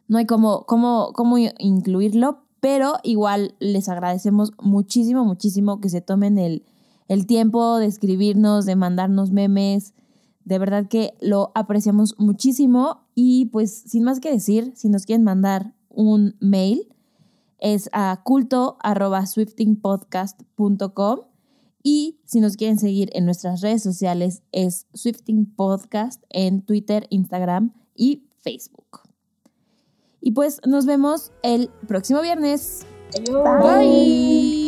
no 0.07 0.19
hay 0.19 0.27
cómo, 0.27 0.67
cómo, 0.67 1.13
cómo 1.15 1.39
incluirlo, 1.39 2.45
pero 2.61 2.95
igual 3.03 3.55
les 3.61 3.89
agradecemos 3.89 4.53
muchísimo, 4.61 5.25
muchísimo 5.25 5.81
que 5.81 5.89
se 5.89 6.01
tomen 6.01 6.39
el, 6.39 6.65
el 7.09 7.27
tiempo 7.27 7.79
de 7.79 7.87
escribirnos, 7.87 8.67
de 8.67 8.77
mandarnos 8.77 9.31
memes. 9.31 9.95
De 10.45 10.59
verdad 10.59 10.89
que 10.89 11.15
lo 11.21 11.53
apreciamos 11.55 12.15
muchísimo 12.19 13.03
y 13.15 13.47
pues 13.47 13.83
sin 13.87 14.05
más 14.05 14.21
que 14.21 14.31
decir, 14.31 14.73
si 14.75 14.89
nos 14.89 15.07
quieren 15.07 15.25
mandar 15.25 15.75
un 15.89 16.37
mail, 16.41 16.89
es 17.59 17.91
a 17.93 18.21
culto.swiftingpodcast.com 18.25 21.21
y 21.83 22.21
si 22.25 22.41
nos 22.41 22.57
quieren 22.57 22.79
seguir 22.79 23.11
en 23.13 23.25
nuestras 23.25 23.61
redes 23.61 23.83
sociales 23.83 24.43
es 24.53 24.87
Swifting 24.95 25.53
Podcast 25.55 26.23
en 26.29 26.63
Twitter, 26.63 27.07
Instagram 27.11 27.73
y 27.95 28.25
Facebook. 28.41 29.08
Y 30.21 30.33
pues 30.33 30.61
nos 30.67 30.87
vemos 30.87 31.33
el 31.43 31.71
próximo 31.87 32.21
viernes. 32.21 32.87
Bye. 33.33 34.68